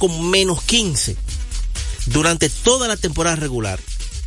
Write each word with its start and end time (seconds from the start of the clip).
con 0.00 0.30
menos 0.30 0.62
15 0.62 1.14
durante 2.06 2.48
toda 2.48 2.88
la 2.88 2.96
temporada 2.96 3.36
regular. 3.36 3.78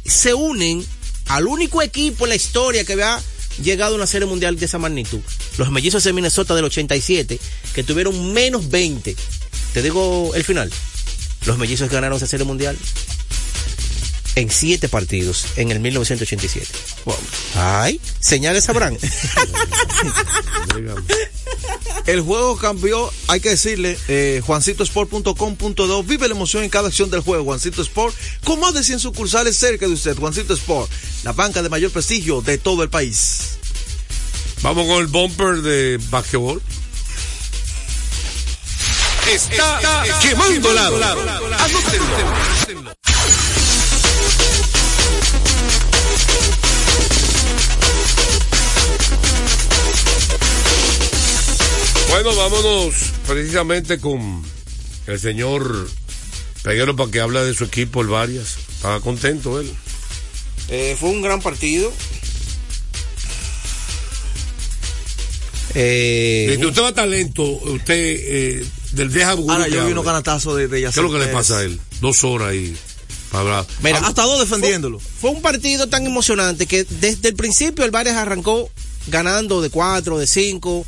Se 0.05 0.33
unen 0.33 0.85
al 1.25 1.47
único 1.47 1.81
equipo 1.81 2.25
en 2.25 2.29
la 2.29 2.35
historia 2.35 2.85
que 2.85 2.93
había 2.93 3.19
llegado 3.61 3.93
a 3.93 3.97
una 3.97 4.07
serie 4.07 4.27
mundial 4.27 4.57
de 4.57 4.65
esa 4.65 4.77
magnitud. 4.77 5.19
Los 5.57 5.71
mellizos 5.71 6.03
de 6.03 6.13
Minnesota 6.13 6.55
del 6.55 6.65
87, 6.65 7.39
que 7.73 7.83
tuvieron 7.83 8.33
menos 8.33 8.69
20. 8.69 9.15
Te 9.73 9.81
digo 9.81 10.31
el 10.35 10.43
final. 10.43 10.71
Los 11.45 11.57
mellizos 11.57 11.89
ganaron 11.89 12.17
esa 12.17 12.27
serie 12.27 12.45
mundial 12.45 12.77
en 14.35 14.49
siete 14.49 14.89
partidos 14.89 15.45
en 15.57 15.71
el 15.71 15.79
1987. 15.79 16.67
Ay, 17.55 17.99
señales 18.19 18.63
sabrán. 18.65 18.97
El 22.05 22.21
juego 22.21 22.57
cambió, 22.57 23.11
hay 23.27 23.39
que 23.39 23.49
decirle, 23.49 23.97
eh, 24.09 24.41
juancitosport.com.do, 24.45 26.03
vive 26.03 26.27
la 26.27 26.35
emoción 26.35 26.63
en 26.63 26.69
cada 26.69 26.89
acción 26.89 27.09
del 27.09 27.21
juego, 27.21 27.45
Juancito 27.45 27.81
Sport, 27.81 28.13
con 28.43 28.59
más 28.59 28.73
de 28.73 28.83
100 28.83 28.99
sucursales 28.99 29.55
cerca 29.55 29.87
de 29.87 29.93
usted, 29.93 30.17
Juancito 30.17 30.53
Sport, 30.53 30.91
la 31.23 31.31
banca 31.31 31.61
de 31.61 31.69
mayor 31.69 31.91
prestigio 31.91 32.41
de 32.41 32.57
todo 32.57 32.83
el 32.83 32.89
país. 32.89 33.57
Vamos 34.61 34.85
con 34.87 34.99
el 34.99 35.07
bumper 35.07 35.61
de 35.61 35.97
basquetbol. 36.09 36.61
Está, 39.31 40.03
quemando 40.21 40.73
lado. 40.73 40.97
Anótenlo. 40.97 42.62
Bueno, 52.13 52.35
vámonos 52.35 52.93
precisamente 53.25 53.97
con 53.97 54.43
el 55.07 55.19
señor 55.19 55.89
Peguero 56.61 56.95
para 56.95 57.09
que 57.09 57.19
hable 57.19 57.43
de 57.43 57.55
su 57.55 57.63
equipo, 57.63 58.01
el 58.01 58.07
Varias. 58.07 58.57
Estaba 58.75 59.01
contento 59.01 59.59
él. 59.59 59.67
Eh, 60.69 60.95
fue 60.99 61.09
un 61.09 61.23
gran 61.23 61.41
partido. 61.41 61.91
Eh, 65.73 66.49
Desde 66.51 66.67
usted 66.67 66.83
va 66.83 66.93
talento, 66.93 67.41
usted 67.41 67.95
eh, 67.95 68.65
del 68.91 69.09
vieja 69.09 69.31
Ahora 69.31 69.67
yo 69.67 69.83
vi 69.83 69.93
unos 69.93 70.05
canatazos 70.05 70.55
de, 70.55 70.67
de 70.67 70.81
¿Qué 70.81 70.85
es 70.85 70.95
lo 70.95 71.11
que 71.11 71.17
le 71.17 71.27
pasa 71.29 71.57
a 71.57 71.63
él? 71.63 71.79
Dos 71.99 72.23
horas 72.23 72.49
ahí. 72.49 72.77
Para 73.31 73.41
hablar. 73.41 73.65
Mira, 73.81 73.97
hasta 74.05 74.21
dos 74.21 74.39
defendiéndolo. 74.39 74.99
Fue, 74.99 75.09
fue, 75.19 75.31
un 75.31 75.41
partido 75.41 75.87
tan 75.87 76.05
emocionante 76.05 76.67
que 76.67 76.83
desde 76.83 77.29
el 77.29 77.35
principio 77.35 77.83
el 77.83 77.89
Varias 77.89 78.17
arrancó 78.17 78.69
ganando 79.07 79.63
de 79.63 79.71
cuatro, 79.71 80.19
de 80.19 80.27
cinco, 80.27 80.85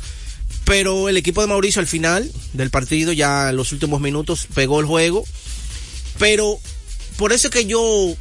pero 0.66 1.08
el 1.08 1.16
equipo 1.16 1.40
de 1.40 1.46
Mauricio 1.46 1.80
al 1.80 1.86
final 1.86 2.28
del 2.52 2.70
partido, 2.70 3.12
ya 3.12 3.50
en 3.50 3.56
los 3.56 3.70
últimos 3.70 4.00
minutos, 4.00 4.48
pegó 4.52 4.80
el 4.80 4.86
juego. 4.86 5.24
Pero 6.18 6.58
por 7.16 7.32
eso 7.32 7.46
es 7.46 7.54
que 7.54 7.66
yo, 7.66 8.14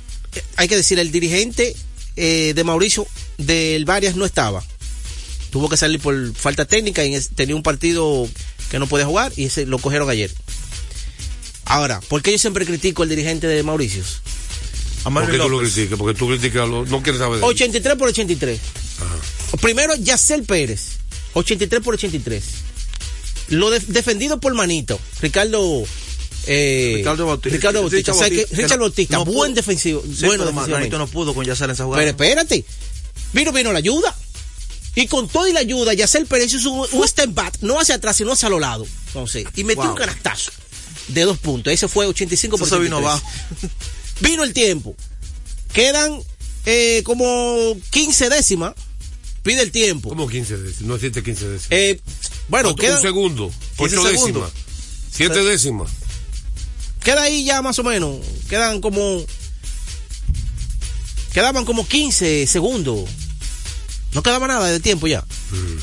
hay 0.56 0.68
que 0.68 0.76
decir, 0.76 1.00
el 1.00 1.12
dirigente 1.12 1.76
eh, 2.16 2.54
de 2.56 2.64
Mauricio 2.64 3.08
del 3.40 3.86
Varias 3.86 4.16
no 4.16 4.26
estaba. 4.26 4.64
Tuvo 5.50 5.70
que 5.70 5.76
salir 5.76 6.00
por 6.00 6.36
falta 6.36 6.66
técnica 6.66 7.04
y 7.04 7.20
tenía 7.34 7.56
un 7.56 7.64
partido 7.64 8.30
que 8.70 8.78
no 8.78 8.86
podía 8.86 9.08
jugar 9.08 9.34
y 9.36 9.46
ese 9.46 9.66
lo 9.66 9.80
cogieron 9.80 10.08
ayer. 10.08 10.32
Ahora, 11.66 12.00
¿por 12.02 12.22
qué 12.22 12.32
yo 12.32 12.38
siempre 12.38 12.68
critico 12.68 13.02
al 13.02 13.10
dirigente 13.10 13.48
de 13.48 13.64
Mauricio? 13.64 14.04
¿Por 15.04 15.32
qué 15.32 15.38
tú 15.40 15.50
lo 15.50 15.60
criticas? 15.60 15.98
Porque 15.98 16.20
tú 16.20 16.28
criticas, 16.28 16.70
no 16.70 17.02
quieres 17.02 17.20
saber 17.20 17.40
de 17.40 17.46
83 17.46 17.96
por 17.96 18.10
83. 18.10 18.60
Ajá. 19.00 19.58
Primero, 19.62 19.96
Yacel 19.96 20.44
Pérez, 20.44 21.00
83 21.36 21.82
por 21.84 21.94
83. 21.94 22.44
Lo 23.50 23.70
de, 23.70 23.80
defendido 23.80 24.40
por 24.40 24.54
Manito, 24.56 25.00
Ricardo. 25.22 25.84
Eh, 26.48 26.94
Ricardo 26.98 27.26
Bautista. 27.28 27.56
Ricardo 27.56 27.82
Bautista. 27.82 28.12
Richard 28.12 28.16
o 28.16 28.20
sea, 28.20 28.30
que 28.30 28.36
Bautista, 28.38 28.62
Richard 28.62 28.78
no- 28.78 28.84
Bautista, 28.86 29.18
no 29.18 29.26
buen 29.26 29.52
pudo. 29.52 29.56
defensivo. 29.56 30.04
Sí, 30.04 30.26
bueno, 30.26 30.46
pero. 30.46 30.68
Manito 30.78 30.98
no 30.98 31.08
pudo 31.08 31.34
con 31.34 31.46
Yacel 31.46 31.66
en 31.66 31.72
esa 31.72 31.84
jugada. 31.86 32.02
Pero 32.02 32.12
espérate. 32.12 32.66
Vino, 33.34 33.52
vino 33.52 33.72
la 33.72 33.80
ayuda. 33.80 34.16
Y 34.96 35.08
con 35.08 35.28
toda 35.28 35.50
y 35.50 35.54
la 35.54 35.60
ayuda, 35.60 35.94
Yacel 35.94 36.26
Pérez 36.26 36.54
hizo 36.54 36.72
un, 36.72 36.88
un 36.92 37.08
step 37.08 37.34
back, 37.34 37.58
no 37.62 37.80
hacia 37.80 37.96
atrás, 37.96 38.16
sino 38.16 38.32
hacia 38.32 38.48
los 38.50 38.62
lados. 38.62 38.88
Entonces, 39.08 39.46
y 39.56 39.64
metió 39.66 39.84
Wow. 39.84 39.92
un 39.92 39.98
canastazo 39.98 40.52
de 41.10 41.22
dos 41.24 41.38
puntos. 41.38 41.74
Ese 41.74 41.88
fue 41.90 42.06
85 42.06 42.58
por 42.58 42.66
Eso 42.68 42.80
vino 42.80 42.98
83. 43.00 43.24
abajo. 43.62 43.76
Vino 44.22 44.44
el 44.44 44.54
tiempo. 44.54 44.96
Quedan 45.74 46.22
eh, 46.66 47.02
como 47.04 47.76
15 47.90 48.30
décimas. 48.30 48.74
Pide 49.46 49.62
el 49.62 49.72
tiempo. 49.72 50.10
¿Cómo 50.10 50.28
15 50.28 50.58
décimas? 50.58 50.82
No 50.82 50.96
existe 50.96 51.22
15 51.24 51.48
décimas. 51.48 51.68
Eh, 51.72 52.02
bueno, 52.50 52.76
quedan, 52.76 52.96
Un 52.98 53.02
segundo. 53.04 53.52
15 53.78 53.96
Ocho 53.98 54.10
segundos. 54.10 54.52
décimas. 54.52 54.52
Siete 55.12 55.44
décimas. 55.44 55.92
queda 57.04 57.22
ahí 57.22 57.46
ya 57.46 57.62
más 57.62 57.78
o 57.80 57.84
menos. 57.84 58.18
Quedan 58.50 58.82
como. 58.82 59.24
Quedaban 61.34 61.64
como 61.66 61.88
15 61.88 62.48
segundos. 62.48 63.08
No 64.14 64.24
quedaba 64.24 64.48
nada 64.48 64.72
de 64.72 64.80
tiempo 64.80 65.06
ya. 65.08 65.24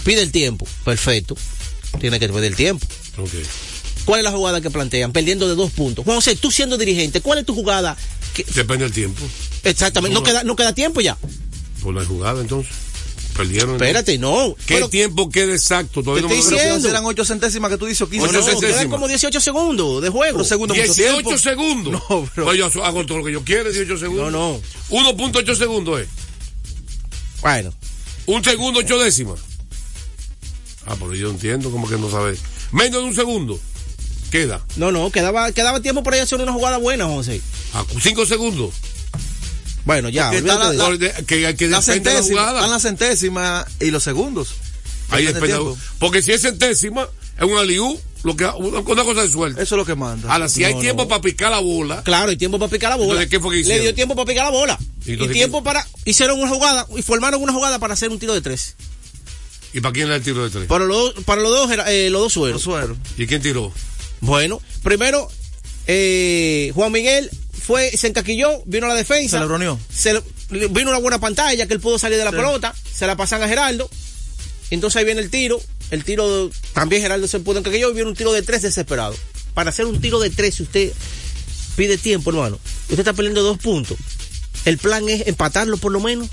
Pide 0.05 0.22
el 0.22 0.33
tiempo. 0.33 0.67
Perfecto. 0.84 1.37
Tiene 2.01 2.19
que 2.19 2.28
pedir 2.28 2.45
el 2.45 2.56
tiempo. 2.56 2.87
Ok. 3.19 3.31
¿Cuál 4.06 4.21
es 4.21 4.25
la 4.25 4.33
jugada 4.33 4.61
que 4.61 4.71
plantean? 4.71 5.12
Perdiendo 5.12 5.49
de 5.49 5.55
dos 5.55 5.71
puntos. 5.71 6.05
Juan 6.05 6.17
José, 6.17 6.34
tú 6.34 6.51
siendo 6.51 6.77
dirigente, 6.78 7.21
¿cuál 7.21 7.39
es 7.39 7.47
tu 7.47 7.55
jugada? 7.55 7.97
que- 8.34 8.45
Depende 8.45 8.84
del 8.84 8.93
tiempo. 8.93 9.22
exactamente, 9.62 10.15
no 10.15 10.21
No. 10.21 10.27
queda, 10.27 10.43
no 10.43 10.56
queda 10.56 10.75
tiempo 10.75 11.01
ya. 11.03 11.17
Por 11.83 11.95
la 11.95 12.05
jugada, 12.05 12.41
entonces. 12.41 12.72
Perdieron. 13.37 13.72
Espérate, 13.76 14.19
no. 14.19 14.54
¿Qué 14.66 14.75
Pero- 14.75 14.88
tiempo 14.88 15.31
queda 15.31 15.53
exacto? 15.53 16.03
Todavía 16.03 16.22
Te 16.22 16.28
no 16.28 16.34
me 16.34 16.38
estoy 16.41 16.54
lo- 16.56 16.62
diciendo. 16.62 16.88
Eran 16.88 17.04
8 17.06 17.25
centésimas 17.25 17.70
que 17.70 17.78
tú 17.78 17.87
dices, 17.87 18.03
o 18.03 18.09
15 18.10 18.28
Ocho 18.28 18.38
no, 18.38 18.44
centésimas. 18.44 18.75
quedan 18.76 18.91
como 18.91 19.09
18 19.09 19.41
segundos 19.41 20.03
de 20.03 20.09
juego. 20.10 20.44
Segundo 20.44 20.75
mucho 20.75 20.84
18 20.93 21.12
tiempo. 21.22 21.38
segundos. 21.38 22.03
No, 22.10 22.22
bro. 22.34 22.44
Pues 22.44 22.59
yo 22.59 22.84
hago 22.84 23.06
todo 23.06 23.19
lo 23.19 23.25
que 23.25 23.32
yo 23.32 23.42
quiero, 23.42 23.71
18 23.72 23.94
No, 23.94 23.98
segundos. 23.98 24.32
no. 24.32 24.60
1.8 24.91 25.54
segundos 25.56 26.00
es. 26.03 26.09
Bueno, 27.41 27.72
Un 28.26 28.44
segundo, 28.44 28.81
ocho 28.81 28.98
décimas. 28.98 29.41
Ah, 30.87 30.94
pero 30.98 31.15
yo 31.15 31.31
entiendo, 31.31 31.71
como 31.71 31.88
que 31.88 31.97
no 31.97 32.10
sabes. 32.10 32.38
Menos 32.72 33.03
de 33.03 33.09
un 33.09 33.15
segundo. 33.15 33.59
Queda. 34.31 34.65
no, 34.76 34.91
no, 34.92 35.10
quedaba, 35.10 35.53
quedaba 35.53 35.81
tiempo 35.82 36.03
para 36.03 36.16
ir 36.16 36.21
a 36.22 36.25
hacer 36.25 36.41
una 36.41 36.53
jugada 36.53 36.78
buena, 36.78 37.04
José. 37.06 37.41
A 37.75 37.84
cinco 38.00 38.25
segundos. 38.25 38.71
Bueno, 39.84 40.09
ya, 40.09 40.26
Porque 40.31 40.38
está 40.38 40.59
la- 40.59 40.70
de- 40.70 40.76
la- 41.09 41.12
Que, 41.15 41.25
que, 41.25 41.56
que 41.56 41.69
La 41.69 41.82
centésima, 41.82 42.47
están 42.53 42.70
las 42.70 42.82
centésimas 42.82 43.66
y 43.81 43.91
los 43.91 44.03
segundos. 44.03 44.54
Ahí 45.10 45.26
Depende. 45.26 45.59
Porque 45.98 46.22
si 46.22 46.32
es 46.32 46.41
centésima, 46.43 47.09
es 47.37 47.43
un 47.44 47.59
aliú, 47.59 47.98
lo 48.22 48.37
que, 48.37 48.47
una, 48.47 48.82
cosa 48.82 49.22
de 49.22 49.31
suerte. 49.31 49.62
Eso 49.62 49.75
es 49.75 49.78
lo 49.78 49.84
que 49.84 49.94
manda. 49.94 50.32
Ahora, 50.32 50.48
si 50.48 50.62
hay 50.65 50.78
tiempo 50.78 51.03
no. 51.03 51.09
para 51.09 51.21
picar 51.21 51.50
la 51.50 51.59
bola, 51.59 52.03
Claro, 52.04 52.31
y 52.32 52.37
tiempo 52.37 52.59
para 52.59 52.71
picar 52.71 52.91
la 52.91 52.97
bola. 52.97 53.10
Entonces, 53.22 53.31
¿qué 53.31 53.41
fue 53.41 53.50
que 53.50 53.56
Le 53.56 53.60
hicieron? 53.62 53.82
dio 53.82 53.94
tiempo 53.94 54.15
para 54.15 54.26
picar 54.26 54.44
la 54.44 54.50
bola. 54.50 54.78
¿Y 55.04 55.16
tiempo 55.28 55.62
para. 55.65 55.87
Hicieron 56.04 56.38
una 56.41 56.48
jugada 56.50 56.87
y 56.97 57.03
formaron 57.03 57.42
una 57.42 57.53
jugada 57.53 57.78
para 57.81 57.94
hacer 57.94 58.10
un 58.10 58.19
tiro 58.19 58.32
de 58.34 58.41
tres. 58.41 58.76
¿y 59.75 59.81
para 59.81 59.92
quién 59.94 60.06
era 60.06 60.16
el 60.16 60.22
tiro 60.22 60.44
de 60.44 60.50
tres? 60.50 60.66
Para 60.66 60.84
los, 60.84 61.15
dos- 61.15 61.25
para 61.25 61.41
los 61.42 61.50
dos, 61.50 61.71
era- 61.71 61.91
eh, 61.91 62.10
los 62.10 62.21
dos 62.34 62.37
Los 62.53 62.62
sueros. 62.62 62.97
¿Y 63.19 63.26
quién 63.26 63.42
tiró? 63.42 63.72
Bueno, 64.21 64.60
primero, 64.82 65.28
eh, 65.87 66.71
Juan 66.75 66.92
Miguel 66.92 67.28
fue, 67.67 67.97
se 67.97 68.09
encaquilló, 68.09 68.62
vino 68.67 68.87
a 68.87 68.89
la 68.91 68.95
defensa. 68.95 69.37
Se 69.37 69.41
le 69.41 69.47
broneó. 69.47 69.78
se 69.93 70.12
le- 70.15 70.23
vino 70.69 70.91
una 70.91 70.99
buena 70.99 71.19
pantalla 71.21 71.67
que 71.67 71.73
él 71.75 71.81
pudo 71.81 71.99
salir 71.99 72.19
de 72.19 72.25
la 72.25 72.31
Sí. 72.31 72.37
pelota, 72.37 72.75
se 72.95 73.06
la 73.06 73.17
pasan 73.17 73.43
a 73.43 73.49
Geraldo. 73.49 73.89
Entonces 74.71 74.97
ahí 74.99 75.05
viene 75.05 75.21
el 75.21 75.31
tiro. 75.31 75.61
El 75.91 76.05
tiro, 76.05 76.51
también 76.72 77.03
Geraldo 77.03 77.27
se 77.28 77.41
pudo 77.41 77.59
encaquillar 77.59 77.91
y 77.91 77.95
viene 77.95 78.09
un 78.11 78.17
tiro 78.17 78.33
de 78.33 78.43
tres 78.43 78.62
desesperado. 78.62 79.15
Para 79.55 79.71
hacer 79.71 79.84
un 79.87 80.01
tiro 80.01 80.19
de 80.21 80.31
tres, 80.31 80.55
si 80.55 80.62
usted 80.62 80.93
pide 81.77 81.99
tiempo, 81.99 82.31
hermano, 82.31 82.59
usted 82.84 82.99
está 83.01 83.12
perdiendo 83.12 83.43
dos 83.43 83.59
puntos. 83.59 83.97
El 84.65 84.78
plan 84.78 85.09
es 85.09 85.27
empatarlo 85.27 85.77
por 85.77 85.93
lo 85.93 86.01
menos. 86.01 86.28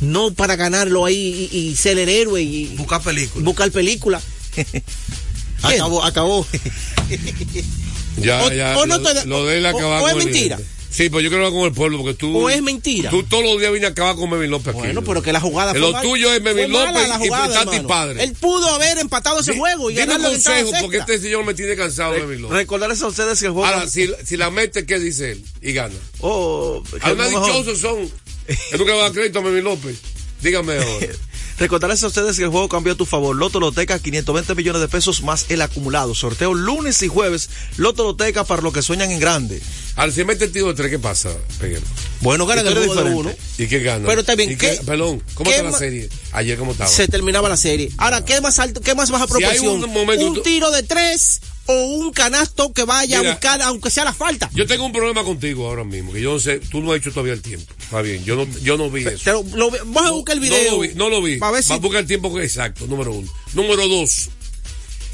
No 0.00 0.32
para 0.32 0.54
ganarlo 0.56 1.04
ahí 1.06 1.48
y, 1.50 1.56
y 1.58 1.76
ser 1.76 1.98
el 1.98 2.08
héroe 2.08 2.40
y 2.42 2.66
Buscar 2.76 3.02
películas. 3.02 3.44
buscar 3.44 3.70
película. 3.72 4.20
Acabó, 5.62 6.04
acabó. 6.04 6.46
Ya, 8.20 8.42
O- 8.44 8.52
ya. 8.52 8.76
o 8.78 8.86
no 8.86 8.98
lo, 9.26 9.44
de 9.46 9.58
él 9.58 9.66
o- 9.66 9.68
acabar 9.68 10.02
o 10.02 10.08
es 10.08 10.16
mentira. 10.16 10.58
Sí, 10.90 11.10
pero 11.10 11.20
yo 11.20 11.28
quiero 11.28 11.44
hablar 11.46 11.52
con 11.60 11.68
el 11.68 11.74
pueblo 11.74 11.98
porque 11.98 12.14
tú. 12.14 12.36
O 12.36 12.48
es 12.48 12.62
mentira. 12.62 13.10
Tú 13.10 13.22
todos 13.22 13.44
los 13.44 13.60
días 13.60 13.70
vienes 13.70 13.90
a 13.90 13.92
acabar 13.92 14.16
con 14.16 14.30
Mevin 14.30 14.50
López 14.50 14.68
aquí. 14.68 14.78
Bueno, 14.78 15.04
pero 15.04 15.22
que 15.22 15.32
la 15.34 15.40
jugada 15.40 15.74
Lo 15.74 15.92
mal- 15.92 16.02
tuyo 16.02 16.32
es 16.32 16.40
Mevin 16.42 16.70
fue 16.72 16.86
López 16.86 17.08
la 17.08 17.14
y 17.16 17.28
jugada, 17.28 17.54
Tati 17.54 17.76
hermano. 17.76 17.88
Padre. 17.88 18.24
Él 18.24 18.32
pudo 18.32 18.68
haber 18.70 18.98
empatado 18.98 19.38
ese 19.40 19.56
juego 19.56 19.90
y 19.90 19.94
Dime 19.96 20.16
un 20.16 20.22
consejo 20.22 20.70
porque 20.80 20.96
este 20.98 21.18
señor 21.18 21.44
me 21.44 21.52
tiene 21.52 21.76
cansado, 21.76 22.12
Mevin 22.14 22.40
López. 22.42 22.56
Recordarles 22.56 23.02
a 23.02 23.06
ustedes 23.06 23.38
que 23.38 23.46
el 23.46 23.52
juego. 23.52 23.66
Ahora, 23.66 23.86
si, 23.86 24.10
si 24.24 24.36
la 24.38 24.50
mete, 24.50 24.86
¿qué 24.86 24.98
dice 24.98 25.32
él? 25.32 25.44
Y 25.60 25.72
gana. 25.74 25.94
Oh, 26.20 26.82
mejor. 27.16 27.46
dichosos 27.46 27.78
son. 27.80 28.10
Es 28.48 28.78
lo 28.78 28.86
que 28.86 28.92
va 28.92 29.06
a 29.06 29.12
crédito 29.12 29.40
a 29.40 29.42
Mevin 29.42 29.64
López. 29.64 29.98
Dígame 30.40 30.72
ahora. 30.78 31.06
Recordarles 31.58 32.02
a 32.04 32.06
ustedes 32.06 32.36
que 32.36 32.44
el 32.44 32.50
juego 32.50 32.68
cambió 32.68 32.92
a 32.92 32.96
tu 32.96 33.04
favor. 33.04 33.34
Loto 33.34 33.58
Loteca, 33.58 33.98
520 33.98 34.54
millones 34.54 34.80
de 34.80 34.86
pesos 34.88 35.22
más 35.22 35.46
el 35.48 35.60
acumulado. 35.60 36.14
Sorteo 36.14 36.54
lunes 36.54 37.02
y 37.02 37.08
jueves. 37.08 37.50
Loto 37.76 38.04
Loteca 38.04 38.44
para 38.44 38.62
los 38.62 38.72
que 38.72 38.80
sueñan 38.82 39.10
en 39.10 39.18
grande. 39.18 39.60
Al 39.96 40.12
si 40.12 40.22
mete 40.24 40.44
el 40.44 40.52
tiro 40.52 40.68
de 40.68 40.74
tres, 40.74 40.90
¿qué 40.90 41.00
pasa, 41.00 41.30
Peguero? 41.58 41.82
Bueno, 42.20 42.46
gana 42.46 42.60
el 42.60 42.72
juego 42.72 42.94
de 42.94 43.02
uno. 43.12 43.32
¿Y 43.58 43.66
qué 43.66 43.80
gana? 43.80 44.06
Pero 44.06 44.20
está 44.20 44.36
bien, 44.36 44.52
¿Y 44.52 44.56
qué- 44.56 44.78
¿qué- 44.78 44.84
Perdón, 44.84 45.20
¿cómo 45.34 45.50
qué 45.50 45.56
está 45.56 45.70
la 45.72 45.76
serie? 45.78 46.08
Ayer, 46.30 46.56
¿cómo 46.58 46.70
estaba? 46.72 46.88
Se 46.88 47.08
terminaba 47.08 47.48
la 47.48 47.56
serie. 47.56 47.90
Ahora, 47.98 48.24
¿qué 48.24 48.40
más 48.40 48.60
alto, 48.60 48.80
qué 48.80 48.94
más 48.94 49.10
baja 49.10 49.26
Si 49.26 49.34
hay 49.34 49.40
proporción? 49.58 49.82
un 49.82 49.92
momento- 49.92 50.26
un 50.26 50.42
tiro 50.44 50.70
de 50.70 50.84
tres 50.84 51.40
o 51.68 51.74
un 51.98 52.12
canasto 52.12 52.72
que 52.72 52.84
vaya 52.84 53.18
Mira, 53.18 53.30
a 53.30 53.32
buscar, 53.34 53.62
aunque 53.62 53.90
sea 53.90 54.04
la 54.04 54.14
falta. 54.14 54.50
Yo 54.54 54.66
tengo 54.66 54.86
un 54.86 54.92
problema 54.92 55.22
contigo 55.22 55.66
ahora 55.68 55.84
mismo, 55.84 56.12
que 56.12 56.20
yo 56.22 56.32
no 56.32 56.40
sé, 56.40 56.60
tú 56.60 56.80
no 56.80 56.92
has 56.92 56.98
hecho 56.98 57.10
todavía 57.10 57.34
el 57.34 57.42
tiempo. 57.42 57.70
Está 57.78 58.00
bien, 58.00 58.24
yo 58.24 58.36
no, 58.36 58.46
yo 58.62 58.78
no 58.78 58.90
vi 58.90 59.06
eso. 59.06 59.44
Lo- 59.54 59.70
vas 59.70 60.06
a 60.06 60.10
buscar 60.12 60.34
el 60.36 60.40
video. 60.40 60.58
No 60.64 60.70
lo 60.70 60.80
vi, 60.80 60.94
no 60.94 61.08
lo 61.10 61.22
vi. 61.22 61.36
Para 61.36 61.52
ver 61.52 61.62
si. 61.62 61.68
Va 61.68 61.76
a 61.76 61.78
buscar 61.78 62.00
el 62.00 62.06
tiempo 62.06 62.40
exacto, 62.40 62.86
número 62.86 63.12
uno. 63.12 63.30
Número 63.52 63.86
dos, 63.86 64.30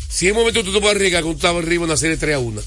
si 0.09 0.27
en 0.29 0.33
un 0.33 0.39
momento 0.39 0.63
tú 0.63 0.73
te 0.73 0.81
puedes 0.81 0.95
arriesgar 0.95 1.25
tú 1.25 1.33
estabas 1.33 1.65
arriba 1.65 1.83
en 1.85 1.91
una 1.91 1.97
serie 1.97 2.17
3 2.17 2.37
a 2.37 2.39
1, 2.39 2.63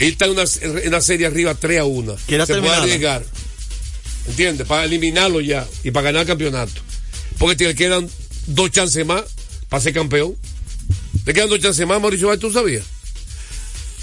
él 0.00 0.08
está 0.08 0.24
en 0.24 0.30
una, 0.32 0.42
en 0.60 0.88
una 0.88 1.00
serie 1.00 1.26
arriba 1.26 1.54
3 1.54 1.80
a 1.80 1.84
1, 1.84 2.16
se 2.18 2.46
puede 2.46 2.68
arriesgar, 2.68 3.24
¿entiendes? 4.26 4.66
Para 4.66 4.84
eliminarlo 4.86 5.40
ya 5.40 5.68
y 5.84 5.92
para 5.92 6.06
ganar 6.06 6.22
el 6.22 6.26
campeonato. 6.26 6.80
Porque 7.38 7.54
te 7.54 7.74
quedan 7.76 8.10
dos 8.48 8.72
chances 8.72 9.06
más 9.06 9.22
para 9.68 9.80
ser 9.80 9.92
campeón. 9.92 10.34
Te 11.24 11.32
quedan 11.32 11.48
dos 11.48 11.60
chances 11.60 11.86
más, 11.86 12.00
Mauricio, 12.00 12.36
¿tú 12.38 12.50
sabías? 12.52 12.84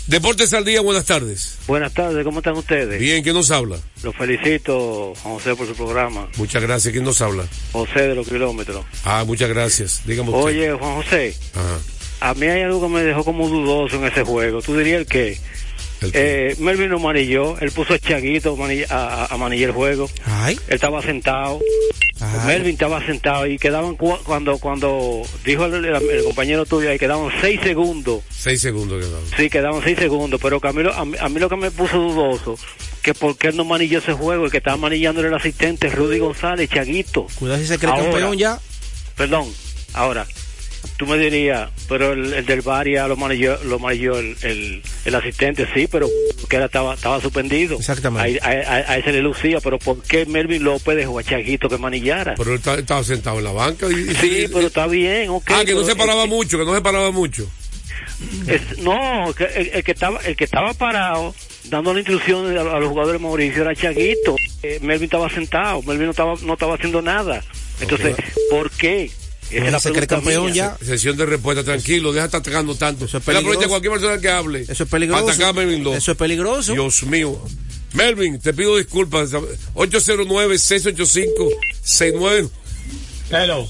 Deportes 0.07 0.54
al 0.54 0.66
día, 0.66 0.81
buenas 0.81 1.06
tardes. 1.06 1.57
Buenas 1.68 1.94
tardes, 1.94 2.24
¿cómo 2.24 2.39
están 2.39 2.56
ustedes? 2.56 3.00
Bien, 3.00 3.21
¿quién 3.21 3.36
nos 3.36 3.51
habla? 3.51 3.77
Los 4.01 4.16
felicito, 4.16 5.13
Juan 5.21 5.36
José, 5.36 5.56
por 5.56 5.68
su 5.68 5.75
programa. 5.75 6.27
Muchas 6.38 6.63
gracias, 6.63 6.92
¿quién 6.92 7.04
nos 7.04 7.21
habla? 7.21 7.45
José 7.74 8.07
de 8.07 8.16
los 8.16 8.27
kilómetros. 8.27 8.83
Ah, 9.04 9.24
muchas 9.27 9.50
gracias. 9.50 10.01
Dígame 10.06 10.30
usted. 10.30 10.42
Oye, 10.44 10.74
Juan 10.74 10.95
José, 10.95 11.36
Ajá. 11.54 12.30
a 12.31 12.33
mí 12.33 12.48
hay 12.48 12.63
algo 12.63 12.81
que 12.81 12.88
me 12.88 13.04
dejó 13.04 13.24
como 13.24 13.48
dudoso 13.48 13.98
en 13.98 14.06
ese 14.06 14.24
juego. 14.24 14.62
¿Tú 14.63 14.75
dirías 14.77 15.01
el 15.01 15.06
qué? 15.06 15.38
Eh, 16.13 16.55
Melvin 16.59 16.89
lo 16.89 16.99
manilló, 16.99 17.57
él 17.59 17.71
puso 17.71 17.93
a 17.93 17.99
Chaguito 17.99 18.53
a 18.53 18.55
manilla- 18.55 18.87
a, 18.89 19.23
a- 19.23 19.25
a 19.25 19.37
manillar 19.37 19.69
el 19.69 19.75
juego. 19.75 20.09
Ay, 20.25 20.55
Él 20.67 20.75
estaba 20.75 21.01
sentado. 21.01 21.59
ay. 22.21 22.47
Melvin 22.47 22.73
estaba 22.73 23.05
sentado 23.05 23.45
y 23.47 23.57
quedaban 23.57 23.95
cu- 23.95 24.17
cuando 24.23 24.57
cuando 24.59 25.21
dijo 25.45 25.65
el, 25.65 25.73
el- 25.85 25.95
el 26.09 26.23
compañero 26.23 26.65
tuyo 26.65 26.89
ahí 26.89 26.97
quedaban 26.99 27.29
seis 27.41 27.59
segundos. 27.61 28.23
Seis 28.29 28.61
segundos 28.61 28.99
quedaron. 29.03 29.25
Sí, 29.37 29.49
quedaban 29.49 29.83
seis 29.83 29.97
segundos, 29.99 30.39
pero 30.41 30.59
que 30.61 30.67
a 30.69 30.73
mí, 30.73 30.83
lo- 30.83 30.93
a, 30.93 31.03
mí, 31.05 31.15
a 31.19 31.27
mí 31.29 31.39
lo 31.39 31.49
que 31.49 31.57
me 31.57 31.69
puso 31.71 31.97
dudoso, 31.97 32.57
que 33.01 33.13
por 33.13 33.37
qué 33.37 33.49
él 33.49 33.57
no 33.57 33.65
manilló 33.65 33.99
ese 33.99 34.13
juego, 34.13 34.45
el 34.45 34.51
que 34.51 34.57
estaba 34.57 34.77
manillándole 34.77 35.27
el 35.27 35.33
asistente 35.35 35.89
Rudy 35.89 36.19
González, 36.19 36.69
Chaguito. 36.69 37.27
Cuidado 37.35 37.59
si 37.59 37.67
se 37.67 37.77
cree 37.77 37.91
Ahora. 37.91 38.03
campeón 38.03 38.37
ya. 38.37 38.59
Perdón, 39.17 39.51
ahora, 39.93 40.25
tú 40.97 41.05
me 41.05 41.17
dirías, 41.17 41.69
pero 41.87 42.13
el, 42.13 42.33
el 42.33 42.45
del 42.45 42.61
Varia 42.61 43.07
lo 43.07 43.15
manilló, 43.15 43.57
lo 43.63 43.79
manilló 43.79 44.17
el, 44.19 44.35
el, 44.41 44.81
el 45.05 45.15
asistente, 45.15 45.67
sí, 45.73 45.87
pero 45.91 46.07
que 46.49 46.55
era, 46.55 46.65
estaba, 46.65 46.93
estaba 46.95 47.21
suspendido. 47.21 47.77
Exactamente. 47.77 48.39
Ahí- 48.43 48.63
A, 48.65 48.71
a- 48.71 48.91
a 48.93 48.97
ese 48.97 49.11
le 49.11 49.21
lucía, 49.21 49.59
pero 49.63 49.79
¿por 49.79 50.01
qué 50.03 50.25
Melvin 50.25 50.63
López 50.63 50.95
dejó 50.95 51.19
a 51.19 51.23
Chaguito 51.23 51.69
que 51.69 51.77
manillara? 51.77 52.35
Pero 52.35 52.53
él 52.53 52.61
estaba 52.77 53.03
sentado 53.03 53.37
en 53.39 53.43
la 53.45 53.51
banca. 53.51 53.87
Y, 53.89 53.93
y- 54.11 54.15
sí, 54.15 54.45
pero 54.53 54.67
está 54.67 54.87
bien, 54.87 55.29
ok. 55.29 55.51
Ah, 55.51 55.63
que 55.65 55.73
no 55.73 55.83
se 55.83 55.95
paraba 55.95 56.23
es- 56.23 56.29
mucho, 56.29 56.57
que 56.57 56.65
no 56.65 56.75
se 56.75 56.81
paraba 56.81 57.11
mucho. 57.11 57.49
es- 58.47 58.77
no, 58.79 59.29
el, 59.55 59.67
el 59.73 59.83
que 59.83 59.91
estaba, 59.91 60.19
el 60.21 60.35
que 60.35 60.43
estaba 60.43 60.73
parado 60.73 61.33
dando 61.65 61.93
la 61.93 61.99
instrucción 61.99 62.57
a, 62.57 62.61
a 62.61 62.79
los 62.79 62.89
jugadores 62.89 63.21
Mauricio 63.21 63.61
era 63.61 63.75
Chaguito. 63.75 64.35
Eh, 64.63 64.79
Melvin 64.81 65.05
estaba 65.05 65.29
sentado, 65.29 65.81
Melvin 65.83 66.05
no 66.05 66.11
estaba, 66.11 66.33
no 66.41 66.53
estaba 66.53 66.75
haciendo 66.75 67.01
nada. 67.01 67.43
Entonces, 67.79 68.15
¿por 68.49 68.69
qué? 68.71 69.09
Es 69.51 69.71
la 69.71 69.79
se 69.79 69.91
cree 69.91 70.07
campeón 70.07 70.51
mía. 70.51 70.75
ya. 70.79 70.85
Sesión 70.85 71.17
de 71.17 71.25
respuesta, 71.25 71.63
tranquilo, 71.63 72.11
deja 72.11 72.23
de 72.23 72.27
estar 72.27 72.41
atacando 72.41 72.75
tanto. 72.75 73.05
Eso 73.05 73.17
es 73.17 73.23
peligroso. 73.23 73.67
cualquier 73.67 73.93
persona 73.93 74.19
que 74.19 74.29
hable. 74.29 74.61
Eso 74.67 74.83
es 74.83 74.89
peligroso. 74.89 75.27
Atacar 75.27 75.49
a 75.49 75.53
Melvin 75.53 75.83
López. 75.83 76.03
Eso 76.03 76.11
es 76.11 76.17
peligroso. 76.17 76.73
Dios 76.73 77.03
mío. 77.03 77.39
Melvin, 77.93 78.39
te 78.39 78.53
pido 78.53 78.77
disculpas. 78.77 79.31
809-685-69. 79.73 82.49
Hello, 83.31 83.67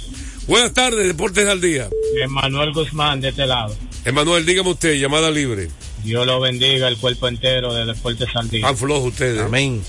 Buenas 0.48 0.74
tardes, 0.74 1.06
Deportes 1.06 1.48
al 1.48 1.62
Día. 1.62 1.90
Emanuel 2.24 2.74
Guzmán 2.74 3.22
de 3.22 3.30
este 3.30 3.46
lado. 3.46 3.76
Emanuel, 4.04 4.46
dígame 4.46 4.72
usted, 4.72 4.96
llamada 4.96 5.30
libre. 5.30 5.70
Dios 6.04 6.26
lo 6.26 6.40
bendiga 6.40 6.88
el 6.88 6.98
cuerpo 6.98 7.28
entero 7.28 7.74
de 7.74 7.86
Deportes 7.86 8.30
Sandí. 8.34 8.62
Tan 8.62 8.76
flojo 8.76 9.08
ustedes. 9.08 9.42
Amén. 9.42 9.82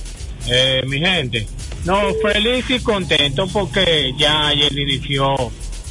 Eh, 0.49 0.83
mi 0.87 0.99
gente, 0.99 1.47
no, 1.85 2.13
feliz 2.23 2.65
y 2.69 2.81
contento 2.81 3.47
porque 3.47 4.13
ya 4.19 4.49
ayer 4.49 4.77
inició 4.77 5.35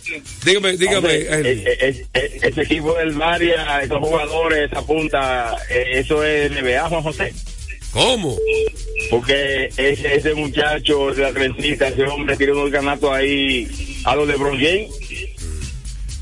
Dígame, 0.43 0.75
dígame, 0.75 1.13
eh, 1.15 1.25
eh, 1.29 2.05
eh, 2.13 2.39
ese 2.43 2.61
equipo 2.63 2.93
del 2.95 3.13
Maria, 3.13 3.79
esos 3.81 3.99
jugadores, 3.99 4.69
esa 4.69 4.85
punta, 4.85 5.55
eh, 5.69 5.99
eso 5.99 6.21
es 6.25 6.51
NBA, 6.51 6.89
Juan 6.89 7.01
José. 7.03 7.33
¿Cómo? 7.91 8.37
Porque 9.09 9.65
ese, 9.77 10.15
ese 10.15 10.33
muchacho 10.33 11.13
de 11.13 11.23
la 11.23 11.33
trencita, 11.33 11.89
ese 11.89 12.03
hombre 12.03 12.37
tiró 12.37 12.53
unos 12.59 12.71
ganatos 12.71 13.11
ahí 13.11 13.67
a 14.05 14.15
los 14.15 14.27
de 14.27 14.35
James. 14.37 14.89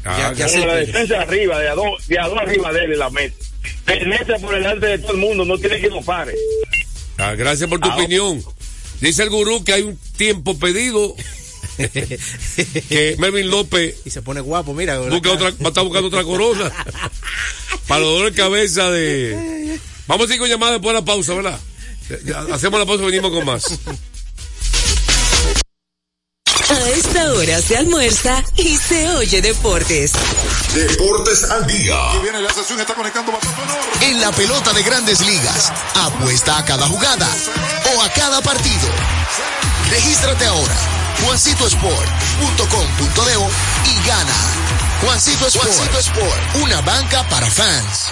Ah, 0.05 0.33
ya 0.35 0.47
la 0.65 0.75
defensa 0.75 1.21
arriba, 1.21 1.59
de 1.59 1.69
a 1.69 1.75
dos, 1.75 2.07
de 2.07 2.19
a 2.19 2.27
dos 2.27 2.37
arriba 2.39 2.73
de 2.73 2.85
él 2.85 2.93
en 2.93 2.99
la 2.99 3.09
meta. 3.09 3.35
Penetra 3.85 4.39
por 4.39 4.55
delante 4.55 4.87
de 4.87 4.97
todo 4.99 5.11
el 5.11 5.17
mundo, 5.17 5.45
no 5.45 5.57
tiene 5.57 5.79
que 5.79 5.89
lo 5.89 6.01
pare. 6.01 6.33
ah, 7.17 7.35
gracias 7.35 7.69
por 7.69 7.79
tu 7.79 7.89
Ah, 7.89 7.95
opinión. 7.95 8.41
Dice 9.01 9.23
el 9.23 9.29
gurú 9.29 9.63
que 9.63 9.73
hay 9.73 9.83
un 9.83 9.97
tiempo 10.17 10.57
pedido 10.57 11.15
que 11.77 13.15
Melvin 13.19 13.49
López 13.49 13.95
y 14.05 14.09
se 14.09 14.21
pone 14.21 14.41
guapo, 14.41 14.73
mira. 14.73 14.99
busca 14.99 15.31
otra, 15.31 15.49
va 15.51 15.65
a 15.65 15.67
estar 15.69 15.83
buscando 15.83 16.07
otra 16.07 16.23
corona 16.23 16.71
para 17.87 18.01
los 18.01 18.09
dolores 18.13 18.35
de 18.35 18.41
cabeza 18.41 18.89
de. 18.89 19.58
Vamos 20.09 20.29
a 20.29 20.33
ir 20.33 20.39
con 20.39 20.49
llamada 20.49 20.71
después 20.71 20.95
de 20.95 21.01
la 21.01 21.05
pausa, 21.05 21.35
¿verdad? 21.35 21.59
Hacemos 22.51 22.79
la 22.79 22.85
pausa 22.87 23.03
y 23.03 23.05
venimos 23.05 23.31
con 23.31 23.45
más. 23.45 23.63
A 26.67 26.89
esta 26.89 27.31
hora 27.33 27.61
se 27.61 27.77
almuerza 27.77 28.43
y 28.55 28.75
se 28.75 29.07
oye 29.11 29.39
deportes. 29.39 30.13
Deportes 30.73 31.43
al 31.43 31.67
día. 31.67 31.95
Viene 32.23 32.41
la 32.41 32.51
sesión, 32.51 32.79
está 32.79 32.95
conectando 32.95 33.31
bastón 33.31 33.53
sonoro. 33.53 33.83
En 34.01 34.19
la 34.19 34.31
pelota 34.31 34.73
de 34.73 34.81
grandes 34.81 35.21
ligas, 35.21 35.71
apuesta 35.93 36.57
a 36.57 36.65
cada 36.65 36.87
jugada 36.87 37.29
o 37.95 38.01
a 38.01 38.09
cada 38.09 38.41
partido. 38.41 38.89
Regístrate 39.91 40.45
ahora, 40.45 40.75
juancitosport.com.de 41.23 43.91
y 43.91 44.07
gana. 44.07 44.33
Juancito 45.01 45.47
Sport, 45.47 45.67
Juancito 45.67 45.99
Sport, 45.99 46.55
una 46.63 46.81
banca 46.81 47.29
para 47.29 47.49
fans. 47.51 48.11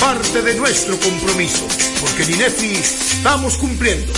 Parte 0.00 0.42
de 0.42 0.54
nuestro 0.54 0.98
compromiso, 1.00 1.66
porque 2.00 2.22
en 2.22 2.34
INEFI 2.34 2.74
estamos 2.76 3.56
cumpliendo. 3.56 4.12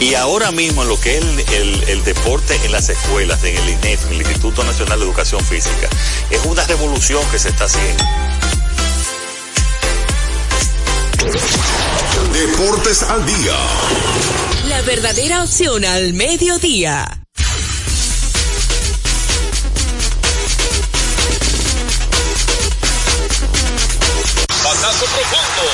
Y 0.00 0.14
ahora 0.14 0.50
mismo 0.50 0.84
lo 0.84 0.98
que 1.00 1.18
es 1.18 1.24
el, 1.24 1.40
el- 1.54 1.82
el 1.88 2.04
deporte 2.04 2.58
en 2.64 2.72
las 2.72 2.88
escuelas, 2.88 3.42
en 3.44 3.56
el 3.56 3.68
INEF, 3.68 4.06
en 4.06 4.12
el 4.14 4.20
Instituto 4.22 4.64
Nacional 4.64 4.98
de 4.98 5.04
Educación 5.06 5.44
Física, 5.44 5.88
es 6.30 6.44
una 6.44 6.64
revolución 6.66 7.22
que 7.30 7.38
se 7.38 7.50
está 7.50 7.64
haciendo. 7.66 8.02
Deportes 12.32 13.02
al 13.04 13.24
día. 13.24 13.54
La 14.68 14.82
verdadera 14.82 15.42
opción 15.44 15.84
al 15.84 16.12
mediodía. 16.14 17.21
Batazo 24.82 25.04
profundo. 25.04 25.64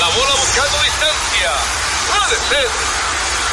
La 0.00 0.08
bola 0.08 0.34
buscando 0.40 0.78
distancia. 0.82 1.50
Puede 2.08 2.36
ser. 2.48 2.68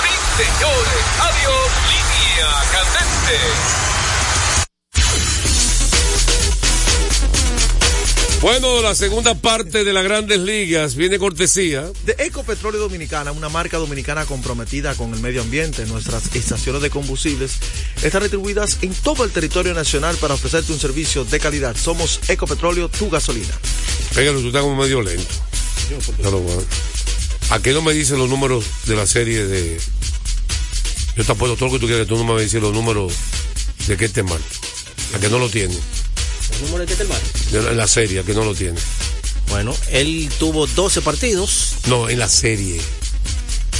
Sí, 0.02 0.14
señores. 0.38 1.04
Adiós. 1.20 1.68
Línea 1.90 2.48
candente. 2.72 3.38
Bueno, 8.42 8.82
la 8.82 8.96
segunda 8.96 9.36
parte 9.36 9.84
de 9.84 9.92
las 9.92 10.06
grandes 10.06 10.40
ligas 10.40 10.96
viene 10.96 11.20
cortesía. 11.20 11.92
De 12.06 12.16
Ecopetróleo 12.18 12.80
Dominicana, 12.80 13.34
una 13.34 13.50
marca 13.50 13.80
dominicana 13.80 14.26
comprometida 14.26 14.96
con 14.96 15.14
el 15.14 15.20
medio 15.20 15.42
ambiente. 15.42 15.86
Nuestras 15.88 16.34
estaciones 16.34 16.82
de 16.82 16.90
combustibles 16.90 17.58
están 18.02 18.22
retribuidas 18.22 18.78
en 18.82 18.94
todo 18.94 19.26
el 19.26 19.32
territorio 19.32 19.74
nacional 19.74 20.16
para 20.16 20.36
ofrecerte 20.36 20.72
un 20.72 20.80
servicio 20.80 21.26
de 21.26 21.38
calidad. 21.42 21.76
Somos 21.76 22.22
Ecopetróleo, 22.30 22.88
tu 22.88 23.10
gasolina. 23.10 23.54
Pégalo, 24.16 24.40
tú 24.42 24.48
estás 24.48 24.62
como 24.62 24.76
medio 24.76 25.02
lento. 25.02 25.34
Lo 26.22 26.40
voy 26.40 26.64
a- 27.50 27.56
¿A 27.56 27.62
qué 27.62 27.72
no 27.74 27.82
me 27.82 27.94
dicen 27.94 28.18
los 28.18 28.30
números 28.30 28.66
de 28.86 28.96
la 28.96 29.06
serie 29.08 29.46
de.? 29.46 29.80
Yo 31.18 31.26
te 31.26 31.32
apuesto 31.32 31.56
todo 31.58 31.68
lo 31.68 31.74
que 31.74 31.80
tú 31.80 31.88
quieras, 31.88 32.08
tú 32.08 32.18
no 32.18 32.24
me 32.34 32.42
decir 32.42 32.62
los 32.62 32.74
números 32.74 33.14
de 33.88 33.98
qué 33.98 34.08
te 34.08 34.24
mal. 34.24 34.40
A 35.16 35.20
que 35.20 35.30
no 35.30 35.38
lo 35.40 35.50
tiene. 35.50 35.74
¿El 35.74 36.62
número 36.66 36.80
de 36.86 36.88
Ketelman? 36.88 37.20
De- 37.52 37.58
En 37.72 37.78
la 37.78 37.88
serie, 37.88 38.20
a 38.20 38.24
que 38.24 38.34
no 38.34 38.46
lo 38.46 38.56
tiene. 38.56 38.80
Bueno, 39.50 39.76
él 39.92 40.30
tuvo 40.40 40.66
12 40.68 41.02
partidos. 41.02 41.76
No, 41.88 42.08
en 42.10 42.20
la 42.20 42.30
serie. 42.30 42.80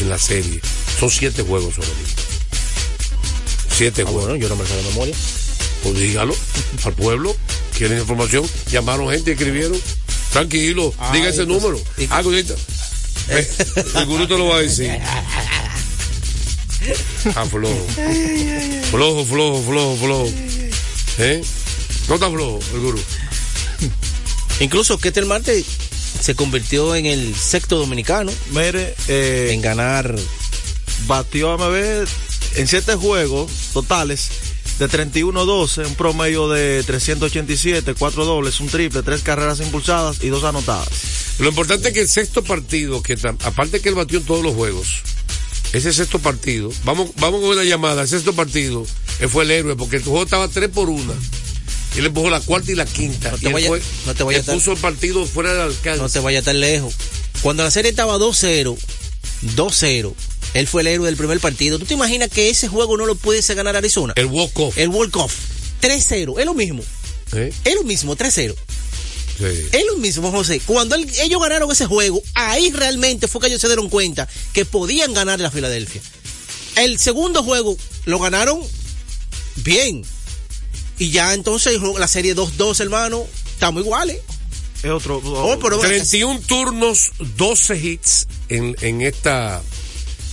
En 0.02 0.10
la 0.10 0.18
serie. 0.18 0.60
Son 1.00 1.10
siete 1.10 1.44
juegos 1.44 1.76
solamente. 1.76 2.12
Siete 3.78 4.02
Ah, 4.02 4.06
juegos. 4.06 4.24
bueno, 4.26 4.36
yo 4.38 4.50
no 4.50 4.56
me 4.58 4.66
sé 4.68 4.76
la 4.76 4.90
memoria. 4.90 5.16
Pues 5.84 5.96
dígalo 5.98 6.36
al 6.84 6.94
pueblo. 6.94 7.36
¿Quieren 7.78 8.00
información? 8.00 8.46
Llamaron 8.70 9.10
gente 9.12 9.32
y 9.32 9.34
escribieron. 9.34 9.80
Tranquilo, 10.32 10.94
Ay, 10.98 11.20
diga 11.20 11.30
ese 11.30 11.46
pues, 11.46 11.62
número. 11.62 11.82
y- 11.98 12.06
Ah, 12.10 12.20
ahorita. 12.24 12.54
El 13.96 14.06
gurú 14.06 14.28
te 14.28 14.38
lo 14.38 14.48
va 14.48 14.58
a 14.58 14.62
decir. 14.62 14.90
Ah, 17.36 17.46
flojo. 17.46 17.86
Flojo, 18.90 19.26
flojo, 19.26 19.64
flojo, 19.64 19.98
flojo. 19.98 20.30
¿Eh? 21.20 21.44
No 22.08 22.16
está 22.16 22.30
flojo 22.30 22.60
el 22.74 22.80
gurú. 22.80 23.00
Incluso 24.60 24.98
Ketel 24.98 25.26
Marte 25.26 25.64
se 26.20 26.36
convirtió 26.36 26.96
en 26.96 27.06
el 27.08 27.36
sexto 27.36 27.78
dominicano 27.78 28.32
Mire, 28.52 28.96
eh, 29.08 29.50
en 29.54 29.62
ganar. 29.62 30.16
batió 31.08 31.52
a 31.52 31.58
MB 31.58 32.08
en 32.56 32.68
siete 32.68 32.96
juegos 32.96 33.52
totales 33.74 34.30
de 34.80 34.90
31-12, 34.90 35.86
un 35.88 35.96
promedio 35.96 36.50
de 36.50 36.84
387, 36.84 37.94
cuatro 37.96 38.26
dobles, 38.26 38.60
un 38.60 38.68
triple, 38.68 39.04
tres 39.04 39.22
carreras 39.22 39.60
impulsadas 39.60 40.24
y 40.24 40.30
dos 40.30 40.44
anotadas. 40.44 40.88
Lo 41.40 41.50
importante 41.50 41.90
es 41.90 41.94
que 41.94 42.02
el 42.02 42.10
sexto 42.10 42.44
partido, 42.44 43.02
que 43.04 43.14
aparte 43.44 43.80
que 43.80 43.90
él 43.90 43.96
batió 43.96 44.20
en 44.20 44.26
todos 44.26 44.44
los 44.44 44.56
juegos, 44.56 44.88
ese 45.74 45.94
sexto 45.94 46.20
partido, 46.20 46.72
vamos, 46.84 47.12
vamos 47.18 47.42
con 47.42 47.50
una 47.52 47.64
llamada, 47.64 48.02
el 48.02 48.08
sexto 48.08 48.34
partido, 48.34 48.86
él 49.20 49.30
fue 49.30 49.44
el 49.44 49.52
héroe, 49.52 49.76
porque 49.76 49.98
el 49.98 50.04
juego 50.04 50.24
estaba 50.24 50.48
3 50.48 50.70
por 50.70 50.90
1. 50.90 51.14
Y 51.96 52.00
él 52.00 52.06
empujó 52.06 52.30
la 52.30 52.40
cuarta 52.40 52.72
y 52.72 52.76
la 52.76 52.86
quinta. 52.86 53.32
No 53.32 53.38
te 53.38 53.52
vaya- 53.52 53.68
fue- 53.68 53.82
no 54.06 54.16
te 54.16 54.24
vaya 54.24 54.40
él 54.40 54.46
a- 54.50 54.54
puso 54.54 54.72
el 54.72 54.78
partido 54.78 55.26
fuera 55.26 55.52
del 55.54 55.62
alcance. 55.62 56.02
No 56.02 56.10
te 56.10 56.20
vayas 56.20 56.46
tan 56.46 56.60
lejos. 56.60 56.94
Cuando 57.42 57.64
la 57.64 57.72
serie 57.72 57.92
estaba 57.92 58.18
2-0, 58.18 58.78
2-0, 59.56 60.16
él 60.54 60.68
fue 60.68 60.82
el 60.82 60.88
héroe 60.88 61.06
del 61.08 61.18
primer 61.18 61.40
partido. 61.40 61.80
¿Tú 61.80 61.86
te 61.86 61.94
imaginas 61.94 62.30
que 62.30 62.50
ese 62.50 62.68
juego 62.68 62.98
no 62.98 63.06
lo 63.06 63.16
pudiese 63.16 63.54
ganar 63.56 63.76
Arizona? 63.76 64.14
El 64.16 64.26
walk-off. 64.28 64.78
El 64.78 64.90
walk-off. 64.90 65.34
3-0, 65.82 66.40
es 66.40 66.46
lo 66.46 66.54
mismo. 66.54 66.84
¿eh? 67.34 67.54
Es 67.66 67.76
lo 67.76 67.84
mismo, 67.84 68.16
3-0. 68.16 68.56
Sí. 69.38 69.46
Es 69.72 69.86
lo 69.88 69.98
mismo, 69.98 70.30
José. 70.32 70.62
Cuando 70.66 70.96
él- 70.96 71.10
ellos 71.22 71.42
ganaron 71.42 71.72
ese 71.72 71.86
juego, 71.88 72.22
ahí 72.36 72.70
realmente 72.72 73.28
fue 73.28 73.42
que 73.42 73.48
ellos 73.48 73.62
se 73.62 73.68
dieron 73.68 73.90
cuenta 73.90 74.28
que 74.54 74.66
podían 74.66 75.14
ganar 75.14 75.40
la 75.40 75.50
Filadelfia. 75.50 76.02
El 76.76 77.00
segundo 77.00 77.44
juego 77.44 77.76
lo 78.06 78.20
ganaron 78.20 78.60
bien. 79.56 80.04
Y 81.00 81.10
ya 81.10 81.34
entonces 81.34 81.80
la 81.98 82.08
serie 82.08 82.36
2-2, 82.36 82.80
hermano, 82.82 83.26
estamos 83.54 83.82
iguales. 83.82 84.20
Es 84.84 84.90
otro. 84.92 85.22
Oh, 85.24 85.58
pero- 85.60 85.80
31 85.80 86.40
turnos, 86.42 87.12
12 87.38 87.78
hits 87.78 88.28
en, 88.50 88.76
en 88.82 89.02
esta 89.02 89.62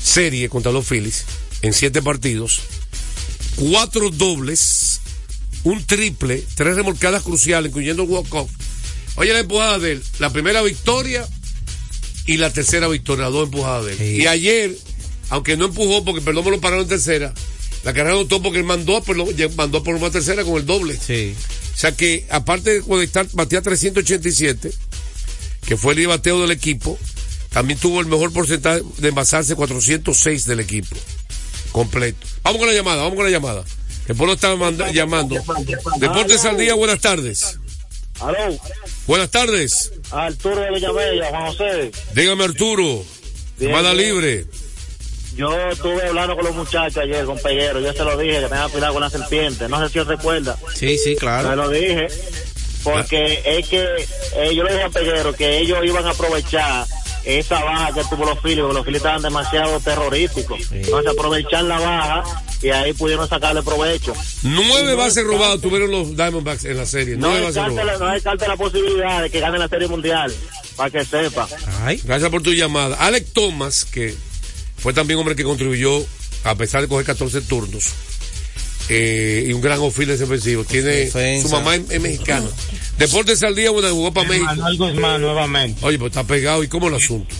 serie 0.09 0.49
contra 0.49 0.73
los 0.73 0.87
Phillies, 0.87 1.25
en 1.63 1.73
7 1.73 2.03
partidos, 2.03 2.61
4 3.57 4.11
dobles, 4.11 5.01
un 5.65 5.85
triple, 5.85 6.43
3 6.55 6.77
remolcadas 6.77 7.23
cruciales, 7.23 7.71
incluyendo 7.71 8.05
el 8.05 8.09
walk-off. 8.09 8.51
Oye, 9.17 9.33
la 9.33 9.41
empujada 9.41 9.79
de 9.79 9.93
él, 9.93 10.03
la 10.19 10.31
primera 10.33 10.63
victoria 10.63 11.29
y 12.27 12.37
la 12.37 12.53
tercera 12.53 12.89
victoria, 12.89 13.27
dos 13.27 13.45
empujadas 13.45 13.87
de 13.87 13.93
él. 13.93 13.99
Sí. 13.99 14.23
Y 14.23 14.27
ayer, 14.27 14.77
aunque 15.31 15.57
no 15.57 15.67
empujó 15.67 16.05
porque 16.05 16.21
perdón 16.21 16.45
me 16.45 16.51
lo 16.53 16.61
pararon 16.61 16.85
en 16.85 16.89
tercera, 16.89 17.35
la 17.85 17.93
carrera 17.93 18.17
anotó 18.17 18.43
porque 18.43 18.59
él 18.59 18.65
mandó, 18.65 19.03
pero 19.03 19.27
mandó 19.57 19.83
por 19.83 19.95
una 19.95 20.11
tercera 20.11 20.45
con 20.45 20.57
el 20.57 20.67
doble. 20.67 20.97
Sí. 20.97 21.35
O 21.75 21.77
sea 21.77 21.93
que, 21.93 22.27
aparte 22.31 22.75
de 22.75 22.83
conectar, 22.83 23.29
batía 23.33 23.63
387, 23.63 24.73
que 25.67 25.77
fue 25.77 25.95
el 25.95 26.07
bateo 26.07 26.41
del 26.41 26.51
equipo, 26.51 26.99
también 27.59 27.77
tuvo 27.81 27.99
el 28.01 28.07
mejor 28.07 28.33
porcentaje 28.33 28.83
de 28.99 29.09
envasarse 29.09 29.57
406 29.57 30.47
del 30.47 30.61
equipo. 30.61 30.95
Completo. 31.73 32.25
Vamos 32.45 32.61
con 32.61 32.69
la 32.69 32.73
llamada, 32.73 33.03
vamos 33.03 33.17
con 33.17 33.25
la 33.25 33.33
llamada. 33.33 33.65
El 34.07 34.15
pueblo 34.15 34.35
está 34.35 34.55
manda- 34.55 34.93
llamando. 34.93 35.35
Deportes 35.99 36.45
al 36.45 36.57
día, 36.57 36.75
buenas 36.75 37.01
tardes. 37.01 37.59
Aló, 38.21 38.57
Buenas 39.09 39.31
tardes. 39.33 39.91
Arturo 40.13 40.61
de 40.61 40.71
Villamella, 40.71 41.31
Juan 41.31 41.47
José. 41.47 41.91
Dígame 42.15 42.45
Arturo. 42.45 43.05
Llamada 43.59 43.93
libre. 43.93 44.47
Yo 45.35 45.53
estuve 45.69 46.07
hablando 46.07 46.37
con 46.37 46.45
los 46.45 46.55
muchachos 46.55 46.99
ayer, 47.03 47.25
con 47.25 47.41
Peguero. 47.41 47.81
Yo 47.81 47.93
se 47.93 48.05
lo 48.05 48.17
dije, 48.17 48.35
que 48.39 48.47
tengan 48.49 48.71
cuidado 48.71 48.93
con 48.93 49.03
la 49.03 49.11
serpiente. 49.11 49.69
No 49.69 49.85
sé 49.85 49.93
si 49.93 49.99
él 49.99 50.07
recuerda. 50.07 50.57
Sí, 50.77 50.97
sí, 50.97 51.15
Se 51.15 51.17
claro. 51.17 51.57
lo 51.57 51.69
dije. 51.71 52.07
Porque 52.85 53.43
es 53.45 53.67
que 53.69 53.85
eh, 54.37 54.55
yo 54.55 54.63
le 54.63 54.71
dije 54.75 54.85
a 54.85 54.91
Peguero 54.91 55.33
que 55.35 55.59
ellos 55.59 55.79
iban 55.85 56.07
a 56.07 56.11
aprovechar 56.11 56.87
esa 57.25 57.63
baja 57.63 57.93
que 57.93 58.05
tuvo 58.05 58.25
los 58.25 58.39
Phillies, 58.41 58.61
porque 58.61 58.75
los 58.75 58.85
Phillies 58.85 58.99
estaban 58.99 59.23
demasiado 59.23 59.81
terrorísticos. 59.81 60.61
Entonces 60.73 61.13
aprovechar 61.13 61.65
la 61.65 61.79
baja 61.79 62.43
y 62.63 62.71
ahí 62.71 62.93
pudieron 62.93 63.29
sacarle 63.29 63.63
provecho. 63.63 64.15
Nueve 64.43 64.93
no 64.93 64.97
bases 64.97 65.25
robadas 65.25 65.61
tuvieron 65.61 65.91
los 65.91 66.17
Diamondbacks 66.17 66.65
en 66.65 66.77
la 66.77 66.87
serie. 66.87 67.17
No 67.17 67.35
descarte, 67.35 67.85
la, 67.85 67.99
no 67.99 68.47
la 68.47 68.57
posibilidad 68.57 69.23
de 69.23 69.31
que 69.31 69.41
gane 69.41 69.59
la 69.59 69.69
Serie 69.69 69.89
Mundial, 69.89 70.33
para 70.77 70.91
que 70.91 71.05
sepa. 71.05 71.49
Ay. 71.85 72.01
Gracias 72.05 72.31
por 72.31 72.43
tu 72.43 72.53
llamada. 72.53 72.97
Alex 72.97 73.33
Thomas, 73.33 73.85
que 73.85 74.15
fue 74.77 74.93
también 74.93 75.19
hombre 75.19 75.37
que 75.37 75.45
contribuyó, 75.45 76.05
a 76.45 76.55
pesar 76.55 76.83
de 76.83 76.89
coger 76.89 77.07
14 77.07 77.41
turnos, 77.43 77.93
eh, 78.89 79.45
y 79.49 79.53
un 79.53 79.61
gran 79.61 79.79
oficio 79.81 80.17
defensivo. 80.17 80.65
Tiene, 80.65 80.89
Defensa. 80.91 81.49
su 81.49 81.55
mamá 81.55 81.75
es, 81.77 81.83
es 81.91 82.01
mexicana. 82.01 82.47
Deportes 82.99 83.43
al 83.43 83.55
día, 83.55 83.71
bueno, 83.71 83.91
jugó 83.91 84.13
para 84.13 84.29
México. 84.29 84.47
Manuel 84.47 84.77
Guzmán 84.77 85.21
nuevamente. 85.21 85.79
Oye, 85.85 85.99
pues 85.99 86.11
está 86.11 86.25
pegado. 86.25 86.63
¿Y 86.65 86.69
cómo 86.69 86.89
el 86.89 86.95
asunto? 86.95 87.35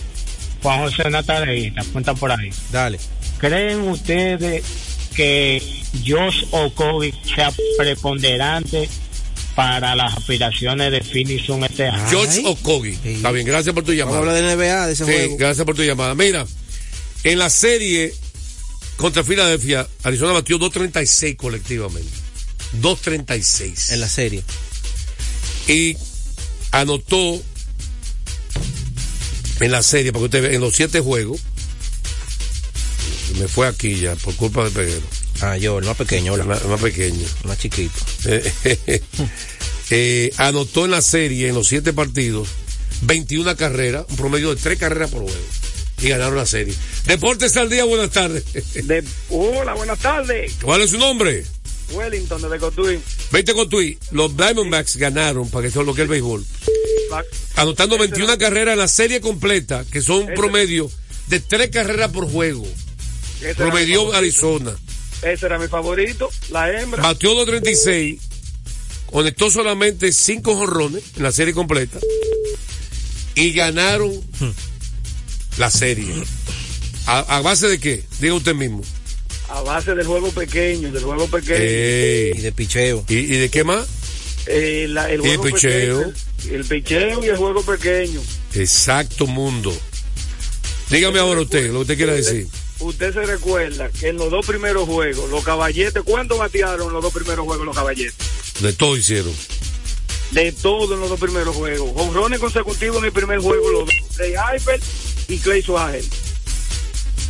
Juan 0.61 0.79
José 0.81 1.03
una 1.07 1.23
tareita, 1.23 1.83
cuenta 1.91 2.13
por 2.13 2.31
ahí. 2.31 2.49
Dale. 2.71 2.99
¿Creen 3.39 3.79
ustedes 3.87 4.63
que 5.15 5.61
Josh 6.05 6.43
Okovic 6.51 7.15
sea 7.35 7.51
preponderante 7.77 8.89
para 9.55 9.95
las 9.95 10.15
aspiraciones 10.17 10.91
de 10.91 11.01
Finison 11.01 11.63
este 11.63 11.87
año? 11.87 12.19
Okogi. 12.45 12.93
Sí. 13.01 13.09
Está 13.15 13.31
bien, 13.31 13.45
gracias 13.45 13.73
por 13.73 13.83
tu 13.83 13.93
llamada. 13.93 14.19
hablar 14.19 14.35
de 14.35 14.55
NBA, 14.55 14.87
de 14.87 14.93
ese 14.93 15.05
Sí, 15.05 15.11
juego. 15.11 15.37
gracias 15.37 15.65
por 15.65 15.75
tu 15.75 15.83
llamada. 15.83 16.15
Mira, 16.15 16.45
en 17.23 17.39
la 17.39 17.49
serie 17.49 18.13
contra 18.99 19.23
Filadelfia, 19.23 19.87
Arizona 20.03 20.33
batió 20.33 20.59
2.36 20.59 21.37
colectivamente. 21.37 22.09
2.36. 22.81 23.93
En 23.93 24.01
la 24.01 24.09
serie. 24.09 24.43
y 25.67 25.95
anotó 26.71 27.41
en 29.61 29.71
la 29.71 29.81
serie, 29.81 30.11
porque 30.11 30.25
usted 30.25 30.41
ve, 30.41 30.55
en 30.55 30.61
los 30.61 30.75
siete 30.75 30.99
juegos, 30.99 31.39
me 33.39 33.47
fue 33.47 33.67
aquí 33.67 33.99
ya, 33.99 34.15
por 34.17 34.35
culpa 34.35 34.65
de 34.65 34.71
Peguero, 34.71 35.07
Ah, 35.41 35.55
yo, 35.55 35.79
el 35.79 35.85
más 35.85 35.95
pequeño, 35.95 36.35
el 36.35 36.41
hola. 36.41 36.55
más, 36.55 36.61
el 36.63 36.67
más 36.67 36.81
pequeño. 36.81 37.25
El 37.43 37.47
más 37.47 37.57
chiquito. 37.57 37.99
Eh, 38.25 39.01
eh, 39.91 40.31
anotó 40.37 40.85
en 40.85 40.91
la 40.91 41.01
serie, 41.01 41.47
en 41.47 41.55
los 41.55 41.67
siete 41.67 41.93
partidos, 41.93 42.47
21 43.01 43.55
carreras, 43.55 44.05
un 44.09 44.17
promedio 44.17 44.53
de 44.53 44.61
tres 44.61 44.77
carreras 44.77 45.09
por 45.09 45.23
juego. 45.23 45.39
Y 46.01 46.09
ganaron 46.09 46.35
la 46.37 46.45
serie. 46.45 46.73
Deportes 47.05 47.55
al 47.57 47.69
día, 47.69 47.83
buenas 47.83 48.09
tardes. 48.11 48.43
De, 48.87 49.03
hola, 49.29 49.73
buenas 49.73 49.99
tardes. 49.99 50.53
¿Cuál 50.61 50.81
es 50.81 50.91
su 50.91 50.97
nombre? 50.97 51.45
Wellington 51.91 52.41
de 52.41 52.47
Becotuín. 52.47 53.03
Vente 53.31 53.53
con 53.53 53.67
tu 53.69 53.79
Los 54.11 54.37
Diamondbacks 54.37 54.97
ganaron 54.97 55.49
para 55.49 55.63
que 55.63 55.69
eso 55.69 55.81
es 55.81 55.85
lo 55.87 55.93
que 55.93 56.01
es 56.01 56.03
el 56.03 56.09
béisbol. 56.09 56.45
Anotando 57.55 57.97
21 57.97 58.37
carreras 58.37 58.73
en 58.73 58.79
la 58.79 58.87
serie 58.87 59.19
completa, 59.21 59.83
que 59.91 60.01
son 60.01 60.23
un 60.23 60.33
promedio 60.35 60.89
de 61.27 61.39
tres 61.39 61.69
carreras 61.69 62.11
por 62.11 62.29
juego. 62.29 62.65
Promedió 63.57 64.13
Arizona. 64.13 64.75
Ese 65.21 65.47
era 65.47 65.57
mi 65.57 65.67
favorito, 65.67 66.29
la 66.51 66.71
hembra. 66.71 67.01
Batió 67.01 67.33
236. 67.33 68.21
Conectó 69.07 69.49
solamente 69.49 70.13
cinco 70.13 70.55
jonrones 70.55 71.03
en 71.17 71.23
la 71.23 71.31
serie 71.31 71.53
completa. 71.53 71.99
y 73.35 73.51
ganaron 73.53 74.11
la 75.57 75.69
serie. 75.69 76.13
¿A, 77.05 77.19
a 77.37 77.41
base 77.41 77.67
de 77.67 77.79
qué? 77.79 78.03
Diga 78.19 78.33
usted 78.35 78.53
mismo. 78.55 78.81
A 79.49 79.61
base 79.61 79.95
del 79.95 80.05
juego 80.05 80.29
pequeño, 80.31 80.91
del 80.91 81.03
juego 81.03 81.27
pequeño. 81.27 81.57
Y 81.57 82.41
de 82.41 82.51
picheo. 82.55 83.03
¿Y, 83.07 83.15
y 83.17 83.37
de 83.37 83.49
qué 83.49 83.63
más? 83.63 83.87
Eh, 84.45 84.85
la- 84.89 85.09
el 85.11 85.21
Y 85.21 85.27
juego 85.27 85.43
picheo. 85.43 85.97
pequeño. 86.13 86.55
El 86.55 86.65
picheo 86.65 87.23
y 87.23 87.27
el 87.29 87.37
juego 87.37 87.63
pequeño. 87.63 88.21
Exacto 88.55 89.25
mundo. 89.27 89.75
Dígame 90.89 91.19
ahora 91.19 91.41
usted, 91.41 91.67
lo 91.67 91.73
que 91.73 91.79
usted 91.81 91.97
quiera 91.97 92.13
decir. 92.13 92.47
Usted 92.79 93.13
se 93.13 93.25
recuerda 93.25 93.89
que 93.89 94.07
en 94.07 94.17
los 94.17 94.31
dos 94.31 94.45
primeros 94.45 94.87
juegos, 94.87 95.29
los 95.29 95.43
caballetes, 95.43 96.01
¿cuánto 96.03 96.37
batearon 96.37 96.87
en 96.87 96.93
los 96.93 97.03
dos 97.03 97.13
primeros 97.13 97.45
juegos 97.45 97.65
los 97.65 97.75
caballetes? 97.75 98.15
De 98.61 98.71
todo 98.73 98.95
hicieron. 98.95 99.33
De 100.31 100.51
todo 100.51 100.93
en 100.93 100.99
los 101.01 101.09
dos 101.09 101.19
primeros 101.19 101.55
juegos. 101.55 101.91
Honrones 101.95 102.39
consecutivos 102.39 102.99
en 102.99 103.05
el 103.05 103.11
primer 103.11 103.39
juego, 103.39 103.69
los 103.71 103.85
dos. 103.85 103.95
Hyper 104.19 104.79
y 105.29 105.37
Clay 105.37 105.61
Suárez. 105.61 106.07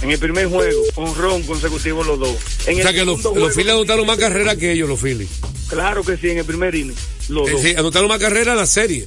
En 0.02 0.12
el 0.12 0.20
primer 0.20 0.48
juego, 0.48 0.82
honrón 0.96 1.44
consecutivo 1.44 2.04
los 2.04 2.18
dos. 2.20 2.36
En 2.66 2.76
O 2.76 2.78
el 2.78 2.84
sea 2.84 2.94
que 2.94 3.04
los, 3.06 3.18
segundo 3.22 3.40
los 3.42 3.50
juego, 3.50 3.56
Phillies 3.56 3.74
anotaron 3.74 4.06
más 4.08 4.18
carreras 4.18 4.56
que 4.56 4.72
ellos, 4.72 4.88
los 4.88 5.00
Phillies. 5.00 5.30
Claro 5.68 6.04
que 6.04 6.16
sí, 6.18 6.30
en 6.30 6.38
el 6.40 6.46
primer 6.46 6.74
inning. 6.74 6.96
Los 7.28 7.48
Eh, 7.50 7.52
dos. 7.52 7.62
sí, 7.62 7.76
anotaron 7.76 8.08
más 8.08 8.20
carreras 8.20 8.56
la 8.56 8.66
serie. 8.66 9.06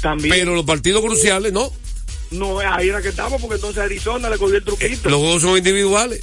También. 0.00 0.32
Pero 0.34 0.54
los 0.54 0.64
partidos 0.64 1.02
cruciales, 1.04 1.52
no. 1.52 1.72
No, 2.30 2.60
ahí 2.60 2.88
era 2.88 3.02
que 3.02 3.08
estaba 3.08 3.36
porque 3.38 3.56
entonces 3.56 3.82
Arizona 3.82 4.30
le 4.30 4.38
cogió 4.38 4.56
el 4.56 4.64
truquito. 4.64 5.08
Los 5.10 5.18
juegos 5.20 5.42
son 5.42 5.58
individuales. 5.58 6.20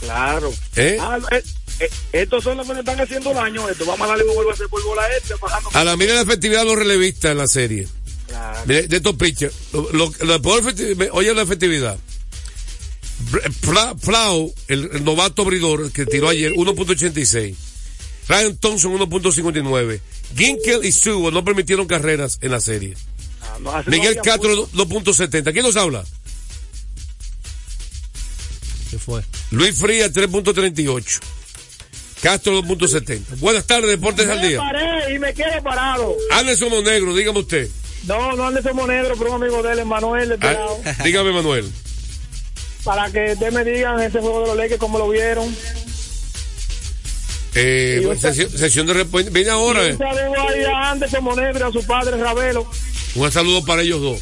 Claro. 0.00 0.54
¿Eh? 0.76 0.96
Ah, 0.98 1.18
eh, 1.32 1.42
eh, 1.80 1.90
estos 2.12 2.42
son 2.42 2.56
los 2.56 2.66
que 2.66 2.72
le 2.72 2.80
están 2.80 2.98
haciendo 2.98 3.34
daño. 3.34 3.68
Esto. 3.68 3.84
Vamos 3.84 4.06
a 4.06 4.10
darle 4.10 4.24
vuelvo 4.32 4.50
a 4.50 4.54
hacer 4.54 4.68
por 4.68 4.82
bola 4.84 5.02
a 5.02 5.08
este. 5.18 5.34
bajando- 5.34 5.70
A 5.74 5.84
la 5.84 5.96
mira 5.98 6.14
la 6.14 6.22
efectividad 6.22 6.60
de 6.60 6.66
los 6.66 6.76
relevistas 6.78 7.32
en 7.32 7.38
la 7.38 7.46
serie. 7.46 7.86
Claro. 8.30 8.60
De 8.66 8.96
estos 8.96 9.16
pitchers. 9.16 9.54
Lo, 9.72 9.92
lo- 9.92 10.12
la 10.26 10.38
peor 10.38 10.60
efectividad- 10.62 11.10
oye 11.12 11.34
la 11.34 11.42
efectividad. 11.42 11.98
Flau, 14.00 14.54
el, 14.68 14.88
el 14.94 15.04
novato 15.04 15.42
abridor 15.42 15.92
que 15.92 16.06
tiró 16.06 16.28
ayer, 16.30 16.52
1.86. 16.52 17.54
Ryan 18.28 18.56
Thompson, 18.56 18.92
1.59. 18.98 20.00
Ginkel 20.36 20.84
y 20.84 20.92
Sewell 20.92 21.34
no 21.34 21.44
permitieron 21.44 21.86
carreras 21.86 22.38
en 22.40 22.52
la 22.52 22.60
serie. 22.60 22.96
Ah, 23.42 23.58
no, 23.60 23.72
así 23.72 23.90
no 23.90 23.96
Miguel 23.96 24.16
Castro, 24.22 24.68
mucho. 24.72 24.86
2.70. 24.86 25.52
¿Quién 25.52 25.64
nos 25.64 25.76
habla? 25.76 26.04
¿Qué 28.90 28.98
fue? 28.98 29.22
Luis 29.50 29.76
Frías, 29.76 30.12
3.38. 30.12 31.20
Castro, 32.22 32.62
2.70. 32.62 33.38
Buenas 33.38 33.66
tardes, 33.66 33.90
Deportes 33.90 34.28
al 34.28 34.40
Me 34.40 34.48
Día. 34.48 34.58
paré 34.58 35.14
y 35.14 35.18
me 35.18 35.32
quedo 35.34 35.62
parado. 35.62 36.14
Anderson 36.32 36.70
Monegro, 36.70 37.14
dígame 37.14 37.40
usted. 37.40 37.68
No, 38.06 38.34
no 38.36 38.46
ande 38.46 38.62
somos 38.62 38.88
negros, 38.88 39.16
pero 39.18 39.34
un 39.34 39.42
amigo 39.42 39.62
de 39.62 39.72
él, 39.72 39.84
Manuel, 39.84 40.28
de 40.30 40.38
Ah, 40.46 40.94
dígame, 41.04 41.32
Manuel. 41.32 41.70
Para 42.84 43.10
que 43.10 43.32
ustedes 43.34 43.52
me 43.52 43.62
digan 43.64 44.00
ese 44.00 44.20
juego 44.20 44.40
de 44.40 44.46
los 44.48 44.56
Lakers, 44.56 44.80
cómo 44.80 44.98
lo 44.98 45.08
vieron. 45.08 45.54
Eh, 47.54 48.16
sesión, 48.20 48.50
sesión 48.50 48.86
de 48.86 48.94
respuesta. 48.94 49.30
Viene 49.30 49.50
ahora. 49.50 49.84
Y 49.84 49.88
eh. 49.88 49.92
un 49.92 49.98
saludo 49.98 50.48
ahí 50.48 50.64
a 50.64 50.90
Anderson 50.92 51.24
Monegro, 51.24 51.66
a 51.66 51.72
su 51.72 51.84
padre 51.86 52.16
Ravelo. 52.16 52.68
Un 53.16 53.30
saludo 53.32 53.64
para 53.64 53.82
ellos 53.82 54.00
dos. 54.00 54.20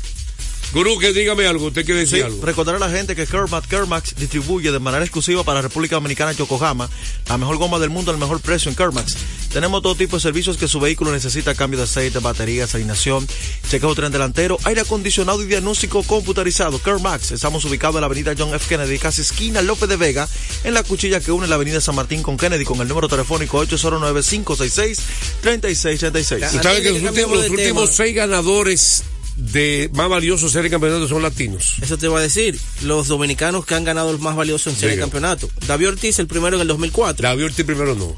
Gurú, 0.73 0.99
que 0.99 1.13
dígame 1.13 1.47
algo. 1.47 1.67
Usted 1.67 1.85
quiere 1.85 2.01
decir 2.01 2.19
Sí, 2.19 2.25
algo. 2.25 2.45
recordar 2.45 2.75
a 2.77 2.79
la 2.79 2.91
gente 2.91 3.15
que 3.17 3.27
Kermax, 3.27 3.67
Kermax 3.69 4.17
distribuye 4.17 4.71
de 4.73 4.79
manera 4.79 5.05
exclusiva 5.05 5.43
para 5.45 5.57
la 5.57 5.63
República 5.63 5.97
Dominicana 5.97 6.33
Yokohama 6.33 6.91
la 7.29 7.39
mejor 7.39 7.57
goma 7.57 7.79
del 7.79 7.91
mundo 7.91 8.11
al 8.11 8.19
mejor 8.19 8.41
precio 8.41 8.71
en 8.71 8.75
Kermax. 8.77 9.17
Tenemos 9.53 9.83
todo 9.83 9.95
tipo 9.95 10.17
de 10.17 10.23
servicios 10.23 10.57
que 10.57 10.67
su 10.69 10.81
vehículo 10.81 11.13
necesita, 11.13 11.55
cambio 11.55 11.79
de 11.79 11.85
aceite, 11.85 12.19
baterías, 12.19 12.75
alineación, 12.75 13.29
chequeo 13.69 13.95
tren 13.95 14.11
delantero, 14.13 14.59
aire 14.65 14.81
acondicionado 14.83 15.43
y 15.43 15.47
diagnóstico 15.47 16.03
computarizado. 16.03 16.83
Kermax, 16.83 17.31
estamos 17.33 17.65
ubicados 17.65 17.97
en 17.97 18.03
la 18.03 18.07
avenida 18.07 18.35
John 18.37 18.55
F. 18.55 18.67
Kennedy, 18.69 18.99
casi 18.99 19.23
esquina 19.23 19.63
López 19.63 19.89
de 19.89 19.97
Vega, 19.97 20.29
en 20.65 20.75
la 20.75 20.83
cuchilla 20.83 21.21
que 21.21 21.33
une 21.33 21.47
la 21.47 21.55
avenida 21.55 21.81
San 21.81 21.95
Martín 21.95 22.23
con 22.23 22.37
Kennedy 22.37 22.65
con 22.65 22.79
el 22.81 22.89
número 22.89 23.09
telefónico 23.09 23.65
809-566-3636. 23.65 26.47
Usted 26.47 26.63
sabe 26.63 26.83
que 26.83 26.91
los, 26.91 27.01
que 27.01 27.09
últimos, 27.51 27.83
los 27.83 27.95
seis 27.95 28.15
ganadores 28.15 29.05
de 29.39 29.89
más 29.95 30.09
valiosos 30.09 30.53
serie 30.53 30.65
de 30.65 30.71
campeonato 30.71 31.09
son 31.09 31.23
latinos. 31.23 31.77
Eso 31.81 31.97
te 31.97 32.07
iba 32.07 32.19
a 32.19 32.23
decir. 32.23 32.59
Los 32.83 33.09
dominicanos 33.09 33.65
que 33.65 33.75
han 33.75 33.85
ganado 33.85 34.11
el 34.11 34.19
más 34.19 34.37
valioso 34.37 34.69
en 34.69 34.77
serie 34.77 34.97
de 34.97 35.01
campeonato. 35.01 35.49
David 35.67 35.89
Ortiz, 35.89 36.19
el 36.19 36.27
primero 36.27 36.57
en 36.57 36.63
el 36.63 36.69
2004. 36.69 37.23
David 37.23 37.47
Ortiz 37.47 37.65
primero 37.65 37.95
no. 37.95 38.15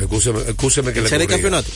Excúseme, 0.00 0.40
excúseme 0.42 0.92
que 0.92 1.00
¿En 1.00 1.04
le 1.04 1.10
de 1.10 1.26
corrija. 1.26 1.32
campeonato? 1.32 1.70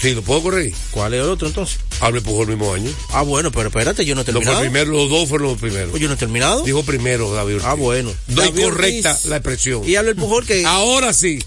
Sí, 0.00 0.14
lo 0.14 0.22
puedo 0.22 0.42
corregir. 0.42 0.74
¿Cuál 0.90 1.12
es 1.14 1.20
el 1.20 1.28
otro 1.28 1.48
entonces? 1.48 1.78
Hable 2.00 2.20
Pujol 2.22 2.48
el 2.50 2.56
mismo 2.56 2.72
año. 2.72 2.90
Ah, 3.10 3.22
bueno, 3.22 3.52
pero 3.52 3.68
espérate, 3.68 4.04
yo 4.06 4.14
no 4.14 4.22
he 4.22 4.24
fue 4.24 4.32
terminado. 4.32 4.62
el 4.62 4.70
primero, 4.70 4.92
los 4.92 5.10
dos 5.10 5.28
fueron 5.28 5.48
los 5.48 5.58
primeros. 5.58 5.90
Pues 5.90 6.00
yo 6.00 6.08
no 6.08 6.14
he 6.14 6.16
terminado. 6.16 6.62
Dijo 6.64 6.82
primero 6.82 7.30
David 7.32 7.56
Ortiz. 7.56 7.68
Ah, 7.68 7.74
bueno. 7.74 8.12
No 8.28 8.44
incorrecta 8.46 9.10
Ortiz. 9.12 9.26
la 9.26 9.36
expresión. 9.36 9.86
Y 9.86 9.96
habla 9.96 10.10
el 10.10 10.16
Pujol 10.16 10.46
que... 10.46 10.64
Ahora 10.64 11.12
sí. 11.12 11.38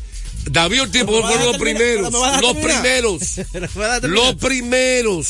David 0.50 0.84
Ortiz 0.84 1.04
Pujol 1.06 1.24
fueron 1.24 1.46
los 1.48 1.58
primeros. 1.58 2.14
Los 2.14 2.56
primeros. 2.58 3.22
Los 4.04 4.36
primeros. 4.36 5.28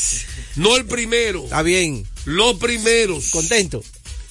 No 0.56 0.76
el 0.76 0.84
primero. 0.84 1.44
Está 1.44 1.62
bien. 1.62 2.06
Los 2.26 2.56
primeros. 2.58 3.30
Contento. 3.30 3.82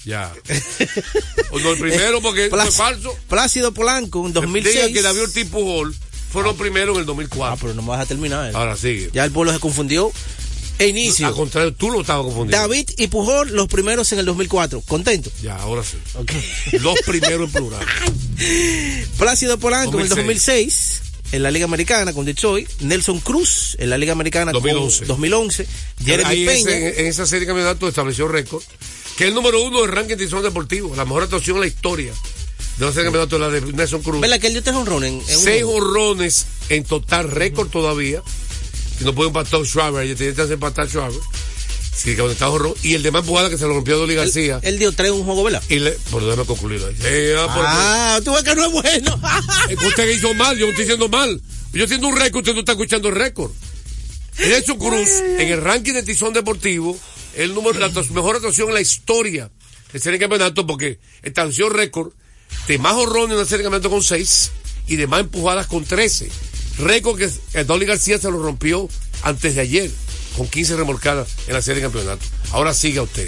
Ya. 0.06 0.32
O 1.52 1.60
no 1.60 1.72
el 1.72 1.80
primero 1.80 2.22
porque 2.22 2.50
fue 2.50 2.60
Plá- 2.60 2.72
falso. 2.72 3.16
Plácido 3.30 3.74
Polanco 3.74 4.26
en 4.28 4.34
2006. 4.34 4.76
Diga 4.76 4.94
que 4.94 5.02
David 5.02 5.22
Ortiz 5.24 5.46
Pujol 5.48 5.96
fueron 6.32 6.52
los 6.52 6.60
primeros 6.60 6.96
en 6.96 7.00
el 7.02 7.04
Ah, 7.04 7.08
2004. 7.08 7.58
pero 7.62 7.74
no 7.74 7.82
me 7.82 7.90
vas 7.90 8.02
a 8.02 8.06
terminar. 8.06 8.56
Ahora 8.56 8.76
sigue. 8.76 9.10
Ya 9.14 9.24
el 9.26 9.32
pueblo 9.32 9.54
se 9.54 9.60
confundió. 9.60 10.12
E 10.78 10.88
inicio. 10.88 11.26
Al 11.28 11.34
contrario, 11.34 11.74
tú 11.74 11.90
lo 11.90 12.02
estabas 12.02 12.26
confundiendo. 12.26 12.58
David 12.68 12.90
y 12.98 13.08
Pujol, 13.08 13.56
los 13.56 13.68
primeros 13.70 14.12
en 14.12 14.20
el 14.20 14.26
2004. 14.26 14.82
Contento. 14.82 15.32
Ya, 15.42 15.56
ahora 15.56 15.84
sí. 15.86 15.98
Los 16.82 17.00
primeros 17.06 17.48
en 17.48 17.52
plural. 17.54 17.86
Plácido 19.18 19.58
Polanco 19.58 19.98
en 19.98 20.04
el 20.04 20.10
2006. 20.10 20.16
2006 20.46 21.02
en 21.32 21.44
la 21.44 21.52
Liga 21.52 21.66
Americana 21.66 22.14
con 22.14 22.26
Detroit. 22.26 22.70
Nelson 22.82 23.20
Cruz 23.22 23.76
en 23.80 23.90
la 23.90 23.98
Liga 23.98 24.12
Americana 24.12 24.52
2011. 24.52 25.00
con 25.00 25.08
2011. 25.08 25.68
Jeremy 26.04 26.30
Ahí 26.30 26.46
Peña. 26.46 26.72
ese- 26.72 27.00
en 27.02 27.06
esa 27.08 27.26
serie 27.26 27.42
de 27.42 27.48
campeonatos 27.48 27.88
estableció 27.90 28.28
récord. 28.28 28.64
Que 29.18 29.24
es 29.24 29.30
el 29.30 29.34
número 29.36 29.64
uno 29.64 29.82
del 29.82 29.92
ranking 29.92 30.18
de 30.18 30.24
edición 30.24 30.44
deportivo. 30.44 30.94
La 30.96 31.06
mejor 31.06 31.24
actuación 31.24 31.56
en 31.58 31.62
la 31.62 31.68
historia. 31.68 32.12
La 32.80 32.88
serie 32.88 33.04
de 33.04 33.04
campeonatos, 33.06 33.40
la 33.40 33.50
de 33.50 33.62
Nelson 33.62 34.02
Cruz. 34.02 34.22
¿Verdad 34.22 34.40
que 34.40 34.48
él 34.48 34.54
dio 34.54 34.64
tres 34.64 34.76
honrones 34.76 35.24
Seis 35.28 35.64
honrones 35.64 36.46
en 36.70 36.84
total 36.84 37.32
récord 37.32 37.70
todavía. 37.70 38.22
Que 39.00 39.06
no 39.06 39.16
puede 39.16 39.30
empatar 39.30 39.66
Schwaber. 39.66 40.08
Ya 40.08 40.16
tiene 40.16 40.34
chance 40.34 40.50
de 40.50 40.54
empatar 40.56 40.88
Schwaber. 40.88 41.20
Sí, 41.96 42.14
que 42.16 42.26
está 42.30 42.50
honrón. 42.50 42.74
Y 42.84 42.94
el 42.96 43.04
de 43.04 43.12
más 43.12 43.22
empujada 43.22 43.50
que 43.50 43.58
se 43.58 43.66
lo 43.66 43.74
rompió 43.74 43.96
a 43.96 43.98
Dolly 44.00 44.16
García. 44.16 44.60
Él 44.64 44.78
dio 44.78 44.92
tres 44.92 45.12
en 45.12 45.16
un 45.16 45.24
juego, 45.24 45.46
¿verdad? 45.46 45.64
Y 45.70 45.80
le, 45.80 45.92
por 46.12 46.24
déjame 46.24 46.46
concluir 46.46 46.82
ahí. 46.84 46.96
Sí, 46.96 47.34
ah, 47.38 47.48
Ah, 48.18 48.22
tú 48.24 48.34
ves 48.34 48.44
que 48.44 48.54
no 48.54 48.66
es 48.66 48.72
bueno. 48.72 49.22
Es 49.70 49.80
que 49.80 49.88
usted 49.88 50.10
hizo 50.10 50.34
mal, 50.34 50.58
yo 50.58 50.66
no 50.66 50.72
estoy 50.72 50.84
diciendo 50.84 51.08
mal. 51.08 51.42
Yo 51.72 51.88
siendo 51.88 52.08
un 52.08 52.18
récord, 52.18 52.42
usted 52.42 52.54
no 52.54 52.60
está 52.60 52.74
escuchando 52.74 53.08
el 53.08 53.16
récord. 53.16 53.52
Nelson 54.38 54.78
Cruz, 54.78 55.10
en 55.40 55.48
el 55.48 55.62
ranking 55.62 55.94
de 55.94 56.04
Tizón 56.04 56.34
Deportivo, 56.34 56.98
el 57.36 57.54
número, 57.54 57.80
la 57.80 57.88
mejor 57.90 58.36
actuación 58.36 58.68
en 58.68 58.74
la 58.74 58.82
historia 58.82 59.50
de 59.94 60.00
de 60.00 60.20
campeonato, 60.20 60.68
porque 60.68 61.00
estableció 61.24 61.70
récord 61.70 62.12
de 62.68 62.78
más 62.78 62.94
horrones 62.94 63.32
en 63.32 63.38
una 63.38 63.46
serie 63.46 63.58
de 63.60 63.64
campeonato 63.64 63.90
con 63.90 64.04
6 64.04 64.52
y 64.88 64.96
de 64.96 65.08
más 65.08 65.22
empujadas 65.22 65.68
con 65.68 65.84
13. 65.84 66.30
Récord 66.80 67.20
que 67.20 67.64
Dolly 67.64 67.86
García 67.86 68.18
se 68.20 68.30
lo 68.30 68.42
rompió 68.42 68.90
antes 69.24 69.56
de 69.56 69.62
ayer, 69.62 69.92
con 70.38 70.48
15 70.48 70.76
remolcadas 70.76 71.28
en 71.48 71.54
la 71.54 71.62
serie 71.62 71.82
de 71.82 71.88
campeonato. 71.88 72.26
Ahora 72.52 72.74
siga 72.74 73.02
usted. 73.02 73.28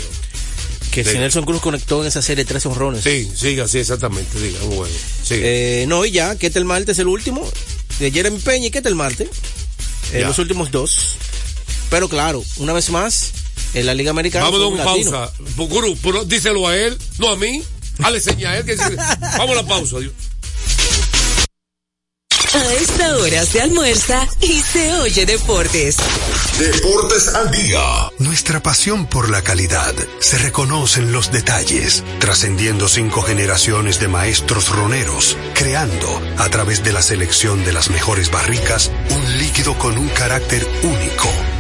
que 0.92 1.04
si 1.04 1.12
Sí. 1.12 1.18
Nelson 1.18 1.46
Cruz 1.46 1.62
conectó 1.62 2.02
en 2.02 2.08
esa 2.08 2.22
serie 2.24 2.44
tres 2.44 2.66
honrones. 2.66 3.04
Sí, 3.04 3.30
siga, 3.36 3.68
sí, 3.68 3.78
exactamente, 3.78 4.40
diga, 4.40 4.60
bueno. 4.64 4.94
Eh, 5.30 5.86
no, 5.88 6.04
y 6.06 6.12
ya, 6.12 6.36
que 6.38 6.48
el 6.48 6.66
martes 6.66 6.94
es 6.94 7.00
el 7.00 7.08
último. 7.08 7.48
De 8.00 8.12
Jeremy 8.12 8.40
Peña 8.40 8.68
y 8.68 8.72
que 8.72 8.80
el 8.80 8.96
martes. 8.96 9.30
Eh, 10.14 10.22
los 10.22 10.40
últimos 10.40 10.72
dos. 10.72 11.16
Pero 11.90 12.10
claro, 12.10 12.44
una 12.58 12.74
vez 12.74 12.90
más, 12.90 13.32
en 13.74 13.86
la 13.86 13.94
Liga 13.94 14.12
Americana. 14.12 14.48
Fue 14.48 14.58
a 14.64 14.68
un 14.68 14.74
una 14.74 14.84
pausa. 14.84 15.32
Pero 16.02 16.26
díselo 16.26 16.68
a 16.68 16.76
él, 16.76 16.98
no 17.20 17.30
a 17.30 17.36
mí. 17.36 17.64
Dale 18.00 18.20
seña 18.20 18.52
a 18.52 18.58
él 18.58 18.66
que 18.66 18.74
dice- 18.76 18.96
Vamos 19.38 19.52
a 19.58 19.62
la 19.62 19.68
pausa. 19.68 20.00
Dios. 20.00 20.14
A 22.54 22.74
esta 22.74 23.18
hora 23.18 23.46
se 23.46 23.62
almuerza 23.62 24.26
y 24.42 24.62
se 24.62 24.94
oye 24.96 25.26
deportes. 25.26 25.98
Deportes 26.58 27.28
al 27.36 27.52
día. 27.52 27.80
Nuestra 28.20 28.64
pasión 28.64 29.06
por 29.06 29.30
la 29.30 29.42
calidad 29.44 29.94
se 30.20 30.38
reconoce 30.40 31.02
en 31.02 31.12
los 31.12 31.32
detalles, 31.32 32.04
trascendiendo 32.20 32.88
cinco 32.88 33.22
generaciones 33.22 34.00
de 34.00 34.08
maestros 34.08 34.70
roneros, 34.70 35.38
creando, 35.54 36.22
a 36.38 36.50
través 36.50 36.84
de 36.84 36.94
la 36.94 37.02
selección 37.02 37.64
de 37.64 37.74
las 37.74 37.90
mejores 37.90 38.32
barricas, 38.32 38.92
un 39.10 39.38
líquido 39.38 39.78
con 39.78 39.98
un 39.98 40.08
carácter 40.10 40.68
único, 40.84 41.30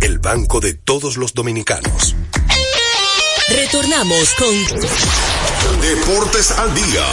el 0.00 0.18
banco 0.18 0.60
de 0.60 0.74
todos 0.74 1.16
los 1.16 1.34
dominicanos. 1.34 2.14
Retornamos 3.48 4.34
con 4.34 5.80
Deportes 5.80 6.50
al 6.52 6.74
día. 6.74 7.06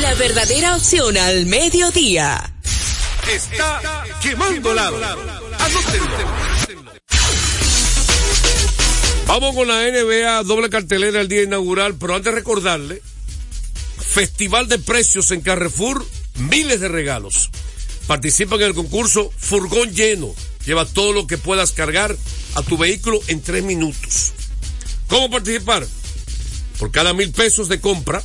la 0.00 0.14
verdadera 0.14 0.76
opción 0.76 1.16
al 1.16 1.46
mediodía. 1.46 2.54
Está 3.30 4.04
quemando 4.22 4.74
lado. 4.74 4.98
Vamos 9.26 9.54
con 9.54 9.68
la 9.68 9.84
NBA, 9.90 10.42
doble 10.44 10.70
cartelera 10.70 11.20
el 11.20 11.28
día 11.28 11.42
inaugural, 11.42 11.94
pero 11.96 12.14
antes 12.14 12.32
recordarle, 12.32 13.02
Festival 13.98 14.68
de 14.68 14.78
Precios 14.78 15.30
en 15.32 15.42
Carrefour, 15.42 16.06
miles 16.36 16.80
de 16.80 16.88
regalos. 16.88 17.50
Participa 18.06 18.56
en 18.56 18.62
el 18.62 18.74
concurso 18.74 19.30
Furgón 19.36 19.92
Lleno. 19.92 20.34
Lleva 20.68 20.84
todo 20.84 21.14
lo 21.14 21.26
que 21.26 21.38
puedas 21.38 21.72
cargar 21.72 22.14
a 22.54 22.60
tu 22.62 22.76
vehículo 22.76 23.18
en 23.28 23.40
tres 23.40 23.64
minutos. 23.64 24.32
¿Cómo 25.06 25.30
participar? 25.30 25.86
Por 26.78 26.90
cada 26.90 27.14
mil 27.14 27.32
pesos 27.32 27.70
de 27.70 27.80
compra, 27.80 28.22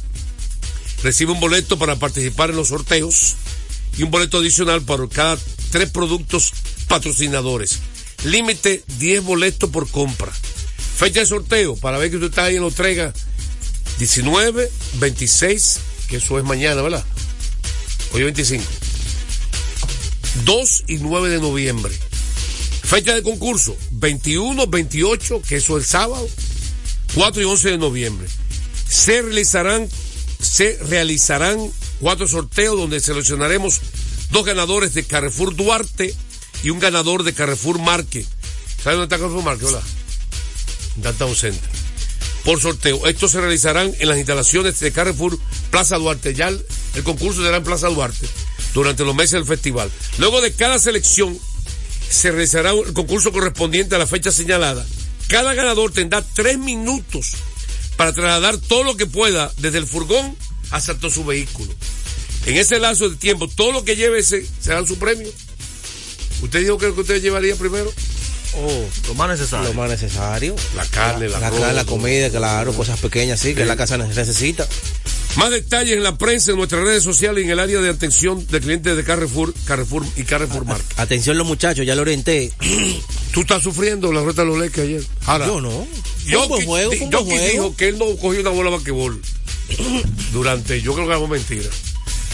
recibe 1.04 1.32
un 1.32 1.40
boleto 1.40 1.80
para 1.80 1.96
participar 1.96 2.50
en 2.50 2.58
los 2.58 2.68
sorteos 2.68 3.36
y 3.98 4.04
un 4.04 4.12
boleto 4.12 4.40
adicional 4.40 4.82
para 4.82 5.08
cada 5.08 5.38
tres 5.72 5.90
productos 5.90 6.52
patrocinadores. 6.90 7.80
Límite 8.26 8.84
10 9.00 9.24
boletos 9.24 9.70
por 9.70 9.90
compra. 9.90 10.34
Fecha 10.98 11.22
de 11.22 11.26
sorteo 11.26 11.78
para 11.78 11.98
ver 11.98 12.10
que 12.10 12.18
usted 12.18 12.28
está 12.28 12.44
ahí 12.44 12.58
en 12.58 12.64
lo 12.64 12.72
traiga 12.72 13.14
19, 14.00 14.70
26, 14.96 15.80
que 16.10 16.18
eso 16.18 16.38
es 16.38 16.44
mañana, 16.44 16.82
¿verdad? 16.82 17.06
Hoy 18.12 18.20
es 18.20 18.26
25. 18.26 18.66
2 20.44 20.84
y 20.88 20.98
9 20.98 21.30
de 21.30 21.40
noviembre. 21.40 21.98
Fecha 22.84 23.16
de 23.16 23.24
concurso 23.24 23.76
21, 23.92 24.68
28, 24.68 25.42
que 25.48 25.56
eso 25.56 25.78
es 25.78 25.84
el 25.84 25.90
sábado, 25.90 26.28
4 27.16 27.42
y 27.42 27.46
11 27.46 27.72
de 27.72 27.78
noviembre. 27.78 28.28
Se 28.88 29.22
realizarán, 29.22 29.88
se 30.40 30.78
realizarán 30.90 31.60
cuatro 32.00 32.28
sorteos 32.28 32.78
donde 32.78 33.00
seleccionaremos 33.00 33.82
dos 34.30 34.46
ganadores 34.46 34.94
de 34.94 35.04
Carrefour 35.04 35.56
Duarte 35.56 36.14
y 36.64 36.70
un 36.70 36.80
ganador 36.80 37.24
de 37.24 37.34
Carrefour 37.34 37.80
Marque. 37.80 38.26
¿Sabe 38.84 38.98
dónde 38.98 39.06
está 39.06 39.18
Carrefour 39.18 39.44
Marque? 39.44 39.66
Hola. 39.66 39.82
Downtown 40.98 41.36
Center. 41.36 41.70
Por 42.44 42.62
sorteo. 42.62 43.08
Estos 43.08 43.32
se 43.32 43.40
realizarán 43.40 43.94
en 44.00 44.10
las 44.10 44.18
instalaciones 44.18 44.80
de 44.80 44.92
Carrefour 44.92 45.40
Plaza 45.72 45.98
Duarte. 45.98 46.34
Ya 46.34 46.50
el 46.50 47.04
concurso 47.04 47.42
será 47.42 47.58
en 47.58 47.64
Plaza 47.64 47.88
Duarte 47.88 48.28
durante 48.74 49.06
los 49.06 49.16
meses 49.16 49.34
del 49.34 49.46
festival. 49.46 49.90
Luego 50.18 50.42
de 50.42 50.52
cada 50.52 50.78
selección 50.78 51.40
se 52.14 52.32
realizará 52.32 52.72
el 52.72 52.94
concurso 52.94 53.32
correspondiente 53.32 53.96
a 53.96 53.98
la 53.98 54.08
fecha 54.08 54.32
señalada. 54.32 54.86
Cada 55.28 55.54
ganador 55.54 55.92
tendrá 55.92 56.22
tres 56.22 56.58
minutos 56.60 57.34
para 57.98 58.14
trasladar 58.14 58.58
todo 58.58 58.84
lo 58.84 58.96
que 58.96 59.06
pueda 59.06 59.52
desde 59.58 59.80
el 59.80 59.88
furgón 59.88 60.36
hasta 60.72 60.96
todo 60.96 61.10
su 61.10 61.26
vehículo. 61.26 61.74
En 62.46 62.58
ese 62.58 62.80
lazo 62.80 63.10
de 63.10 63.16
tiempo, 63.16 63.48
todo 63.48 63.72
lo 63.72 63.84
que 63.84 63.96
lleve 63.96 64.22
se, 64.22 64.46
será 64.62 64.86
su 64.86 64.98
premio. 64.98 65.30
¿Usted 66.42 66.60
dijo 66.62 66.78
que 66.78 66.88
lo 66.88 66.96
que 66.96 67.02
usted 67.02 67.22
llevaría 67.22 67.56
primero? 67.56 67.92
Oh, 68.56 68.86
lo 69.08 69.14
más 69.16 69.30
necesario. 69.30 69.70
Lo 69.70 69.74
más 69.74 69.90
necesario. 69.90 70.56
La 70.76 70.86
carne, 70.86 71.30
la, 71.30 71.40
la, 71.40 71.74
la 71.74 71.86
comida, 71.86 72.30
claro, 72.30 72.74
cosas 72.74 73.00
pequeñas, 73.00 73.40
sí, 73.40 73.56
que 73.56 73.66
la 73.66 73.76
casa 73.76 73.98
necesita. 73.98 74.68
Más 75.36 75.50
detalles 75.50 75.98
en 75.98 76.04
la 76.04 76.16
prensa, 76.18 76.52
en 76.52 76.58
nuestras 76.58 76.84
redes 76.84 77.04
sociales 77.04 77.42
y 77.42 77.46
en 77.46 77.52
el 77.54 77.60
área 77.60 77.82
de 77.82 77.90
atención 77.90 78.46
de 78.48 78.60
clientes 78.62 78.96
de 78.96 79.04
Carrefour, 79.04 79.52
Carrefour 79.66 80.06
y 80.16 80.24
Carrefour 80.24 80.66
Market. 80.66 81.00
Atención 81.00 81.38
los 81.38 81.48
muchachos, 81.48 81.86
ya 81.86 81.96
lo 81.96 82.04
orienté. 82.04 82.52
¿Tú 83.34 83.42
estás 83.42 83.64
sufriendo 83.64 84.14
la 84.14 84.22
rueda 84.22 84.44
de 84.44 84.50
los 84.50 84.60
leques 84.60 84.84
ayer? 84.84 85.04
Ahora, 85.26 85.48
Yo 85.48 85.60
no. 85.60 85.88
Yo 86.26 86.42
juego, 86.48 86.66
juego. 86.92 86.92
dijo 87.52 87.76
que 87.76 87.88
él 87.90 87.98
no 87.98 88.06
cogió 88.18 88.42
una 88.42 88.52
bola 88.52 88.70
de 88.70 88.76
basquetbol 88.78 89.22
durante, 90.34 90.82
yo 90.82 90.94
creo 90.94 91.08
que 91.08 91.14
habló 91.14 91.28
mentira. 91.28 91.70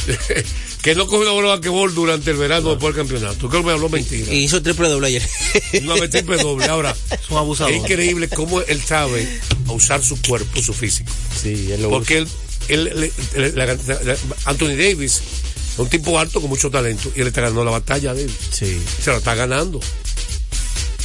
que 0.82 0.92
él 0.92 0.98
no 0.98 1.06
cogió 1.08 1.22
una 1.22 1.32
bola 1.32 1.48
de 1.50 1.54
basquetbol 1.56 1.96
durante 1.96 2.32
el 2.32 2.38
verano 2.38 2.72
después 2.72 2.94
del 2.96 3.06
campeonato. 3.08 3.40
Yo 3.44 3.50
creo 3.50 3.62
que 3.62 3.68
me 3.68 3.74
habló 3.74 3.88
mentira. 3.90 4.34
Y 4.34 4.40
hizo 4.40 4.62
triple 4.62 4.90
doble 4.90 5.08
ayer. 5.08 5.24
Una 5.84 5.94
vez 5.96 6.10
triple 6.10 6.38
doble. 6.38 6.66
Ahora, 6.66 6.94
Es 7.12 7.30
un 7.30 7.38
abusador. 7.38 7.72
es 7.72 7.78
increíble 7.80 8.28
cómo 8.28 8.62
él 8.62 8.82
sabe 8.82 9.26
usar 9.68 10.04
su 10.04 10.22
cuerpo, 10.22 10.62
su 10.62 10.74
físico. 10.74 11.12
Sí, 11.42 11.72
él 11.72 11.82
lo 11.84 11.90
Porque 11.90 12.20
él- 12.20 12.28
él- 12.70 13.12
la- 13.56 13.66
la- 13.66 13.74
la- 13.76 14.18
Anthony 14.46 14.76
Davis 14.78 15.22
es 15.74 15.80
un 15.80 15.90
tipo 15.90 16.18
alto 16.20 16.40
con 16.42 16.50
mucho 16.50 16.70
talento 16.70 17.12
y 17.16 17.22
él 17.22 17.28
está 17.28 17.42
ganando 17.42 17.64
la 17.66 17.72
batalla, 17.72 18.14
Davis. 18.14 18.34
Sí. 18.52 18.78
Se 19.04 19.12
la 19.12 19.18
está 19.18 19.36
ganando. 19.36 19.80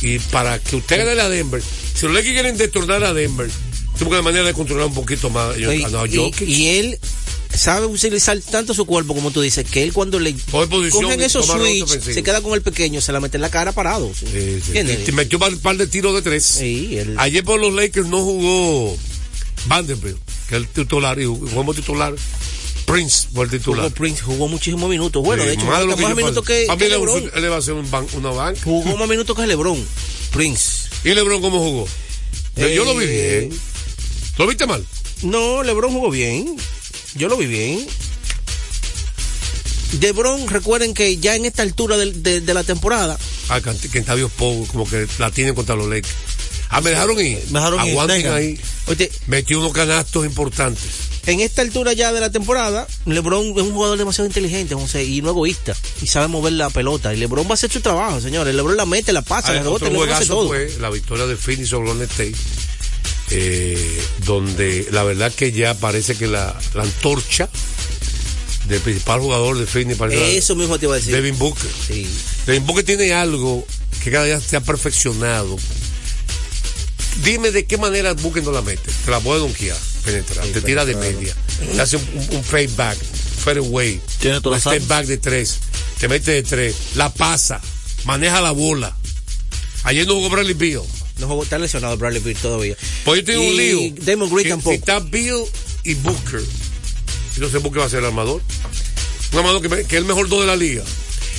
Y 0.03 0.19
para 0.19 0.59
que 0.59 0.77
usted 0.77 0.99
gane 1.07 1.21
a 1.21 1.29
Denver, 1.29 1.63
si 1.95 2.07
los 2.07 2.15
Lakers 2.15 2.33
quieren 2.35 2.57
destornar 2.59 3.03
a 3.05 3.15
Denver, 3.15 3.49
tengo 3.99 4.11
que 4.11 4.17
de 4.17 4.23
manera 4.23 4.45
de 4.45 4.53
controlar 4.53 4.87
un 4.87 4.95
poquito 4.95 5.31
más. 5.31 5.57
Yo, 5.57 5.73
Y, 5.73 5.83
no, 5.85 6.05
y- 6.07 6.33
y 6.45 6.67
él 6.79 6.99
sabe 7.55 7.87
utilizar 7.87 8.39
tanto 8.41 8.75
su 8.75 8.85
cuerpo 8.85 9.15
como 9.15 9.31
tú 9.31 9.41
dices, 9.41 9.65
que 9.71 9.83
él 9.85 9.93
cuando 9.93 10.19
le 10.19 10.35
cogen 10.91 11.23
esos 11.23 11.47
switch, 11.47 12.01
se 12.01 12.23
queda 12.25 12.41
con 12.43 12.53
el 12.55 12.63
pequeño, 12.63 13.01
se 13.01 13.13
la 13.13 13.21
mete 13.21 13.37
en 13.37 13.43
la 13.43 13.51
cara 13.51 13.71
parado. 13.73 14.13
¿sí? 14.13 14.27
Sí, 14.27 14.61
sí. 14.61 14.77
¿Entiendes? 14.77 15.09
Y 15.09 15.13
metió 15.13 15.39
un 15.39 15.59
par 15.61 15.77
de 15.77 15.87
tiros 15.87 16.13
de 16.15 16.23
tres. 16.23 16.61
Él- 16.61 17.15
Ayer 17.17 17.45
por 17.45 17.61
los 17.61 17.73
Lakers 17.73 18.09
no 18.09 18.23
jugó 18.25 18.99
Vanderbilt, 19.67 20.19
que 20.49 20.57
es 20.57 20.63
el 20.63 20.69
titular, 20.69 21.19
y 21.21 21.25
como 21.27 21.75
titular. 21.75 22.15
Prince 22.87 23.29
fue 23.33 23.45
el 23.47 23.51
titular. 23.51 23.85
jugó 23.85 23.95
Prince, 23.95 24.23
jugó 24.23 24.47
muchísimos 24.49 24.91
minutos. 24.91 25.23
Bueno, 25.23 25.43
Sí, 25.43 25.49
de 25.49 25.55
hecho, 25.55 25.65
más 25.65 25.79
de 25.79 25.85
jugó 25.85 25.91
lo 25.93 25.97
que 25.97 26.03
más 26.03 26.17
minutos 26.17 26.45
que, 26.45 26.67
mí 26.77 26.89
LeBron. 26.89 27.31
él 27.35 27.43
le 27.43 27.49
va 27.49 27.57
a 27.57 27.59
hacer 27.61 27.73
un 27.75 27.91
ban- 27.91 28.07
una 28.15 28.31
banca. 28.31 28.61
Jugó 28.63 28.97
más 28.99 29.09
minutos 29.09 29.35
que 29.37 29.47
LeBron. 29.47 29.83
Prince. 30.33 30.89
¿Y 31.03 31.15
LeBron 31.15 31.41
cómo 31.41 31.59
jugó? 31.61 31.89
Yo- 32.57 32.69
Yo 32.69 32.85
lo 32.85 32.95
vi 32.95 33.07
Eh, 33.09 33.41
bien. 33.49 33.61
¿Lo 34.37 34.47
viste 34.47 34.67
mal? 34.67 34.85
No, 35.23 35.63
LeBron 35.63 35.93
jugó 35.93 36.11
bien. 36.11 36.57
Yo 37.15 37.29
lo 37.29 37.37
vi 37.39 37.47
bien. 37.47 37.87
LeBron, 40.01 40.49
recuerden 40.49 40.93
que 40.93 41.17
ya 41.19 41.37
en 41.37 41.45
esta 41.45 41.63
altura 41.63 41.97
de, 41.97 42.41
de 42.41 42.55
la 42.55 42.65
temporada, 42.65 43.19
Ah, 43.49 43.61
Kentavious 43.61 44.31
Poe, 44.33 44.67
como 44.67 44.89
que 44.89 45.07
la 45.19 45.31
tienen 45.31 45.55
contra 45.55 45.77
los 45.77 45.87
Lakers. 45.87 46.13
Ah, 46.77 46.81
me 46.81 46.91
dejaron 46.91 47.19
ir. 47.21 47.39
Me 47.51 47.59
dejaron 47.61 47.87
ir, 47.87 48.29
ahí. 48.29 48.61
oye, 48.87 49.11
Metió 49.27 49.59
unos 49.61 49.73
canastos 49.73 50.25
importantes. 50.27 50.83
en 51.27 51.41
esta 51.41 51.63
altura 51.63 51.93
ya 51.95 52.13
de 52.13 52.21
la 52.21 52.31
temporada, 52.31 52.87
LeBron 53.07 53.47
es 53.57 53.63
un 53.63 53.73
jugador 53.73 53.97
demasiado 53.97 54.27
inteligente, 54.27 54.75
José, 54.75 55.05
y 55.05 55.23
no 55.23 55.31
egoísta, 55.31 55.75
y 56.03 56.07
sabe 56.07 56.29
mover 56.29 56.53
la 56.55 56.69
pelota. 56.71 57.15
Y 57.15 57.17
LeBron 57.17 57.47
va 57.47 57.53
a 57.53 57.55
hacer 57.55 57.71
su 57.73 57.81
trabajo, 57.81 58.21
señores. 58.21 58.55
LeBron 58.55 58.77
la 58.77 58.87
mete, 58.87 59.13
la 59.13 59.23
pasa, 59.23 59.49
Ah, 59.49 59.55
la 59.55 59.63
rebota, 59.63 59.87
otro 59.87 59.91
LeBron 59.99 60.11
hace 60.13 60.27
todo. 60.27 60.49
fue 60.49 60.71
la 60.81 60.91
victoria 60.91 61.27
de 61.27 61.37
Phoenix 61.37 61.69
sobre 61.71 61.89
Golden 61.89 62.09
State, 62.11 62.35
eh, 63.31 64.03
donde 64.27 64.87
la 64.91 65.03
verdad 65.05 65.33
que 65.33 65.53
ya 65.53 65.75
parece 65.75 66.17
que 66.17 66.27
la, 66.27 66.59
la 66.75 66.83
antorcha 66.83 67.49
del 68.69 68.81
principal 68.81 69.21
jugador 69.21 69.59
de 69.59 69.67
Phoenix 69.67 69.99
parece 69.99 70.39
Eso 70.39 70.55
mismo 70.57 70.79
te 70.79 70.87
iba 70.87 70.95
a 70.95 70.99
decir. 70.99 71.15
Devin 71.15 71.39
Booker. 71.39 71.71
Sí. 71.87 72.07
Devin 72.47 72.67
Booker 72.67 72.85
tiene 72.85 73.13
algo 73.13 73.67
que 74.03 74.11
cada 74.11 74.25
día 74.27 74.41
se 74.41 74.57
ha 74.57 74.61
perfeccionado. 74.61 75.57
Dime 77.23 77.51
de 77.53 77.65
qué 77.65 77.79
manera 77.79 78.13
Booker 78.15 78.43
no 78.43 78.53
la 78.53 78.63
mete. 78.63 78.91
Te 79.05 79.11
la 79.11 79.21
puede 79.21 79.41
donkear, 79.41 79.77
penetrar, 80.05 80.47
te 80.47 80.61
tira 80.61 80.85
de 80.85 80.97
media, 80.97 81.35
te 81.75 81.81
hace 81.81 81.97
un, 81.97 82.03
un, 82.15 82.37
un 82.37 82.45
fade 82.45 82.69
back, 82.77 82.99
fade 83.45 83.59
away, 83.61 84.01
Tiene 84.21 84.41
todas 84.41 84.65
un 84.67 84.73
las 84.73 84.79
step 84.83 84.89
back 84.89 85.07
de 85.07 85.17
tres, 85.19 85.59
te 85.99 86.09
mete 86.09 86.33
de 86.33 86.43
tres, 86.43 86.75
la 86.97 87.13
pasa, 87.15 87.61
maneja 88.05 88.41
la 88.41 88.51
bola. 88.51 88.95
Ayer 89.85 90.07
no 90.07 90.15
jugó 90.15 90.31
Bradley 90.31 90.55
Beal. 90.55 90.83
No 91.19 91.29
jugó, 91.29 91.43
está 91.45 91.59
lesionado 91.59 91.97
Bradley 91.97 92.21
Beal 92.23 92.37
todavía. 92.37 92.77
Pues 93.05 93.21
yo 93.21 93.25
tengo 93.27 93.47
un 93.47 93.57
lío. 93.57 93.79
Damon 94.01 94.35
Green 94.35 94.49
tampoco. 94.49 94.71
Si 94.71 94.77
está 94.79 94.99
Bill 94.99 95.45
y 95.85 95.95
Booker. 95.95 96.43
Y 97.37 97.41
no 97.41 97.49
sé 97.49 97.59
Booker 97.59 97.83
va 97.83 97.87
a 97.87 97.89
ser 97.91 98.01
el 98.01 98.07
armador. 98.07 98.43
Un 99.33 99.39
armador 99.39 99.63
que, 99.63 99.69
me- 99.69 99.85
que 99.85 99.97
es 99.97 100.01
el 100.01 100.07
mejor 100.07 100.29
dos 100.29 100.41
de 100.41 100.47
la 100.47 100.57
liga. 100.57 100.83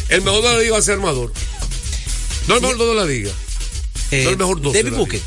El 0.10 0.22
mejor 0.22 0.44
de 0.44 0.54
la 0.54 0.60
liga 0.60 0.74
va 0.74 0.78
a 0.78 0.82
ser 0.82 0.94
armador. 0.94 1.34
No 2.48 2.56
el 2.56 2.62
mejor 2.62 2.78
dos 2.78 2.90
de 2.90 2.96
la 2.96 3.06
liga. 3.06 3.32
Eh, 4.12 4.24
no 4.24 4.30
el 4.30 4.38
mejor 4.38 4.62
dos. 4.62 4.74
David 4.74 4.86
de 4.86 4.92
la 4.92 4.98
Booker. 4.98 5.14
liga. 5.20 5.26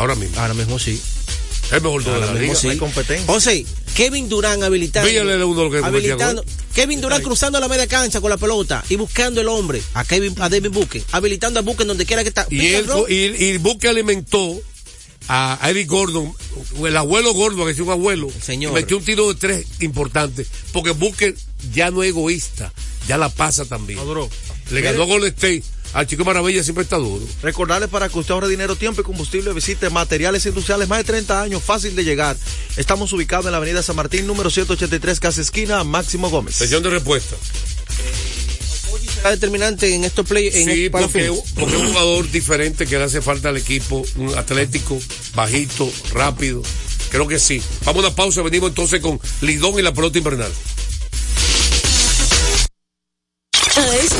Ahora 0.00 0.14
mismo. 0.14 0.40
Ahora 0.40 0.54
mismo 0.54 0.78
sí. 0.78 0.98
El 1.70 1.82
mejor 1.82 2.02
de 2.02 2.10
Ahora 2.10 2.26
la 2.26 2.32
mismo 2.32 2.54
liga. 2.70 3.04
sí. 3.04 3.22
José, 3.26 3.66
Kevin 3.94 4.30
Durán 4.30 4.62
habilitando. 4.62 5.46
Uno 5.46 5.70
que 5.70 5.78
habilitando. 5.78 6.42
Kevin 6.74 7.02
Durán 7.02 7.22
cruzando 7.22 7.60
la 7.60 7.68
media 7.68 7.86
cancha 7.86 8.20
con 8.22 8.30
la 8.30 8.38
pelota 8.38 8.82
y 8.88 8.96
buscando 8.96 9.42
el 9.42 9.48
hombre 9.48 9.82
a 9.92 10.04
Kevin 10.04 10.34
a 10.40 10.48
David 10.48 10.70
Booker, 10.70 11.02
habilitando 11.12 11.60
a 11.60 11.62
Booker 11.62 11.86
donde 11.86 12.06
quiera 12.06 12.22
que 12.22 12.30
está. 12.30 12.46
Y 12.48 12.66
él 12.68 12.86
y, 13.08 13.14
y 13.44 13.58
Booker 13.58 13.90
alimentó 13.90 14.58
a 15.28 15.58
Eric 15.68 15.86
Gordon, 15.88 16.34
el 16.84 16.96
abuelo 16.96 17.34
Gordon, 17.34 17.66
que 17.66 17.72
es 17.72 17.80
un 17.80 17.90
abuelo, 17.90 18.28
Señor. 18.42 18.72
metió 18.72 18.96
un 18.96 19.04
tiro 19.04 19.28
de 19.28 19.34
tres 19.38 19.66
importante, 19.80 20.46
porque 20.72 20.92
Booker 20.92 21.34
ya 21.74 21.90
no 21.90 22.02
es 22.02 22.08
egoísta, 22.08 22.72
ya 23.06 23.18
la 23.18 23.28
pasa 23.28 23.66
también. 23.66 23.98
Le 24.70 24.80
ganó 24.80 25.02
a 25.02 25.06
Golden 25.06 25.28
State, 25.34 25.62
al 25.92 26.06
Chico 26.06 26.24
Maravilla 26.24 26.62
siempre 26.62 26.84
está 26.84 26.96
duro. 26.96 27.24
Recordarles 27.42 27.88
para 27.88 28.08
que 28.08 28.18
usted 28.18 28.32
ahorre 28.32 28.48
dinero, 28.48 28.76
tiempo 28.76 29.00
y 29.00 29.04
combustible, 29.04 29.52
visite 29.52 29.90
Materiales 29.90 30.46
Industriales, 30.46 30.88
más 30.88 30.98
de 30.98 31.04
30 31.04 31.42
años, 31.42 31.62
fácil 31.62 31.96
de 31.96 32.04
llegar. 32.04 32.36
Estamos 32.76 33.12
ubicados 33.12 33.46
en 33.46 33.52
la 33.52 33.58
avenida 33.58 33.82
San 33.82 33.96
Martín, 33.96 34.26
número 34.26 34.50
183, 34.50 35.20
casa 35.20 35.40
esquina, 35.40 35.82
Máximo 35.84 36.30
Gómez. 36.30 36.54
Sesión 36.54 36.82
de 36.82 36.90
respuesta. 36.90 37.36
será 39.14 39.30
determinante 39.30 39.94
en 39.94 40.04
estos 40.04 40.26
play 40.26 40.48
en 40.52 40.64
Sí, 40.68 40.90
porque, 40.90 41.32
porque 41.54 41.74
es 41.74 41.80
un 41.80 41.88
jugador 41.88 42.30
diferente 42.30 42.86
que 42.86 42.96
le 42.96 43.04
hace 43.04 43.20
falta 43.20 43.48
al 43.48 43.56
equipo, 43.56 44.04
un 44.16 44.36
atlético, 44.38 44.98
bajito, 45.34 45.90
rápido. 46.12 46.62
Creo 47.10 47.26
que 47.26 47.40
sí. 47.40 47.60
Vamos 47.84 48.04
a 48.04 48.08
una 48.08 48.16
pausa, 48.16 48.42
venimos 48.42 48.68
entonces 48.68 49.00
con 49.00 49.20
Lidón 49.40 49.78
y 49.78 49.82
la 49.82 49.92
pelota 49.92 50.18
invernal. 50.18 50.52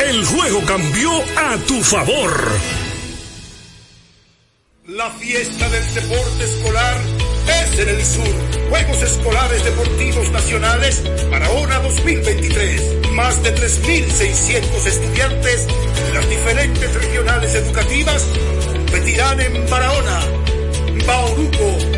El 0.00 0.24
juego 0.24 0.60
cambió 0.66 1.10
a 1.36 1.56
tu 1.66 1.82
favor. 1.82 2.30
La 4.86 5.10
fiesta 5.12 5.68
del 5.68 5.94
deporte 5.94 6.44
escolar 6.44 6.96
es 7.46 7.78
en 7.78 7.88
el 7.88 8.04
sur. 8.04 8.34
Juegos 8.68 9.02
Escolares 9.02 9.64
Deportivos 9.64 10.30
Nacionales 10.30 11.02
Barahona 11.30 11.78
2023. 11.80 13.12
Más 13.12 13.42
de 13.42 13.54
3.600 13.54 14.86
estudiantes 14.86 15.66
de 15.66 16.14
las 16.14 16.28
diferentes 16.28 16.94
regionales 16.94 17.54
educativas 17.54 18.26
competirán 18.72 19.40
en 19.40 19.68
Barahona, 19.70 20.20
Bauruco, 21.06 21.97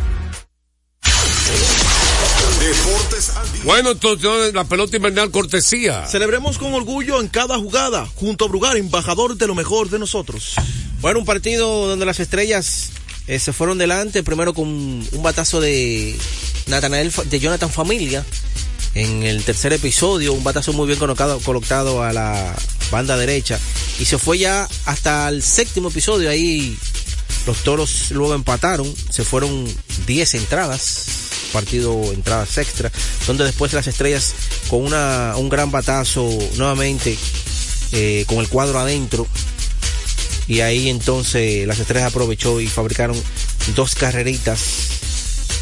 Bueno, 3.63 3.91
entonces 3.91 4.53
la 4.53 4.63
pelota 4.63 4.97
invernal 4.97 5.29
cortesía. 5.29 6.05
Celebremos 6.07 6.57
con 6.57 6.73
orgullo 6.73 7.21
en 7.21 7.27
cada 7.27 7.57
jugada, 7.57 8.07
junto 8.15 8.45
a 8.45 8.47
Brugar, 8.47 8.75
embajador 8.77 9.37
de 9.37 9.45
lo 9.47 9.53
mejor 9.53 9.89
de 9.89 9.99
nosotros. 9.99 10.55
Bueno, 10.99 11.19
un 11.19 11.25
partido 11.25 11.87
donde 11.87 12.05
las 12.05 12.19
estrellas 12.19 12.89
eh, 13.27 13.37
se 13.37 13.53
fueron 13.53 13.77
delante, 13.77 14.23
primero 14.23 14.53
con 14.55 14.67
un 14.67 15.21
batazo 15.23 15.61
de 15.61 16.15
Nathanael, 16.67 17.11
Fa- 17.11 17.23
de 17.23 17.39
Jonathan 17.39 17.69
Familia. 17.69 18.25
En 18.95 19.23
el 19.23 19.43
tercer 19.43 19.71
episodio, 19.73 20.33
un 20.33 20.43
batazo 20.43 20.73
muy 20.73 20.87
bien 20.87 20.99
colocado, 20.99 21.39
colocado 21.39 22.03
a 22.03 22.11
la 22.13 22.55
banda 22.91 23.15
derecha. 23.15 23.59
Y 23.99 24.05
se 24.05 24.17
fue 24.17 24.39
ya 24.39 24.67
hasta 24.85 25.29
el 25.29 25.43
séptimo 25.43 25.89
episodio. 25.89 26.29
Ahí 26.31 26.77
los 27.45 27.57
toros 27.59 28.09
luego 28.11 28.33
empataron. 28.33 28.91
Se 29.11 29.23
fueron 29.23 29.65
10 30.07 30.33
entradas. 30.33 31.05
Partido 31.51 31.99
entradas 32.13 32.57
extra. 32.57 32.91
Donde 33.27 33.43
después 33.43 33.73
las 33.73 33.87
estrellas 33.87 34.33
con 34.69 34.83
una, 34.83 35.33
un 35.37 35.49
gran 35.49 35.71
batazo 35.71 36.27
nuevamente 36.57 37.17
eh, 37.91 38.23
con 38.27 38.37
el 38.39 38.47
cuadro 38.49 38.79
adentro. 38.79 39.27
Y 40.47 40.61
ahí 40.61 40.89
entonces 40.89 41.65
las 41.67 41.79
estrellas 41.79 42.09
aprovechó 42.09 42.59
y 42.59 42.67
fabricaron 42.67 43.21
dos 43.75 43.95
carreritas 43.95 44.59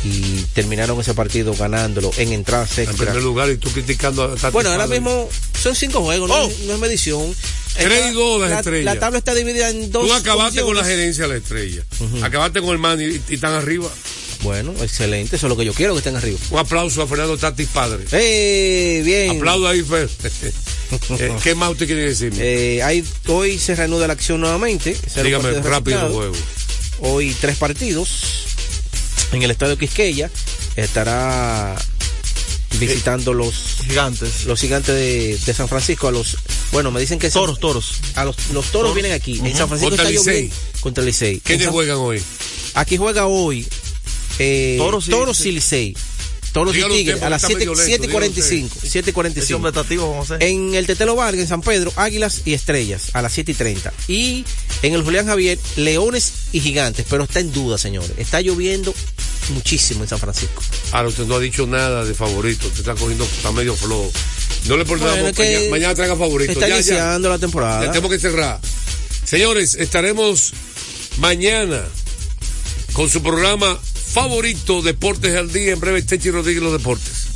y 0.06 0.42
terminaron 0.54 1.00
ese 1.02 1.14
partido 1.14 1.54
ganándolo 1.54 2.10
en 2.18 2.32
entradas 2.32 2.78
En 2.78 2.86
extra. 2.86 3.08
primer 3.08 3.22
lugar, 3.24 3.50
y 3.50 3.58
tú 3.58 3.70
criticando 3.70 4.24
a 4.42 4.50
Bueno, 4.52 4.70
ahora 4.72 4.88
mismo 4.88 5.28
son 5.62 5.76
cinco 5.76 6.02
juegos, 6.02 6.30
no, 6.30 6.36
Oh. 6.36 6.48
es- 6.50 6.60
no 6.60 6.74
es 6.74 6.80
medición. 6.80 7.36
Tres 7.76 8.12
y 8.12 8.14
dos 8.14 8.42
las 8.42 8.50
la, 8.50 8.58
estrellas. 8.60 8.86
la 8.96 9.00
tabla 9.00 9.20
está 9.20 9.34
dividida 9.36 9.70
en 9.70 9.92
dos. 9.92 10.08
Tú 10.08 10.14
acabaste 10.14 10.62
con 10.62 10.76
la 10.76 10.84
gerencia 10.86 11.24
de 11.26 11.30
la 11.30 11.36
estrella. 11.38 11.84
Acabaste 12.24 12.62
con 12.62 12.70
el 12.72 12.78
man 12.80 13.00
y, 13.02 13.22
y 13.30 13.36
están 13.36 13.54
arriba. 13.54 13.90
Bueno, 14.42 14.74
excelente, 14.82 15.36
eso 15.36 15.48
es 15.48 15.50
lo 15.50 15.58
que 15.58 15.66
yo 15.66 15.74
quiero 15.74 15.94
que 15.94 15.98
estén 16.00 16.16
arriba. 16.16 16.38
Un 16.52 16.60
aplauso 16.60 17.02
a 17.02 17.08
Fernando 17.08 17.38
Tatis 17.38 17.68
Padre. 17.68 18.06
¡Eh! 18.14 19.02
Bien. 19.04 19.38
Aplaudo 19.38 19.68
ahí, 19.68 19.82
Fer. 19.84 20.10
Eh, 21.20 21.36
¿Qué 21.44 21.54
más 21.54 21.70
usted 21.70 21.86
quiere 21.86 22.02
decirme? 22.08 22.38
Eh, 22.42 22.82
hay, 22.82 23.06
hoy 23.28 23.60
se 23.60 23.76
reanuda 23.76 24.08
la 24.08 24.14
acción 24.14 24.42
nuevamente. 24.42 24.98
Dígame 25.24 25.52
rápido 25.62 26.08
el 26.08 26.12
juego. 26.14 26.36
Hoy 27.02 27.36
tres 27.40 27.58
partidos 27.58 28.24
en 29.32 29.44
el 29.44 29.52
estadio 29.52 29.78
Quisqueya. 29.78 30.32
Estará 30.76 31.76
visitando 32.80 33.34
los 33.36 33.54
gigantes. 33.86 34.46
Los 34.46 34.60
gigantes 34.62 34.96
de, 34.96 35.38
de 35.46 35.54
San 35.54 35.68
Francisco 35.68 36.08
a 36.08 36.12
los 36.12 36.38
bueno, 36.72 36.90
me 36.90 37.00
dicen 37.02 37.20
que 37.20 37.30
Toros, 37.30 37.60
toros. 37.60 37.96
A 38.16 38.26
los, 38.26 38.36
los 38.54 38.66
toros, 38.72 38.94
vienen 38.96 39.12
aquí. 39.12 39.38
En 39.40 39.48
Ujú. 39.48 39.58
San 39.58 39.68
Francisco 39.68 39.90
Contra 39.96 40.10
está 40.10 40.20
Licey. 40.20 40.34
lloviendo. 40.50 40.56
Contra 40.82 41.02
el 41.02 41.06
Licey. 41.08 41.40
¿Quiénes 41.42 41.62
En 41.62 41.66
San- 41.66 41.74
juegan 41.74 41.98
hoy? 41.98 42.22
Aquí 42.74 42.98
juega 42.98 43.28
hoy 43.28 43.68
eh, 44.40 44.76
Toros 44.78 45.06
Toros, 45.08 45.46
y- 45.46 45.50
y 45.50 45.52
Licey. 45.54 45.98
Toros 46.52 46.76
y 46.76 46.82
Tigres 46.82 47.22
a 47.22 47.30
las 47.30 47.44
está 47.44 47.56
medio 47.56 47.76
lento, 47.76 48.08
7.45. 48.08 48.70
Ese 48.84 49.04
7.45. 49.04 49.54
hombre 49.56 49.70
está 49.70 49.82
activo, 49.82 50.16
José. 50.16 50.38
En 50.40 50.74
el 50.74 50.88
Tetelo 50.88 51.16
Vargas, 51.16 51.42
en 51.42 51.48
San 51.48 51.62
Pedro, 51.62 51.94
Águilas 51.96 52.42
y 52.46 52.54
Estrellas 52.54 53.10
a 53.14 53.22
las 53.22 53.34
7 53.34 53.52
y 53.52 53.54
30. 53.54 53.94
Y 54.08 54.46
en 54.82 54.96
el 54.96 55.04
Julián 55.04 55.28
Javier, 55.28 55.60
Leones 55.76 56.34
y 56.52 56.60
Gigantes. 56.62 57.06
Pero 57.08 57.26
está 57.26 57.40
en 57.40 57.52
duda, 57.54 57.78
señores. 57.78 58.14
Está 58.18 58.42
lloviendo 58.42 58.96
muchísimo 59.54 60.02
en 60.02 60.10
San 60.10 60.18
Francisco. 60.18 60.64
Ahora 60.92 61.10
usted 61.10 61.26
no 61.26 61.36
ha 61.36 61.40
dicho 61.40 61.68
nada 61.68 62.04
de 62.04 62.16
favorito. 62.16 62.66
Usted 62.66 62.80
está 62.80 62.96
cogiendo, 62.96 63.26
está 63.26 63.52
medio 63.52 63.76
flojo. 63.76 64.12
No 64.68 64.76
le 64.76 64.82
importa 64.82 65.06
Bueno, 65.06 65.32
mañana, 65.38 65.60
mañana 65.70 65.94
traiga 65.96 66.16
favorito. 66.16 66.52
Está 66.54 66.68
Ya, 66.68 66.70
ya. 66.70 66.76
iniciando 66.78 67.30
la 67.30 67.38
temporada. 67.38 67.86
Ya 67.86 67.92
tenemos 67.92 68.10
que 68.12 68.20
cerrar. 68.20 68.60
Señores, 69.24 69.76
estaremos 69.76 70.52
mañana 71.20 71.84
con 72.94 73.08
su 73.08 73.22
programa 73.22 73.80
favorito, 74.12 74.82
Deportes 74.82 75.36
al 75.36 75.52
Día. 75.52 75.74
En 75.74 75.80
breve, 75.80 76.02
Techi 76.02 76.32
Rodríguez, 76.32 76.64
los 76.64 76.74
deportes. 76.74 77.28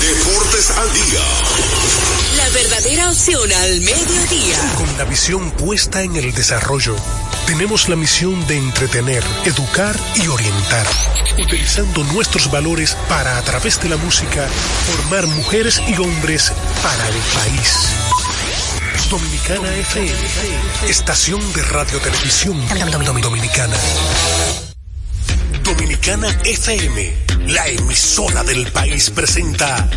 Deportes 0.00 0.70
al 0.70 0.92
día. 0.92 1.24
La 2.36 2.48
verdadera 2.50 3.08
Producción 3.08 3.52
al 3.52 3.80
mediodía. 3.80 4.74
Con 4.76 4.98
la 4.98 5.04
visión 5.04 5.50
puesta 5.52 6.02
en 6.02 6.14
el 6.14 6.32
desarrollo, 6.34 6.94
tenemos 7.46 7.88
la 7.88 7.96
misión 7.96 8.46
de 8.46 8.58
entretener, 8.58 9.24
educar 9.44 9.98
y 10.14 10.28
orientar, 10.28 10.86
utilizando 11.42 12.04
nuestros 12.04 12.50
valores 12.50 12.96
para, 13.08 13.38
a 13.38 13.42
través 13.42 13.80
de 13.80 13.88
la 13.88 13.96
música, 13.96 14.46
formar 14.86 15.26
mujeres 15.26 15.80
y 15.88 15.94
hombres 15.94 16.52
para 16.82 17.08
el 17.08 17.16
país. 17.34 18.07
Dominicana 19.10 19.74
FM, 19.74 20.90
estación 20.90 21.40
de 21.54 21.62
radio 21.62 21.98
televisión 21.98 22.60
dominicana. 23.22 23.76
Dominicana 25.64 26.28
FM, 26.44 27.14
la 27.46 27.68
emisora 27.68 28.44
del 28.44 28.70
país 28.70 29.08
presenta 29.08 29.88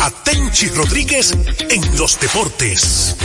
a 0.00 0.10
Tenchi 0.22 0.68
Rodríguez 0.68 1.32
en 1.70 1.98
los 1.98 2.20
deportes. 2.20 3.16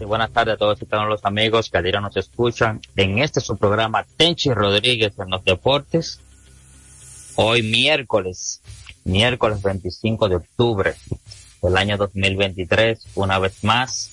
Buenas 0.00 0.32
tardes 0.32 0.54
a 0.54 0.56
todos 0.56 0.80
y 0.80 0.86
todos 0.86 1.06
los 1.06 1.22
amigos 1.26 1.68
que 1.68 1.76
a 1.76 1.82
diario 1.82 2.00
nos 2.00 2.16
escuchan 2.16 2.80
en 2.96 3.18
este 3.18 3.42
su 3.42 3.58
programa 3.58 4.06
Tenchi 4.16 4.54
Rodríguez 4.54 5.12
en 5.18 5.28
los 5.28 5.44
deportes. 5.44 6.18
Hoy 7.34 7.62
miércoles, 7.62 8.62
miércoles 9.04 9.60
25 9.60 10.30
de 10.30 10.36
octubre 10.36 10.96
del 11.62 11.76
año 11.76 11.96
2023, 11.96 13.00
una 13.14 13.38
vez 13.38 13.62
más, 13.62 14.10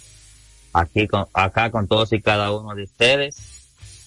aquí 0.74 1.08
con, 1.08 1.28
acá 1.34 1.72
con 1.72 1.88
todos 1.88 2.14
y 2.14 2.22
cada 2.22 2.52
uno 2.52 2.76
de 2.76 2.84
ustedes. 2.84 3.36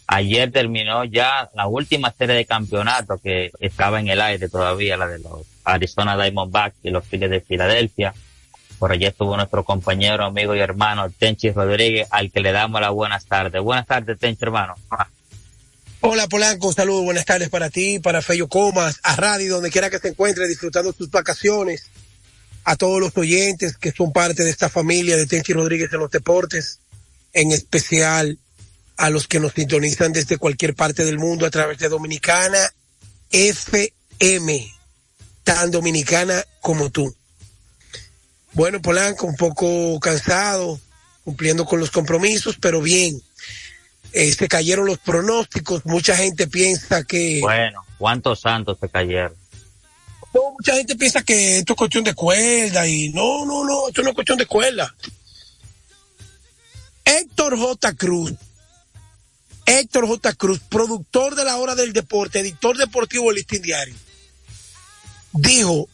Ayer 0.07 0.51
terminó 0.51 1.05
ya 1.05 1.49
la 1.55 1.69
última 1.69 2.11
serie 2.11 2.35
de 2.35 2.45
campeonato 2.45 3.19
que 3.19 3.53
estaba 3.61 4.01
en 4.01 4.09
el 4.09 4.21
aire 4.21 4.49
todavía, 4.49 4.97
la 4.97 5.07
de 5.07 5.21
los 5.21 5.47
Arizona 5.65 6.17
Diamondbacks 6.17 6.79
y 6.83 6.91
los 6.91 7.05
Phillies 7.05 7.31
de 7.31 7.41
Filadelfia. 7.41 8.13
Por 8.81 8.91
allí 8.91 9.05
estuvo 9.05 9.37
nuestro 9.37 9.63
compañero, 9.63 10.25
amigo 10.25 10.55
y 10.57 10.59
hermano 10.59 11.11
Tenchi 11.11 11.51
Rodríguez, 11.53 12.09
al 12.11 12.33
que 12.33 12.41
le 12.41 12.51
damos 12.51 12.81
las 12.81 12.91
buenas 12.91 13.25
tardes. 13.27 13.63
Buenas 13.63 13.87
tardes, 13.87 14.19
Tenchi, 14.19 14.43
hermano. 14.45 14.75
Hola 16.03 16.27
Polanco, 16.29 16.73
saludos, 16.73 17.05
buenas 17.05 17.27
tardes 17.27 17.51
para 17.51 17.69
ti, 17.69 17.99
para 17.99 18.23
Feyo 18.23 18.49
Comas, 18.49 18.99
a 19.03 19.17
Radio, 19.17 19.57
donde 19.57 19.71
quiera 19.71 19.91
que 19.91 19.99
se 19.99 20.09
encuentre, 20.09 20.49
disfrutando 20.49 20.95
tus 20.95 21.11
vacaciones, 21.11 21.91
a 22.65 22.77
todos 22.77 23.01
los 23.01 23.17
oyentes 23.17 23.77
que 23.77 23.93
son 23.93 24.13
parte 24.13 24.45
de 24.45 24.51
esta 24.51 24.69
familia 24.69 25.17
de 25.17 25.27
Tenchi 25.27 25.53
Rodríguez 25.53 25.93
en 25.93 26.01
los 26.01 26.11
deportes, 26.11 26.81
en 27.33 27.53
especial 27.53 28.39
a 28.97 29.11
los 29.11 29.27
que 29.27 29.41
nos 29.41 29.53
sintonizan 29.53 30.13
desde 30.13 30.37
cualquier 30.37 30.75
parte 30.75 31.05
del 31.05 31.19
mundo 31.19 31.47
a 31.47 31.51
través 31.51 31.79
de 31.79 31.89
Dominicana 31.89 32.59
FM, 33.31 34.75
tan 35.45 35.71
dominicana 35.71 36.45
como 36.61 36.91
tú. 36.91 37.15
Bueno, 38.53 38.83
Polanco, 38.83 39.27
un 39.27 39.37
poco 39.37 39.99
cansado, 40.01 40.81
cumpliendo 41.25 41.65
con 41.65 41.81
los 41.81 41.91
compromisos, 41.91 42.57
pero 42.61 42.83
bien. 42.83 43.23
Eh, 44.13 44.33
se 44.33 44.49
cayeron 44.49 44.87
los 44.87 44.99
pronósticos, 44.99 45.87
mucha 45.87 46.17
gente 46.17 46.49
piensa 46.49 47.05
que... 47.05 47.39
Bueno, 47.41 47.85
¿cuántos 47.97 48.41
santos 48.41 48.79
se 48.81 48.89
cayeron? 48.89 49.35
No, 50.33 50.53
mucha 50.53 50.75
gente 50.75 50.97
piensa 50.97 51.23
que 51.23 51.59
esto 51.59 51.73
es 51.73 51.77
cuestión 51.77 52.05
de 52.05 52.15
cuerda 52.15 52.87
y 52.87 53.11
no, 53.11 53.45
no, 53.45 53.65
no, 53.65 53.89
esto 53.89 54.03
no 54.03 54.11
es 54.11 54.15
cuestión 54.15 54.39
de 54.39 54.47
cuerda. 54.47 54.95
Héctor 57.05 57.59
J. 57.59 57.95
Cruz, 57.95 58.33
Héctor 59.67 60.07
J. 60.07 60.33
Cruz, 60.35 60.61
productor 60.69 61.35
de 61.35 61.45
la 61.45 61.57
hora 61.57 61.75
del 61.75 61.93
deporte, 61.93 62.41
editor 62.41 62.77
deportivo 62.77 63.27
del 63.27 63.37
Listín 63.37 63.63
Diario, 63.63 63.95
dijo 65.33 65.89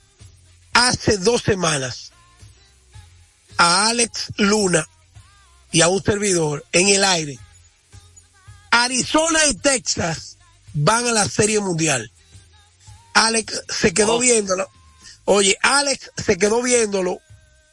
hace 0.75 1.17
dos 1.17 1.43
semanas 1.43 2.13
a 3.57 3.89
Alex 3.89 4.33
Luna 4.37 4.87
y 5.73 5.81
a 5.81 5.89
un 5.89 6.03
servidor 6.03 6.67
en 6.73 6.89
el 6.89 7.05
aire, 7.05 7.39
Arizona 8.71 9.47
y 9.47 9.55
Texas 9.55 10.37
van 10.75 11.07
a 11.07 11.13
la 11.13 11.27
Serie 11.29 11.61
Mundial. 11.61 12.11
Alex 13.17 13.63
se 13.69 13.95
quedó 13.95 14.19
viéndolo. 14.19 14.69
Oye, 15.25 15.57
Alex 15.63 16.11
se 16.23 16.37
quedó 16.37 16.63
viéndolo 16.63 17.21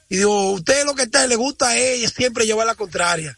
y 0.07 0.17
dijo, 0.17 0.51
usted 0.51 0.85
lo 0.85 0.95
que 0.95 1.03
está, 1.03 1.27
le 1.27 1.35
gusta 1.35 1.69
a 1.69 1.77
ella 1.77 2.09
siempre 2.09 2.45
llevar 2.45 2.65
la 2.65 2.75
contraria. 2.75 3.37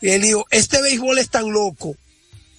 Y 0.00 0.10
él 0.10 0.22
dijo, 0.22 0.46
este 0.50 0.82
béisbol 0.82 1.18
es 1.18 1.30
tan 1.30 1.52
loco 1.52 1.96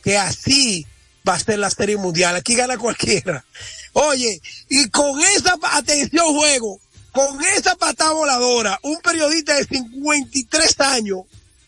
que 0.01 0.17
así 0.17 0.88
va 1.27 1.34
a 1.34 1.39
ser 1.39 1.60
la 1.60 1.69
serie 1.69 1.97
mundial. 1.97 2.38
Aquí 2.38 2.55
gana 2.55 2.77
cualquiera. 2.77 3.43
Oye, 3.91 4.41
y 4.69 4.89
con 4.89 5.19
esa, 5.21 5.58
atención 5.73 6.34
juego, 6.34 6.79
con 7.12 7.43
esa 7.58 7.75
patada 7.75 8.13
voladora, 8.13 8.79
un 8.84 8.97
periodista 9.01 9.55
de 9.55 9.65
53 9.65 10.79
años, 10.79 11.21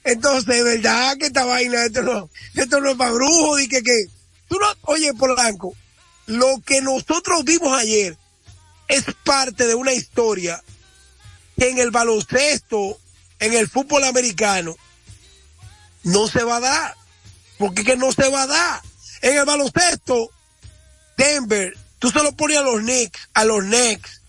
entonces, 0.05 0.63
¿verdad 0.63 1.17
que 1.17 1.25
esta 1.25 1.43
vaina, 1.43 1.83
esto 1.83 2.03
no, 2.03 2.29
esto 2.55 2.79
no 2.79 2.91
es 2.91 2.95
para 2.95 3.11
brujo, 3.11 3.59
y 3.59 3.67
que, 3.67 3.83
que, 3.83 4.05
tú 4.47 4.57
no, 4.59 4.67
oye, 4.83 5.13
Polanco, 5.13 5.75
lo 6.27 6.61
que 6.65 6.81
nosotros 6.81 7.43
vimos 7.43 7.77
ayer 7.77 8.17
es 8.87 9.03
parte 9.23 9.65
de 9.65 9.75
una 9.75 9.93
historia 9.93 10.63
que 11.57 11.69
en 11.69 11.79
el 11.79 11.89
baloncesto, 11.89 12.99
en 13.39 13.53
el 13.53 13.67
fútbol 13.67 14.03
americano, 14.03 14.75
no 16.03 16.27
se 16.27 16.43
va 16.43 16.57
a 16.57 16.61
dar. 16.61 16.95
Porque 17.57 17.83
que 17.83 17.97
no 17.97 18.11
se 18.11 18.29
va 18.29 18.43
a 18.43 18.47
dar. 18.47 18.81
En 19.21 19.37
el 19.37 19.45
baloncesto, 19.45 20.29
Denver, 21.17 21.75
tú 21.97 22.11
se 22.11 22.21
lo 22.21 22.33
pones 22.33 22.57
a 22.57 22.61
los 22.61 22.81
Knicks, 22.81 23.29
a 23.33 23.45
los 23.45 23.63
Knicks, 23.63 24.21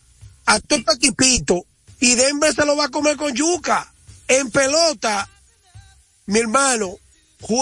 a 0.47 0.61
todo 0.61 0.79
este 0.79 0.95
equipito, 0.95 1.67
y 2.01 2.15
Denver 2.15 2.55
se 2.55 2.65
lo 2.65 2.77
va 2.77 2.87
a 2.87 2.91
comer 2.91 3.17
con 3.17 3.35
yuca. 3.35 3.93
En 4.29 4.51
pelota, 4.51 5.29
mi 6.27 6.39
hermano, 6.39 6.97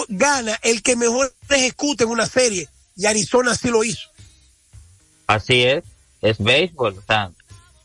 gana 0.07 0.57
el 0.61 0.81
que 0.81 0.95
mejor 0.95 1.35
ejecute 1.49 2.05
en 2.05 2.11
una 2.11 2.27
serie, 2.27 2.69
y 2.95 3.07
Arizona 3.07 3.55
sí 3.55 3.67
lo 3.67 3.83
hizo. 3.83 4.09
Así 5.27 5.63
es, 5.63 5.83
es 6.21 6.39
béisbol. 6.39 6.97
O 6.97 7.01
sea, 7.01 7.31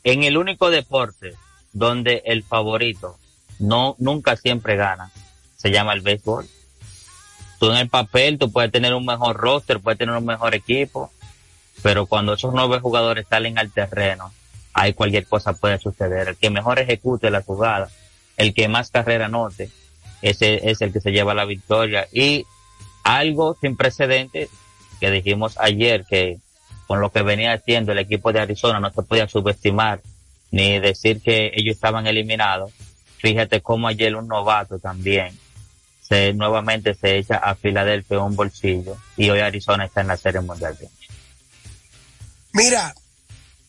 en 0.05 0.23
el 0.23 0.39
único 0.39 0.71
deporte 0.71 1.35
donde 1.73 2.23
el 2.27 2.43
favorito 2.43 3.19
no 3.59 3.97
nunca 3.99 4.37
siempre 4.37 4.77
gana, 4.77 5.11
se 5.57 5.71
llama 5.71 5.93
el 5.93 6.01
béisbol. 6.01 6.47
Tú 7.59 7.71
en 7.71 7.77
el 7.77 7.89
papel, 7.89 8.39
tú 8.39 8.51
puedes 8.51 8.73
tener 8.73 8.95
un 8.95 9.07
mejor 9.07 9.37
roster, 9.37 9.81
puedes 9.81 9.99
tener 9.99 10.17
un 10.17 10.25
mejor 10.25 10.55
equipo, 10.55 11.13
pero 11.83 12.07
cuando 12.07 12.35
esos 12.35 12.53
nueve 12.53 12.81
jugadores 12.81 13.27
salen 13.29 13.59
al 13.59 13.71
terreno, 13.71 14.33
ahí 14.73 14.95
cualquier 14.95 15.27
cosa 15.27 15.53
puede 15.53 15.79
suceder. 15.79 16.29
El 16.29 16.37
que 16.37 16.51
mejor 16.51 16.79
ejecute 16.79 17.31
la 17.31 17.43
jugada, 17.43 17.89
el 18.37 18.55
que 18.55 18.69
más 18.69 18.91
carrera 18.91 19.29
note, 19.29 19.71
ese 20.23 20.71
es 20.71 20.81
el 20.81 20.93
que 20.93 21.01
se 21.01 21.13
lleva 21.13 21.35
la 21.35 21.45
victoria. 21.45 22.09
Y 22.13 22.45
algo 23.05 23.57
sin 23.61 23.77
precedente 23.77 24.49
que 25.01 25.11
dijimos 25.11 25.57
ayer 25.59 26.05
que 26.09 26.39
con 26.93 27.01
lo 27.01 27.11
que 27.11 27.23
venía 27.23 27.55
haciendo 27.55 27.93
el 27.93 28.01
equipo 28.01 28.35
de 28.35 28.41
Arizona 28.41 28.79
no 28.79 28.93
se 28.93 29.01
podía 29.01 29.27
subestimar 29.27 30.03
ni 30.51 30.79
decir 30.79 31.23
que 31.23 31.51
ellos 31.55 31.77
estaban 31.77 32.07
eliminados. 32.07 32.71
Fíjate 33.17 33.63
cómo 33.63 33.89
ayer 33.89 34.15
un 34.15 34.29
novato 34.29 34.79
también 34.79 35.35
se 36.07 36.35
nuevamente 36.35 36.93
se 36.93 37.17
echa 37.17 37.37
a 37.37 37.55
Filadelfia 37.55 38.19
un 38.19 38.37
bolsillo 38.37 38.99
y 39.17 39.31
hoy 39.31 39.41
Arizona 39.41 39.87
está 39.87 40.03
en 40.03 40.09
la 40.09 40.19
Serie 40.19 40.43
Mundial. 40.43 40.77
Mira, 42.53 42.95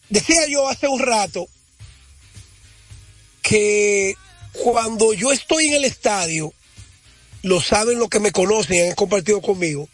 decía 0.09 0.45
yo 0.49 0.67
hace 0.67 0.89
un 0.89 0.99
rato 0.99 1.47
que 3.41 4.15
cuando 4.51 5.13
yo 5.13 5.31
estoy 5.31 5.67
en 5.67 5.75
el 5.75 5.85
estadio, 5.85 6.51
lo 7.41 7.61
saben 7.61 7.99
los 7.99 8.09
que 8.09 8.19
me 8.19 8.33
conocen 8.33 8.75
y 8.75 8.89
han 8.89 8.95
compartido 8.95 9.41
conmigo, 9.41 9.87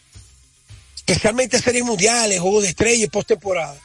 especialmente 1.11 1.61
series 1.61 1.83
mundiales, 1.83 2.39
juegos 2.39 2.63
de 2.63 2.69
estrella 2.69 3.03
y 3.03 3.09
postemporada. 3.09 3.79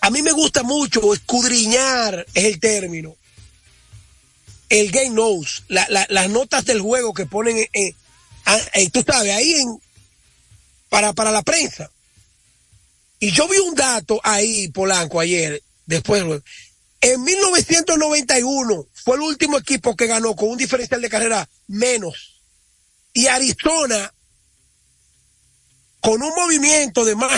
A 0.00 0.10
mí 0.10 0.22
me 0.22 0.32
gusta 0.32 0.62
mucho 0.62 1.12
escudriñar, 1.14 2.26
es 2.34 2.44
el 2.44 2.60
término, 2.60 3.16
el 4.68 4.90
game 4.90 5.16
la, 5.68 6.06
las 6.08 6.28
notas 6.28 6.64
del 6.64 6.80
juego 6.80 7.14
que 7.14 7.26
ponen, 7.26 7.68
en, 7.72 7.94
en, 8.74 8.90
tú 8.90 9.04
sabes, 9.06 9.34
ahí 9.34 9.52
en, 9.54 9.78
para, 10.88 11.12
para 11.12 11.30
la 11.30 11.42
prensa. 11.42 11.90
Y 13.20 13.30
yo 13.32 13.48
vi 13.48 13.58
un 13.58 13.74
dato 13.74 14.20
ahí, 14.22 14.68
Polanco, 14.68 15.20
ayer, 15.20 15.62
después, 15.86 16.22
en 17.00 17.22
1991 17.22 18.86
fue 18.92 19.16
el 19.16 19.22
último 19.22 19.58
equipo 19.58 19.96
que 19.96 20.06
ganó 20.06 20.34
con 20.34 20.50
un 20.50 20.58
diferencial 20.58 21.00
de 21.00 21.08
carrera 21.08 21.48
menos. 21.68 22.40
Y 23.12 23.26
Arizona, 23.26 24.12
con 26.00 26.22
un 26.22 26.34
movimiento 26.34 27.04
de 27.04 27.14
más 27.16 27.32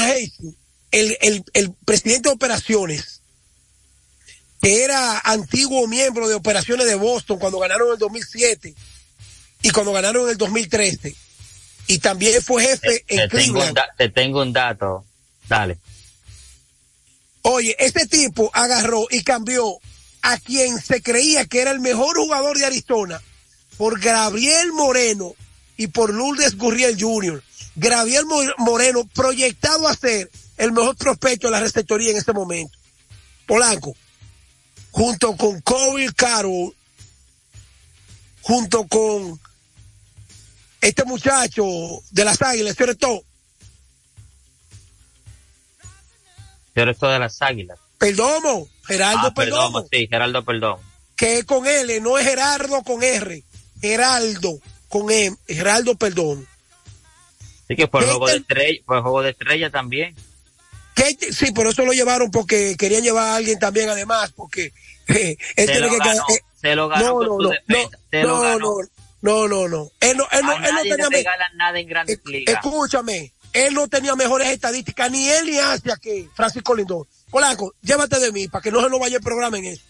el, 0.91 1.17
el, 1.21 1.45
el 1.53 1.73
presidente 1.85 2.29
de 2.29 2.35
operaciones, 2.35 3.21
que 4.61 4.85
era 4.85 5.19
antiguo 5.21 5.87
miembro 5.87 6.29
de 6.29 6.35
operaciones 6.35 6.87
de 6.87 6.95
Boston 6.95 7.39
cuando 7.39 7.59
ganaron 7.59 7.89
en 7.89 7.93
el 7.95 7.99
2007 7.99 8.75
y 9.63 9.71
cuando 9.71 9.93
ganaron 9.93 10.25
en 10.25 10.31
el 10.31 10.37
2013. 10.37 11.15
Y 11.87 11.99
también 11.99 12.43
fue 12.43 12.63
jefe 12.63 13.05
te, 13.07 13.15
en 13.15 13.29
te 13.29 13.29
Cleveland. 13.29 13.79
te 13.97 14.09
tengo 14.11 14.43
un 14.43 14.53
dato. 14.53 15.05
Dale. 15.49 15.79
Oye, 17.43 17.75
este 17.79 18.07
tipo 18.07 18.51
agarró 18.53 19.07
y 19.11 19.23
cambió 19.23 19.79
a 20.23 20.39
quien 20.39 20.79
se 20.81 21.03
creía 21.03 21.47
que 21.47 21.61
era 21.61 21.71
el 21.71 21.81
mejor 21.81 22.17
jugador 22.17 22.59
de 22.59 22.67
Arizona 22.67 23.21
por 23.77 23.99
Gabriel 23.99 24.73
Moreno 24.73 25.35
y 25.79 25.87
por 25.87 26.13
Lourdes 26.13 26.57
Gurriel 26.59 27.01
Jr. 27.01 27.43
Gabriel 27.81 28.27
Mo- 28.27 28.43
Moreno 28.59 29.07
proyectado 29.15 29.89
a 29.89 29.95
ser 29.97 30.31
el 30.59 30.73
mejor 30.73 30.97
prospecto 30.97 31.47
de 31.47 31.53
la 31.53 31.61
receptoría 31.61 32.11
en 32.11 32.19
ese 32.19 32.33
momento. 32.33 32.77
Polanco, 33.47 33.95
junto 34.91 35.35
con 35.37 35.61
Kobe 35.63 36.13
Carroll, 36.15 36.75
junto 38.43 38.87
con 38.87 39.41
este 40.81 41.05
muchacho 41.05 41.65
de 42.11 42.25
las 42.25 42.41
águilas, 42.43 42.77
Pero 46.73 46.91
esto 46.91 47.09
de 47.09 47.19
las 47.19 47.41
águilas. 47.43 47.79
Perdomo, 47.99 48.69
Geraldo 48.87 49.29
ah, 49.29 49.35
Perdomo, 49.35 49.83
Perdomo, 49.83 49.89
sí, 49.91 50.07
Geraldo 50.07 50.45
Perdomo. 50.45 50.83
que 51.17 51.39
es 51.39 51.45
con 51.45 51.67
L, 51.67 52.01
no 52.01 52.19
es 52.19 52.27
Gerardo 52.27 52.83
con 52.83 53.03
R, 53.03 53.43
Geraldo 53.81 54.59
con 54.89 55.11
M, 55.11 55.37
Geraldo 55.47 55.95
Perdón. 55.97 56.47
Sí, 57.71 57.77
que 57.77 57.87
por 57.87 58.03
el 58.03 58.09
¿Qué 58.09 58.15
juego 58.15 58.27
de 58.27 58.37
estrella, 58.39 58.81
el 58.81 59.01
juego 59.01 59.23
de 59.23 59.31
estrella 59.31 59.71
también. 59.71 60.17
¿Qué 60.97 61.15
te- 61.15 61.33
sí, 61.33 61.53
por 61.53 61.69
eso 61.69 61.85
lo 61.87 61.93
llevaron 61.93 62.31
porque 62.33 62.77
querían 62.77 63.05
llevar 63.05 63.29
a 63.29 63.37
alguien 63.37 63.61
también 63.61 63.89
además, 63.89 64.33
porque 64.35 64.73
eh, 65.09 65.37
él 65.55 65.67
Se 65.69 65.79
lo 65.79 65.89
que 65.89 65.99
ganó, 65.99 66.25
eh, 66.35 66.41
se 66.61 66.75
lo 66.75 66.89
ganó 66.89 67.05
no, 67.23 67.39
no, 67.39 67.39
no, 67.39 67.51
se 68.11 68.23
lo 68.23 68.29
no, 68.29 68.41
ganó. 68.41 68.59
no, 68.59 68.81
no, 69.23 69.49
no, 69.49 69.69
no. 69.69 69.91
Él 70.01 70.17
no, 70.17 70.27
él 70.33 70.41
no, 70.45 70.53
él 70.57 70.75
no 70.75 70.83
tenía 70.83 71.09
me- 71.11 71.25
nada 71.55 71.79
en 71.79 71.87
grandes 71.87 72.21
ligas. 72.25 72.57
Escúchame, 72.57 73.33
él 73.53 73.73
no 73.73 73.87
tenía 73.87 74.17
mejores 74.17 74.49
estadísticas, 74.49 75.09
ni 75.13 75.29
él 75.29 75.47
ni 75.47 75.59
Asia 75.59 75.97
que 76.03 76.29
Francisco 76.35 76.75
Lindor. 76.75 77.07
Polanco, 77.31 77.73
llévate 77.83 78.19
de 78.19 78.33
mí 78.33 78.49
para 78.49 78.63
que 78.63 78.73
no 78.73 78.83
se 78.83 78.91
nos 78.91 78.99
vaya 78.99 79.19
el 79.19 79.23
programa 79.23 79.59
en 79.59 79.67
eso. 79.67 79.83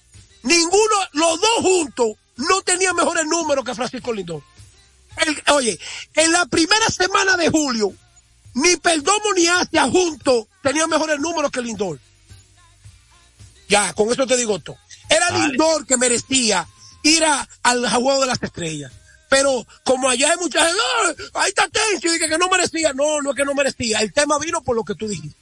Ninguno, 0.43 0.95
los 1.13 1.41
dos 1.41 1.57
juntos, 1.63 2.09
no 2.37 2.61
tenían 2.61 2.95
mejores 2.95 3.25
números 3.25 3.65
que 3.65 3.75
Francisco 3.75 4.13
Lindor. 4.13 4.43
El- 5.17 5.43
oye, 5.55 5.79
en 6.15 6.33
la 6.33 6.47
primera 6.47 6.87
semana 6.89 7.37
de 7.37 7.51
julio, 7.51 7.93
ni 8.55 8.77
Perdomo 8.77 9.33
ni 9.37 9.47
Asia 9.49 9.85
juntos 9.91 10.47
tenían 10.63 10.89
mejores 10.91 11.19
números 11.21 11.51
que 11.51 11.61
Lindor. 11.61 11.99
Ya, 13.69 13.93
con 13.93 14.11
eso 14.11 14.27
te 14.27 14.37
digo 14.37 14.59
todo. 14.59 14.79
Era 15.09 15.31
Vale. 15.31 15.49
Lindor 15.49 15.87
que 15.87 15.97
merecía 15.97 16.67
ir 17.03 17.25
a- 17.25 17.49
al 17.63 17.89
juego 17.91 18.21
de 18.23 18.27
las 18.27 18.43
estrellas. 18.43 18.93
Pero 19.29 19.65
como 19.85 20.09
allá 20.09 20.33
hay 20.33 20.37
mucha 20.39 20.65
gente, 20.67 20.81
"Ah, 21.35 21.43
ahí 21.43 21.51
está 21.51 21.69
Tencio, 21.69 22.15
y 22.15 22.19
que, 22.19 22.29
que 22.29 22.39
no 22.39 22.49
merecía. 22.49 22.93
No, 22.93 23.23
no 23.23 23.31
es 23.31 23.37
que 23.37 23.45
no 23.45 23.55
merecía. 23.55 24.01
El 24.01 24.13
tema 24.13 24.39
vino 24.41 24.61
por 24.63 24.75
lo 24.75 24.83
que 24.85 24.97
tú 24.97 25.07
dijiste. 25.07 25.39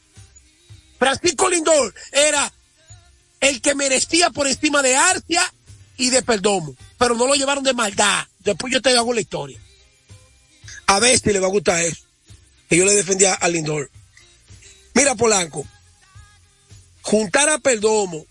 Francisco 0.99 1.49
Lindor 1.49 1.95
era 2.13 2.53
el 3.41 3.63
que 3.63 3.75
merecía 3.75 4.29
por 4.31 4.47
encima 4.47 4.83
de 4.83 4.95
Arcia 4.97 5.43
y 5.97 6.11
de 6.11 6.23
Perdomo. 6.23 6.75
Pero 6.99 7.15
no 7.15 7.27
lo 7.27 7.35
llevaron 7.35 7.65
de 7.65 7.73
maldad. 7.73 8.27
Después 8.41 8.73
yo 8.73 8.81
te 8.81 8.97
hago 8.97 9.13
la 9.13 9.21
historia. 9.21 9.61
A 10.87 11.01
si 11.01 11.33
le 11.33 11.41
va 11.41 11.49
a 11.49 11.51
gustar 11.51 11.83
eso. 11.83 12.03
Que 12.69 12.77
yo 12.77 12.85
le 12.85 12.95
defendía 12.95 13.35
a 13.35 13.49
Lindor. 13.49 13.91
Mira, 14.95 15.15
Polanco. 15.15 15.67
Juntar 17.03 17.49
a 17.51 17.59
Perdomo. 17.59 18.25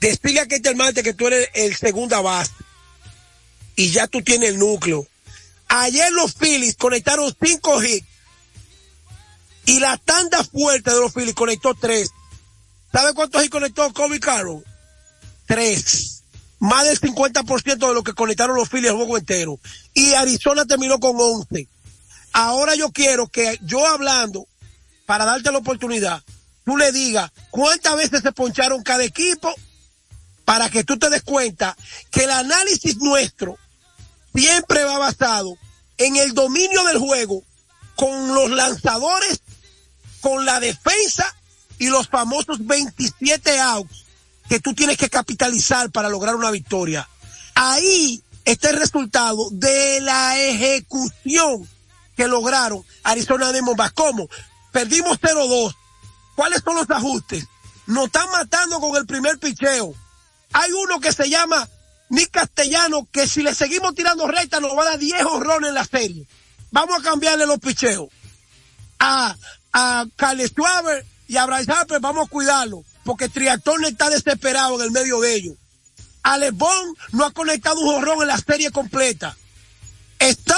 Decirle 0.00 0.40
a 0.40 0.46
Ketel 0.46 0.76
Marte 0.76 1.02
que 1.02 1.14
tú 1.14 1.26
eres 1.26 1.48
el 1.54 1.74
segunda 1.76 2.20
base. 2.20 2.52
Y 3.76 3.90
ya 3.90 4.06
tú 4.06 4.22
tienes 4.22 4.50
el 4.50 4.58
núcleo. 4.58 5.06
Ayer 5.68 6.12
los 6.12 6.34
Phillies 6.34 6.76
conectaron 6.76 7.34
cinco 7.42 7.82
hits. 7.82 8.06
Y 9.64 9.80
la 9.80 9.96
tanda 9.96 10.44
fuerte 10.44 10.90
de 10.90 11.00
los 11.00 11.12
Phillies 11.12 11.34
conectó 11.34 11.74
tres. 11.74 12.10
¿Sabe 12.92 13.14
cuántos 13.14 13.42
hits 13.42 13.50
conectó 13.50 13.90
Kobe 13.92 14.20
Carroll? 14.20 14.64
Tres. 15.46 16.21
Más 16.62 16.84
del 16.84 17.00
50% 17.00 17.88
de 17.88 17.92
lo 17.92 18.04
que 18.04 18.14
conectaron 18.14 18.54
los 18.54 18.68
Phillies 18.68 18.90
el 18.90 18.96
juego 18.96 19.18
entero. 19.18 19.58
Y 19.94 20.14
Arizona 20.14 20.64
terminó 20.64 21.00
con 21.00 21.16
11. 21.18 21.66
Ahora 22.32 22.76
yo 22.76 22.92
quiero 22.92 23.26
que 23.26 23.58
yo 23.62 23.84
hablando, 23.84 24.46
para 25.04 25.24
darte 25.24 25.50
la 25.50 25.58
oportunidad, 25.58 26.22
tú 26.64 26.76
le 26.76 26.92
digas 26.92 27.32
cuántas 27.50 27.96
veces 27.96 28.22
se 28.22 28.30
poncharon 28.30 28.84
cada 28.84 29.02
equipo 29.02 29.52
para 30.44 30.70
que 30.70 30.84
tú 30.84 30.96
te 31.00 31.10
des 31.10 31.24
cuenta 31.24 31.76
que 32.12 32.22
el 32.22 32.30
análisis 32.30 32.96
nuestro 32.98 33.58
siempre 34.32 34.84
va 34.84 34.98
basado 34.98 35.58
en 35.98 36.14
el 36.14 36.32
dominio 36.32 36.84
del 36.84 36.98
juego 36.98 37.42
con 37.96 38.36
los 38.36 38.50
lanzadores, 38.50 39.40
con 40.20 40.44
la 40.44 40.60
defensa 40.60 41.26
y 41.80 41.88
los 41.88 42.06
famosos 42.06 42.64
27 42.64 43.58
outs 43.58 44.02
que 44.48 44.60
tú 44.60 44.74
tienes 44.74 44.96
que 44.96 45.08
capitalizar 45.08 45.90
para 45.90 46.08
lograr 46.08 46.34
una 46.34 46.50
victoria. 46.50 47.08
Ahí 47.54 48.22
está 48.44 48.70
el 48.70 48.76
resultado 48.78 49.48
de 49.50 50.00
la 50.00 50.38
ejecución 50.38 51.68
que 52.16 52.28
lograron 52.28 52.84
Arizona 53.04 53.52
Diamondbacks. 53.52 53.94
¿Cómo? 53.94 54.28
Perdimos 54.72 55.20
0-2. 55.20 55.74
¿Cuáles 56.34 56.62
son 56.64 56.76
los 56.76 56.90
ajustes? 56.90 57.46
Nos 57.86 58.06
están 58.06 58.30
matando 58.30 58.80
con 58.80 58.96
el 58.96 59.06
primer 59.06 59.38
picheo. 59.38 59.94
Hay 60.52 60.72
uno 60.72 61.00
que 61.00 61.12
se 61.12 61.28
llama 61.28 61.68
Nick 62.08 62.30
Castellano, 62.30 63.08
que 63.10 63.26
si 63.26 63.42
le 63.42 63.54
seguimos 63.54 63.94
tirando 63.94 64.26
recta 64.26 64.60
nos 64.60 64.76
va 64.76 64.82
a 64.82 64.90
dar 64.90 64.98
10 64.98 65.22
horrones 65.24 65.68
en 65.70 65.74
la 65.74 65.84
serie. 65.84 66.26
Vamos 66.70 67.00
a 67.00 67.02
cambiarle 67.02 67.46
los 67.46 67.58
picheos. 67.58 68.08
A, 68.98 69.36
a 69.72 70.06
Carles 70.16 70.50
Schwaber 70.50 71.04
y 71.26 71.36
a 71.36 71.46
Bryce 71.46 71.72
Harper 71.72 72.00
vamos 72.00 72.26
a 72.26 72.30
cuidarlo, 72.30 72.84
porque 73.04 73.28
Triactón 73.28 73.84
está 73.84 74.10
desesperado 74.10 74.76
en 74.76 74.86
el 74.86 74.90
medio 74.90 75.20
de 75.20 75.34
ellos. 75.34 75.56
Alex 76.22 76.56
Bond 76.56 76.96
no 77.12 77.24
ha 77.24 77.32
conectado 77.32 77.80
un 77.80 77.94
jorrón 77.94 78.22
en 78.22 78.28
la 78.28 78.38
serie 78.38 78.70
completa. 78.70 79.36
Está, 80.18 80.56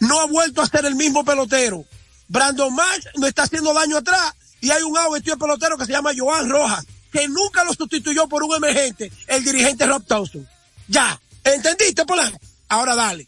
no 0.00 0.20
ha 0.20 0.26
vuelto 0.26 0.60
a 0.60 0.66
ser 0.66 0.84
el 0.84 0.94
mismo 0.94 1.24
pelotero. 1.24 1.84
Brandon 2.28 2.74
Marsh 2.74 3.06
no 3.16 3.26
está 3.26 3.44
haciendo 3.44 3.72
daño 3.72 3.96
atrás 3.96 4.34
y 4.60 4.70
hay 4.70 4.82
un 4.82 4.96
out 4.96 5.12
vestido 5.12 5.36
de 5.36 5.40
pelotero 5.40 5.78
que 5.78 5.86
se 5.86 5.92
llama 5.92 6.10
Joan 6.16 6.48
Rojas, 6.48 6.86
que 7.10 7.26
nunca 7.28 7.64
lo 7.64 7.72
sustituyó 7.72 8.28
por 8.28 8.42
un 8.42 8.54
emergente, 8.54 9.10
el 9.26 9.42
dirigente 9.42 9.86
Rob 9.86 10.04
Thompson. 10.06 10.46
Ya, 10.86 11.18
¿entendiste, 11.42 12.04
Polanco? 12.04 12.38
Ahora 12.68 12.94
dale. 12.94 13.26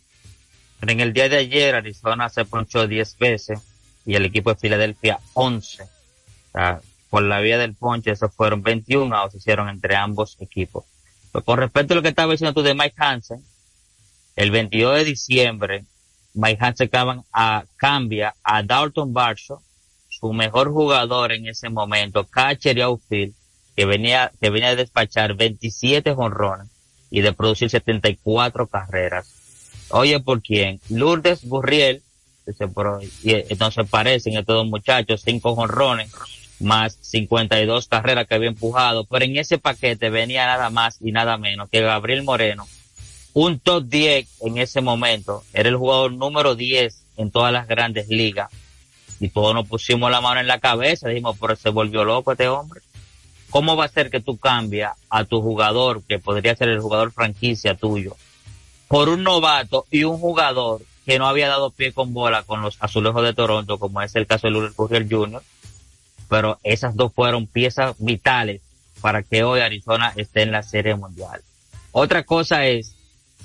En 0.83 1.01
el 1.01 1.13
día 1.13 1.29
de 1.29 1.39
ayer 1.39 1.75
Arizona 1.75 2.29
se 2.29 2.45
ponchó 2.45 2.87
10 2.87 3.17
veces 3.19 3.61
y 4.05 4.15
el 4.15 4.25
equipo 4.25 4.53
de 4.53 4.61
Filadelfia 4.61 5.21
11. 5.35 5.83
O 6.55 6.81
por 7.13 7.25
la 7.25 7.41
vía 7.41 7.59
del 7.59 7.75
ponche, 7.75 8.13
esos 8.13 8.35
fueron 8.35 8.63
21 8.63 9.15
outs, 9.15 9.35
hicieron 9.35 9.69
entre 9.69 9.97
ambos 9.97 10.39
equipos. 10.41 10.87
Pues 11.31 11.45
con 11.45 11.59
respecto 11.59 11.93
a 11.93 11.97
lo 11.97 12.03
que 12.03 12.09
estaba 12.09 12.33
diciendo 12.33 12.55
tú 12.55 12.63
de 12.63 12.75
Mike 12.75 12.95
Hansen, 12.97 13.45
el 14.35 14.51
22 14.51 14.97
de 14.97 15.05
diciembre, 15.05 15.85
Mike 16.33 16.65
Hansen 16.65 16.91
a, 17.35 17.65
cambia 17.77 18.35
a 18.43 18.63
Dalton 18.63 19.13
Barshaw, 19.13 19.61
su 20.09 20.33
mejor 20.33 20.73
jugador 20.73 21.33
en 21.33 21.47
ese 21.49 21.69
momento, 21.69 22.25
catcher 22.25 22.79
y 22.79 22.81
outfield, 22.81 23.35
que 23.77 23.85
venía, 23.85 24.33
que 24.41 24.49
venía 24.49 24.71
de 24.71 24.77
despachar 24.77 25.35
27 25.35 26.15
jonrones 26.15 26.69
y 27.11 27.21
de 27.21 27.35
producir 27.35 27.69
74 27.69 28.69
carreras. 28.69 29.85
Oye, 29.91 30.19
¿por 30.21 30.41
quién? 30.41 30.81
Lourdes 30.89 31.45
Gurriel, 31.45 32.03
pero, 32.75 33.03
y 33.03 33.35
entonces 33.53 33.87
parecen 33.91 34.39
estos 34.39 34.55
dos 34.55 34.67
muchachos, 34.67 35.21
cinco 35.23 35.55
jonrones, 35.55 36.11
más 36.63 36.99
52 37.01 37.89
carreras 37.89 38.27
que 38.27 38.35
había 38.35 38.49
empujado, 38.49 39.05
pero 39.05 39.25
en 39.25 39.37
ese 39.37 39.59
paquete 39.59 40.11
venía 40.11 40.47
nada 40.47 40.71
más 40.71 40.99
y 41.01 41.13
nada 41.13 41.37
menos 41.37 41.69
que 41.71 41.81
Gabriel 41.81 42.23
Moreno, 42.23 42.67
un 43.35 43.59
top 43.59 43.85
10 43.85 44.29
en 44.43 44.59
ese 44.59 44.81
momento, 44.81 45.43
era 45.53 45.69
el 45.69 45.77
jugador 45.77 46.13
número 46.13 46.55
10 46.55 47.03
en 47.17 47.31
todas 47.31 47.53
las 47.53 47.67
grandes 47.69 48.09
ligas, 48.09 48.51
y 49.23 49.29
todos 49.29 49.55
nos 49.55 49.69
pusimos 49.69 50.11
la 50.11 50.21
mano 50.21 50.41
en 50.41 50.49
la 50.49 50.59
cabeza, 50.59 51.09
dijimos, 51.09 51.37
pero 51.41 51.55
se 51.55 51.69
volvió 51.69 52.05
loco 52.05 52.33
este 52.33 52.49
hombre. 52.49 52.81
¿Cómo 53.51 53.77
va 53.77 53.85
a 53.85 53.89
ser 53.89 54.11
que 54.11 54.21
tú 54.21 54.37
cambias 54.37 54.95
a 55.11 55.25
tu 55.25 55.41
jugador, 55.41 56.03
que 56.03 56.19
podría 56.19 56.57
ser 56.57 56.71
el 56.71 56.81
jugador 56.81 57.13
franquicia 57.13 57.77
tuyo, 57.77 58.17
por 58.89 59.09
un 59.09 59.23
novato 59.23 59.87
y 59.91 60.03
un 60.05 60.19
jugador 60.19 60.83
que 61.07 61.19
no 61.19 61.29
había 61.29 61.49
dado 61.49 61.71
pie 61.71 61.93
con 61.93 62.13
bola 62.13 62.43
con 62.43 62.63
los 62.63 62.77
azulejos 62.81 63.23
de 63.23 63.33
Toronto, 63.33 63.79
como 63.79 64.03
es 64.03 64.15
el 64.17 64.27
caso 64.27 64.49
de 64.49 64.53
Lourdes 64.53 64.75
Gurriel 64.75 65.09
Jr., 65.09 65.43
pero 66.33 66.59
esas 66.63 66.97
dos 66.97 67.13
fueron 67.15 67.47
piezas 67.47 67.95
vitales 67.99 68.63
para 69.03 69.23
que 69.23 69.45
hoy 69.45 69.61
Arizona 69.61 70.15
esté 70.17 70.41
en 70.41 70.51
la 70.53 70.63
Serie 70.63 70.95
Mundial. 70.95 71.43
Otra 71.91 72.25
cosa 72.25 72.65
es 72.65 72.93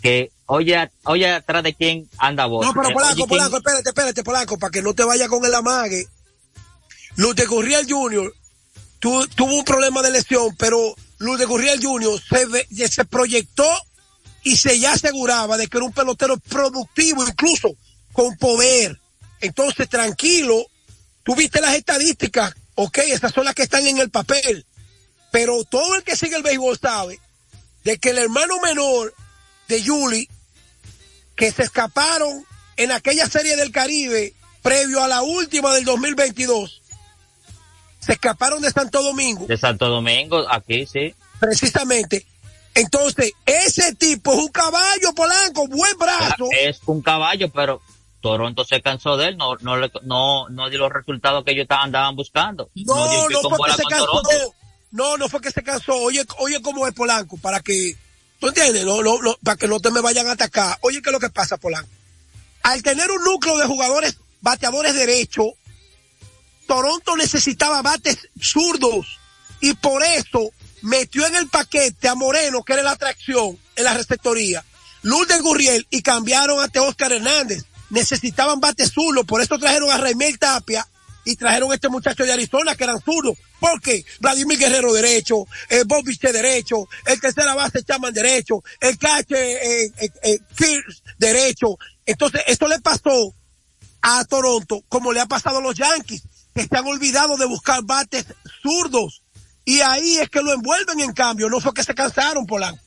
que, 0.02 0.32
oye, 0.46 0.90
oye 1.04 1.30
atrás 1.30 1.64
de 1.64 1.74
quién 1.74 2.08
anda 2.18 2.46
vos. 2.46 2.66
No, 2.66 2.72
pero 2.74 2.88
Eh, 2.90 2.94
Polanco, 2.94 3.12
oye, 3.14 3.18
¿quién- 3.18 3.28
Polanco, 3.28 3.58
espérate, 3.58 3.90
espérate, 3.90 4.24
Polanco, 4.24 4.58
para 4.58 4.72
que 4.72 4.82
no 4.82 4.94
te 4.94 5.04
vaya 5.04 5.28
con 5.28 5.44
el 5.44 5.54
amague. 5.54 6.08
Luz 7.18 7.36
de 7.36 7.46
Gurriel 7.46 7.86
Jr. 7.90 8.34
tu- 9.00 9.28
tuvo 9.36 9.54
un 9.58 9.66
problema 9.66 10.02
de 10.02 10.12
lesión, 10.12 10.56
pero 10.58 10.96
Luz 11.18 11.38
de 11.40 11.46
Gurriel 11.46 11.84
Jr. 11.84 12.22
se, 12.30 12.88
se 12.88 13.04
proyectó 13.06 13.68
y 14.44 14.56
se 14.56 14.80
ya 14.80 14.94
aseguraba 14.94 15.58
de 15.58 15.68
que 15.68 15.76
era 15.78 15.86
un 15.86 15.92
pelotero 15.92 16.38
productivo, 16.38 17.28
incluso 17.28 17.70
con 18.14 18.38
poder. 18.38 18.98
Entonces, 19.42 19.90
tranquilo, 19.90 20.66
tú 21.24 21.36
viste 21.36 21.60
las 21.60 21.76
estadísticas, 21.76 22.56
ok, 22.78 23.00
esas 23.08 23.34
son 23.34 23.46
las 23.46 23.56
que 23.56 23.64
están 23.64 23.86
en 23.88 23.98
el 23.98 24.12
papel, 24.12 24.66
pero 25.32 25.64
todo 25.66 25.96
el 25.96 26.04
que 26.04 26.16
sigue 26.16 26.36
el 26.36 26.44
béisbol 26.44 26.78
sabe 26.78 27.20
de 27.84 27.98
que 27.98 28.12
el 28.12 28.20
hermano 28.20 28.60
menor 28.62 29.14
de 29.68 29.84
Julie, 29.84 30.30
que 31.36 31.52
se 31.52 31.64
escaparon 31.64 32.46
en 32.78 32.92
aquella 32.92 33.28
serie 33.28 33.56
del 33.56 33.72
Caribe 33.72 34.34
previo 34.62 35.04
a 35.04 35.08
la 35.08 35.24
última 35.24 35.74
del 35.74 35.86
2022, 35.86 36.82
se 38.00 38.14
escaparon 38.14 38.62
de 38.62 38.72
Santo 38.72 39.02
Domingo. 39.02 39.48
De 39.48 39.58
Santo 39.58 39.90
Domingo, 39.90 40.46
aquí 40.50 40.86
sí. 40.86 41.16
Precisamente. 41.40 42.26
Entonces, 42.76 43.32
ese 43.46 43.96
tipo 43.96 44.34
es 44.34 44.40
un 44.40 44.50
caballo 44.50 45.14
polanco, 45.16 45.68
buen 45.68 45.98
brazo. 45.98 46.48
Es 46.52 46.80
un 46.86 47.02
caballo, 47.02 47.50
pero 47.50 47.82
Toronto 48.32 48.64
se 48.66 48.82
cansó 48.82 49.18
de 49.18 49.28
él, 49.30 49.38
no, 49.38 49.56
no, 49.62 49.78
le- 49.78 49.92
no, 50.04 50.50
no 50.50 50.70
dio 50.70 50.80
los 50.80 50.92
resultados 50.92 51.44
que 51.44 51.52
ellos 51.52 51.64
estaban- 51.64 51.86
andaban 51.86 52.16
buscando. 52.16 52.70
No, 52.76 52.96
no, 53.30 53.42
con 53.42 53.58
fue 53.58 53.70
que 53.70 53.76
se 53.76 53.84
cansó. 53.84 54.54
No, 54.92 55.18
no 55.18 55.30
fue 55.30 55.42
que 55.42 55.52
se 55.52 55.64
cansó. 55.64 55.94
Oye, 55.96 56.26
oye 56.40 56.62
cómo 56.62 56.88
es 56.88 56.94
Polanco, 56.94 57.38
para 57.38 57.60
que, 57.60 57.96
¿tú 58.40 58.48
entiendes? 58.48 58.86
No, 58.86 59.02
no, 59.02 59.22
no, 59.22 59.36
para 59.44 59.58
que 59.58 59.68
no 59.68 59.80
te 59.80 59.92
me 59.92 60.02
vayan 60.02 60.28
a 60.28 60.32
atacar. 60.34 60.78
Oye, 60.82 61.02
¿qué 61.02 61.10
es 61.10 61.14
lo 61.14 61.20
que 61.20 61.30
pasa, 61.30 61.58
Polanco? 61.58 61.90
Al 62.64 62.82
tener 62.84 63.10
un 63.12 63.24
núcleo 63.24 63.58
de 63.58 63.66
jugadores 63.66 64.18
bateadores 64.42 64.94
derechos, 64.94 65.48
Toronto 66.68 67.16
necesitaba 67.16 67.82
bates 67.82 68.28
zurdos 68.42 69.20
y 69.62 69.74
por 69.74 70.04
eso 70.04 70.50
metió 70.82 71.26
en 71.26 71.36
el 71.36 71.48
paquete 71.48 72.08
a 72.08 72.16
Moreno, 72.16 72.64
que 72.64 72.74
era 72.74 72.84
la 72.84 72.92
atracción 72.92 73.58
en 73.76 73.84
la 73.84 73.94
receptoría, 73.94 74.64
Lourdes 75.04 75.42
Gurriel 75.42 75.88
y 75.90 76.02
cambiaron 76.02 76.60
a 76.60 76.82
Oscar 76.82 77.14
Hernández. 77.14 77.64
Necesitaban 77.90 78.60
bates 78.60 78.92
zurdos, 78.92 79.26
por 79.26 79.42
eso 79.42 79.58
trajeron 79.58 79.90
a 79.92 79.98
Raimel 79.98 80.38
Tapia 80.38 80.86
y 81.28 81.36
trajeron 81.36 81.72
a 81.72 81.76
este 81.76 81.90
muchacho 81.90 82.24
de 82.24 82.32
Arizona 82.32 82.76
que 82.76 82.86
eran 82.86 83.02
zurdos. 83.02 83.38
¿Por 83.60 83.82
qué? 83.82 84.06
Vladimir 84.20 84.58
Guerrero 84.58 84.94
derecho, 84.94 85.46
eh, 85.70 85.84
Bob 85.86 86.06
Viste 86.06 86.32
derecho, 86.32 86.88
el 87.06 87.20
tercera 87.20 87.54
base 87.54 87.84
Chaman 87.84 88.14
derecho, 88.14 88.64
el 88.80 88.98
cache 88.98 89.86
eh, 89.86 89.92
eh, 89.98 90.10
eh, 90.24 90.80
derecho. 91.18 91.78
Entonces, 92.06 92.44
esto 92.48 92.68
le 92.68 92.80
pasó 92.80 93.34
a 94.02 94.24
Toronto 94.26 94.84
como 94.88 95.12
le 95.12 95.20
ha 95.20 95.26
pasado 95.26 95.58
a 95.58 95.62
los 95.62 95.76
Yankees, 95.76 96.24
que 96.56 96.66
se 96.66 96.78
han 96.78 96.88
olvidado 96.88 97.36
de 97.36 97.46
buscar 97.46 97.84
bates 97.84 98.26
zurdos. 98.62 99.22
Y 99.66 99.82
ahí 99.82 100.20
es 100.20 100.30
que 100.30 100.42
lo 100.42 100.54
envuelven 100.54 101.02
en 101.02 101.12
cambio, 101.12 101.50
no 101.50 101.60
fue 101.60 101.74
que 101.74 101.84
se 101.84 101.94
cansaron, 101.94 102.46
Polanco. 102.46 102.82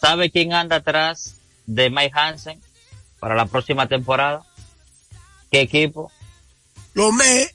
¿Sabe 0.00 0.30
quién 0.30 0.52
anda 0.52 0.76
atrás 0.76 1.34
de 1.66 1.88
Mike 1.88 2.12
Hansen 2.14 2.60
para 3.20 3.34
la 3.34 3.46
próxima 3.46 3.86
temporada? 3.86 4.42
¿Qué 5.50 5.60
equipo? 5.60 6.12
Los 6.94 7.12
Mets. 7.12 7.54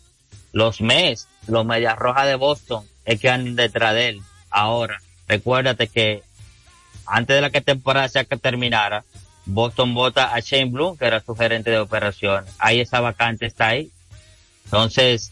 Los 0.51 0.81
Mets, 0.81 1.27
los 1.47 1.65
Medias 1.65 1.97
Rojas 1.97 2.27
de 2.27 2.35
Boston, 2.35 2.85
es 3.05 3.19
que 3.19 3.29
andan 3.29 3.55
detrás 3.55 3.93
de 3.93 4.09
él. 4.09 4.21
Ahora, 4.51 5.01
recuérdate 5.27 5.87
que 5.87 6.23
antes 7.05 7.35
de 7.35 7.41
la 7.41 7.49
que 7.49 7.61
temporada 7.61 8.07
sea 8.07 8.23
que 8.25 8.37
terminara, 8.37 9.03
Boston 9.45 9.93
vota 9.93 10.33
a 10.33 10.39
Shane 10.39 10.71
Bloom, 10.71 10.97
que 10.97 11.05
era 11.05 11.21
su 11.21 11.35
gerente 11.35 11.71
de 11.71 11.79
operaciones. 11.79 12.53
Ahí 12.59 12.79
esa 12.79 12.99
vacante 12.99 13.45
está 13.45 13.69
ahí. 13.69 13.91
Entonces, 14.65 15.31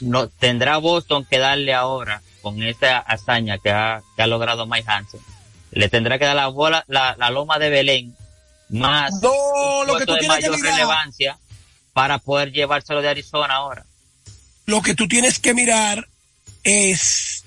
no, 0.00 0.28
tendrá 0.28 0.78
Boston 0.78 1.26
que 1.28 1.38
darle 1.38 1.74
ahora, 1.74 2.22
con 2.40 2.62
esta 2.62 2.98
hazaña 2.98 3.58
que 3.58 3.70
ha, 3.70 4.02
que 4.16 4.22
ha 4.22 4.26
logrado 4.26 4.66
Mike 4.66 4.88
Hansen, 4.88 5.20
le 5.70 5.88
tendrá 5.88 6.18
que 6.18 6.24
dar 6.24 6.36
la 6.36 6.48
bola, 6.48 6.84
la, 6.88 7.14
la 7.18 7.30
loma 7.30 7.58
de 7.58 7.70
Belén, 7.70 8.16
más 8.72 9.12
No, 9.22 9.80
un 9.80 9.86
lo 9.86 9.98
que 9.98 10.06
tú 10.06 10.14
de 10.14 10.20
tienes 10.20 10.38
que 10.38 10.48
mayor 10.48 10.56
mirar- 10.60 10.72
relevancia 10.74 11.38
para 11.92 12.18
poder 12.18 12.52
llevárselo 12.52 13.02
de 13.02 13.08
Arizona 13.10 13.54
ahora. 13.54 13.84
Lo 14.66 14.80
que 14.82 14.94
tú 14.94 15.06
tienes 15.08 15.38
que 15.38 15.54
mirar 15.54 16.08
es 16.64 17.44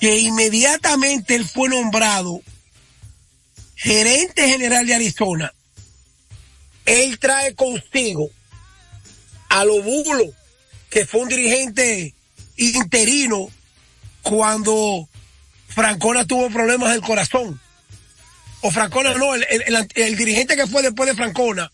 que 0.00 0.18
inmediatamente 0.20 1.34
él 1.34 1.44
fue 1.48 1.68
nombrado 1.68 2.40
gerente 3.74 4.48
general 4.48 4.86
de 4.86 4.94
Arizona. 4.94 5.52
Él 6.86 7.18
trae 7.18 7.54
consigo 7.54 8.30
a 9.48 9.64
Lobulo, 9.64 10.24
que 10.90 11.06
fue 11.06 11.20
un 11.22 11.28
dirigente 11.28 12.14
interino 12.56 13.48
cuando 14.22 15.08
Francona 15.68 16.24
tuvo 16.26 16.48
problemas 16.50 16.90
del 16.92 17.00
corazón. 17.02 17.60
O 18.60 18.70
Francona 18.70 19.14
no, 19.14 19.34
el, 19.34 19.46
el- 19.50 19.88
el- 19.94 20.16
dirigente 20.16 20.56
que 20.56 20.66
fue 20.66 20.82
después 20.82 21.08
de 21.08 21.14
Francona 21.14 21.70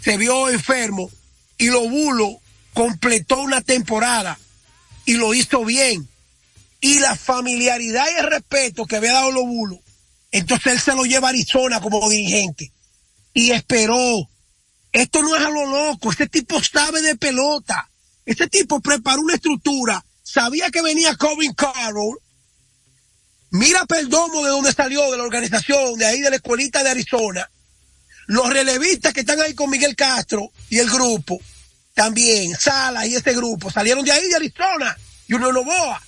se 0.00 0.16
vio 0.16 0.48
enfermo 0.50 1.10
y 1.58 1.66
Lobulo 1.68 2.40
completó 2.74 3.40
una 3.40 3.60
temporada 3.60 4.38
y 5.04 5.14
lo 5.14 5.34
hizo 5.34 5.64
bien. 5.64 6.08
Y 6.80 6.98
la 6.98 7.14
familiaridad 7.16 8.04
y 8.14 8.18
el 8.20 8.30
respeto 8.30 8.86
que 8.86 8.96
había 8.96 9.12
dado 9.12 9.30
Lobulo, 9.30 9.80
entonces 10.32 10.72
él 10.72 10.80
se 10.80 10.94
lo 10.94 11.04
lleva 11.04 11.28
a 11.28 11.30
Arizona 11.30 11.80
como 11.80 12.08
dirigente. 12.10 12.72
Y 13.34 13.50
esperó. 13.52 14.28
Esto 14.92 15.22
no 15.22 15.34
es 15.36 15.42
a 15.44 15.48
lo 15.50 15.64
loco, 15.66 16.10
este 16.10 16.28
tipo 16.28 16.62
sabe 16.62 17.00
de 17.02 17.16
pelota. 17.16 17.88
Este 18.26 18.46
tipo 18.48 18.80
preparó 18.80 19.22
una 19.22 19.34
estructura, 19.34 20.04
sabía 20.22 20.70
que 20.70 20.82
venía 20.82 21.16
Colin 21.16 21.54
Carroll. 21.54 22.18
Mira 23.52 23.84
Perdomo 23.84 24.42
de 24.42 24.48
donde 24.48 24.72
salió, 24.72 25.10
de 25.10 25.18
la 25.18 25.24
organización, 25.24 25.98
de 25.98 26.06
ahí 26.06 26.20
de 26.22 26.30
la 26.30 26.36
escuelita 26.36 26.82
de 26.82 26.88
Arizona. 26.88 27.50
Los 28.26 28.48
relevistas 28.50 29.12
que 29.12 29.20
están 29.20 29.42
ahí 29.42 29.52
con 29.52 29.68
Miguel 29.68 29.94
Castro 29.94 30.50
y 30.70 30.78
el 30.78 30.88
grupo, 30.88 31.38
también, 31.92 32.56
Sala 32.58 33.06
y 33.06 33.14
este 33.14 33.34
grupo, 33.34 33.70
salieron 33.70 34.06
de 34.06 34.12
ahí 34.12 34.26
de 34.26 34.36
Arizona, 34.36 34.96
y 35.28 35.34
uno 35.34 35.52
Novoa. 35.52 36.02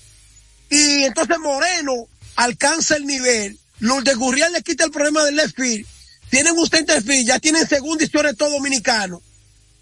Y 0.71 1.05
entonces 1.05 1.39
Moreno 1.39 2.09
alcanza 2.37 2.97
el 2.97 3.07
nivel, 3.07 3.59
Lourdes 3.79 4.17
Gurriel 4.17 4.51
le 4.55 4.63
quita 4.63 4.85
el 4.85 4.91
problema 4.91 5.23
del 5.25 5.37
left 5.37 5.55
field, 5.55 5.87
tienen 6.31 6.57
un 6.57 6.67
center 6.67 7.03
field, 7.03 7.27
ya 7.27 7.39
tienen 7.41 7.69
segunda 7.69 8.05
y 8.05 8.09
sobre 8.09 8.33
todo 8.33 8.53
dominicano. 8.53 9.21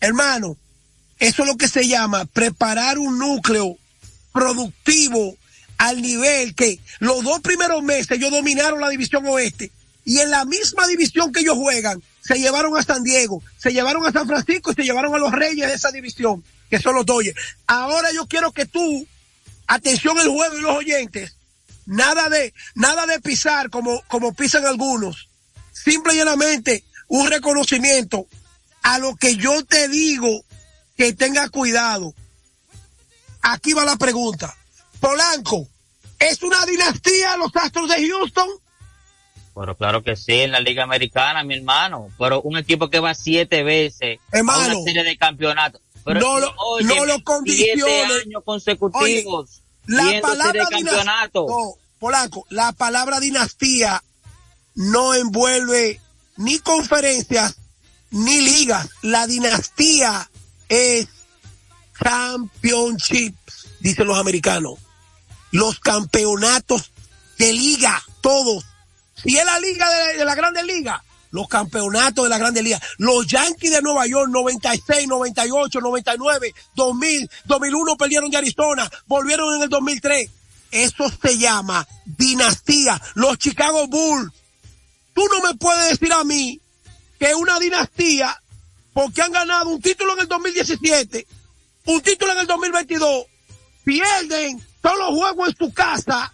Hermano, 0.00 0.56
eso 1.20 1.42
es 1.42 1.48
lo 1.48 1.56
que 1.56 1.68
se 1.68 1.86
llama 1.86 2.24
preparar 2.24 2.98
un 2.98 3.20
núcleo 3.20 3.76
productivo 4.32 5.36
al 5.82 6.00
nivel 6.00 6.54
que 6.54 6.78
los 7.00 7.24
dos 7.24 7.40
primeros 7.40 7.82
meses 7.82 8.12
ellos 8.12 8.30
dominaron 8.30 8.80
la 8.80 8.88
división 8.88 9.26
oeste 9.26 9.72
y 10.04 10.20
en 10.20 10.30
la 10.30 10.44
misma 10.44 10.86
división 10.86 11.32
que 11.32 11.40
ellos 11.40 11.56
juegan 11.56 12.00
se 12.20 12.38
llevaron 12.38 12.76
a 12.76 12.84
San 12.84 13.02
Diego, 13.02 13.42
se 13.58 13.72
llevaron 13.72 14.06
a 14.06 14.12
San 14.12 14.28
Francisco 14.28 14.70
y 14.70 14.74
se 14.76 14.84
llevaron 14.84 15.12
a 15.12 15.18
los 15.18 15.32
reyes 15.32 15.66
de 15.66 15.74
esa 15.74 15.90
división, 15.90 16.44
que 16.70 16.78
son 16.78 16.94
los 16.94 17.04
Dodgers. 17.04 17.36
Ahora 17.66 18.12
yo 18.12 18.28
quiero 18.28 18.52
que 18.52 18.64
tú, 18.64 19.08
atención 19.66 20.16
el 20.20 20.28
juego 20.28 20.56
y 20.56 20.60
los 20.60 20.76
oyentes, 20.76 21.34
nada 21.84 22.28
de, 22.28 22.54
nada 22.76 23.06
de 23.06 23.18
pisar 23.18 23.68
como, 23.68 24.02
como 24.02 24.34
pisan 24.34 24.64
algunos, 24.64 25.28
simple 25.72 26.14
y 26.14 26.18
llanamente 26.18 26.84
un 27.08 27.28
reconocimiento 27.28 28.28
a 28.82 29.00
lo 29.00 29.16
que 29.16 29.34
yo 29.34 29.64
te 29.64 29.88
digo 29.88 30.44
que 30.96 31.12
tenga 31.12 31.48
cuidado. 31.48 32.14
Aquí 33.40 33.72
va 33.72 33.84
la 33.84 33.96
pregunta. 33.96 34.56
Polanco, 35.00 35.68
¿es 36.30 36.42
una 36.42 36.64
dinastía 36.66 37.36
los 37.36 37.54
Astros 37.54 37.88
de 37.88 38.08
Houston? 38.08 38.48
Pero 39.54 39.76
claro 39.76 40.02
que 40.02 40.16
sí, 40.16 40.32
en 40.40 40.52
la 40.52 40.60
Liga 40.60 40.82
Americana, 40.84 41.44
mi 41.44 41.54
hermano. 41.56 42.08
Pero 42.18 42.40
un 42.42 42.56
equipo 42.56 42.88
que 42.88 43.00
va 43.00 43.14
siete 43.14 43.62
veces 43.62 44.18
a 44.32 44.38
Hermano, 44.38 44.78
una 44.78 44.84
serie 44.84 45.04
de 45.04 45.16
campeonatos. 45.18 45.80
Pero, 46.04 46.20
no 46.20 46.38
lo- 46.40 46.54
oye, 46.56 46.86
no 46.86 47.04
lo 47.04 47.22
siete 47.46 48.04
años 48.04 48.42
consecutivos. 48.44 49.60
La 49.86 50.04
palabra 50.20 50.64
de 50.70 50.76
dinastía, 50.76 51.30
no, 51.48 51.74
Polanco, 51.98 52.46
la 52.50 52.72
palabra 52.72 53.20
dinastía 53.20 54.02
no 54.74 55.14
envuelve 55.14 56.00
ni 56.36 56.58
conferencias 56.60 57.56
ni 58.10 58.40
ligas. 58.40 58.88
La 59.02 59.26
dinastía 59.26 60.30
es 60.68 61.08
championships, 62.02 63.68
dicen 63.80 64.06
los 64.06 64.18
americanos. 64.18 64.78
Los 65.53 65.78
campeonatos 65.78 66.90
de 67.38 67.53
liga, 67.53 68.03
todos. 68.20 68.64
Si 69.14 69.38
es 69.38 69.44
la 69.44 69.61
liga 69.61 69.88
de, 69.88 70.18
de 70.18 70.24
la 70.24 70.34
Grande 70.34 70.64
Liga, 70.64 71.03
los 71.32 71.48
campeonatos 71.48 72.24
de 72.24 72.28
la 72.28 72.38
Grande 72.38 72.62
Liga. 72.62 72.80
Los 72.98 73.26
Yankees 73.26 73.72
de 73.72 73.82
Nueva 73.82 74.07
York, 74.07 74.28
96, 74.30 75.09
98, 75.09 75.80
99, 75.80 76.55
2000, 76.74 77.30
2001 77.46 77.96
perdieron 77.96 78.30
de 78.30 78.36
Arizona, 78.36 78.90
volvieron 79.07 79.57
en 79.57 79.62
el 79.62 79.68
2003. 79.68 80.30
Eso 80.70 81.11
se 81.22 81.38
llama 81.38 81.86
dinastía. 82.05 83.00
Los 83.14 83.38
Chicago 83.38 83.88
Bulls. 83.88 84.32
Tú 85.14 85.22
no 85.30 85.42
me 85.42 85.55
puedes 85.57 85.90
decir 85.90 86.12
a 86.12 86.24
mí 86.24 86.61
que 87.18 87.34
una 87.34 87.59
dinastía 87.59 88.38
porque 88.92 89.22
han 89.22 89.32
ganado 89.32 89.70
un 89.70 89.80
título 89.80 90.14
en 90.14 90.20
el 90.20 90.28
2017, 90.28 91.26
un 91.86 92.00
título 92.03 92.32
en 92.32 92.38
el 92.38 92.46
2022, 92.46 93.24
pierden 93.84 94.62
todos 94.82 94.98
los 94.98 95.10
juegos 95.10 95.48
en 95.48 95.56
su 95.56 95.72
casa, 95.72 96.32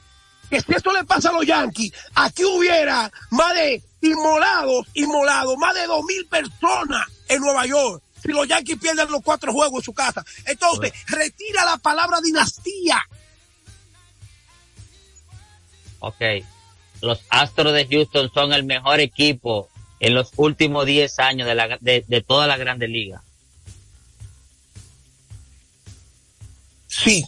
que 0.51 0.61
si 0.61 0.73
eso 0.73 0.93
le 0.93 1.05
pasa 1.05 1.29
a 1.29 1.33
los 1.33 1.47
Yankees, 1.47 1.93
aquí 2.15 2.45
hubiera 2.45 3.13
más 3.31 3.55
de 3.55 3.83
inmolados, 4.01 4.87
inmolados, 4.95 5.57
más 5.59 5.75
de 5.75 5.87
dos 5.87 6.03
mil 6.05 6.27
personas 6.27 7.07
en 7.29 7.41
Nueva 7.41 7.67
York. 7.67 8.03
Si 8.23 8.29
los 8.29 8.49
Yankees 8.49 8.79
pierden 8.81 9.11
los 9.13 9.23
cuatro 9.23 9.53
juegos 9.53 9.81
en 9.81 9.85
su 9.85 9.93
casa. 9.93 10.25
Entonces, 10.47 10.93
retira 11.07 11.65
la 11.65 11.77
palabra 11.77 12.19
dinastía. 12.21 13.01
Ok. 16.01 16.21
Los 17.01 17.21
Astros 17.29 17.75
de 17.75 17.87
Houston 17.87 18.31
son 18.33 18.53
el 18.53 18.65
mejor 18.65 18.99
equipo 18.99 19.69
en 20.01 20.15
los 20.15 20.33
últimos 20.37 20.85
10 20.87 21.19
años 21.21 21.47
de, 21.47 21.55
la, 21.55 21.79
de, 21.81 22.05
de 22.09 22.23
toda 22.23 22.47
la 22.47 22.57
Grande 22.57 22.89
Liga. 22.89 23.23
Sí. 26.89 27.25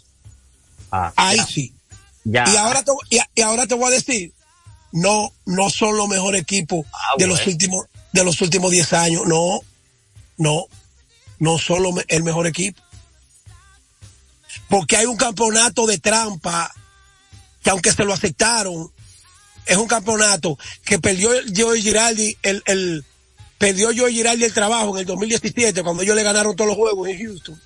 Ah, 0.91 1.12
Ahí 1.16 1.36
ya. 1.38 1.47
sí. 1.47 1.72
Ya. 2.24 2.45
Y 2.53 2.57
ahora 2.57 2.82
te, 2.82 2.93
y, 3.11 3.18
y 3.34 3.41
ahora 3.43 3.66
te 3.66 3.74
voy 3.74 3.86
a 3.93 3.97
decir, 3.97 4.32
no, 4.93 5.32
no 5.47 5.70
son 5.70 5.97
los 5.97 6.09
mejores 6.09 6.43
equipos 6.43 6.84
Ah, 6.93 7.14
de 7.18 7.26
los 7.26 7.47
últimos, 7.47 7.86
de 8.12 8.24
los 8.24 8.41
últimos 8.41 8.70
10 8.70 8.93
años. 8.93 9.22
No, 9.26 9.61
no, 10.36 10.64
no 11.38 11.59
son 11.59 11.82
los 11.82 11.95
el 12.09 12.22
mejor 12.22 12.47
equipo. 12.47 12.80
Porque 14.68 14.97
hay 14.97 15.07
un 15.07 15.16
campeonato 15.16 15.86
de 15.86 15.99
trampa 15.99 16.72
que 17.62 17.70
aunque 17.70 17.93
se 17.93 18.05
lo 18.05 18.12
aceptaron, 18.12 18.91
es 19.66 19.76
un 19.76 19.86
campeonato 19.86 20.59
que 20.84 20.99
perdió 20.99 21.30
Joey 21.57 21.82
Giraldi, 21.82 22.36
el, 22.43 22.62
el, 22.66 23.05
perdió 23.59 23.91
Joey 23.97 24.14
Giraldi 24.14 24.45
el 24.45 24.55
trabajo 24.55 24.95
en 24.95 25.01
el 25.01 25.07
2017 25.07 25.82
cuando 25.82 26.03
ellos 26.03 26.16
le 26.16 26.22
ganaron 26.22 26.57
todos 26.57 26.68
los 26.68 26.76
juegos 26.76 27.09
en 27.09 27.18
Houston. 27.18 27.61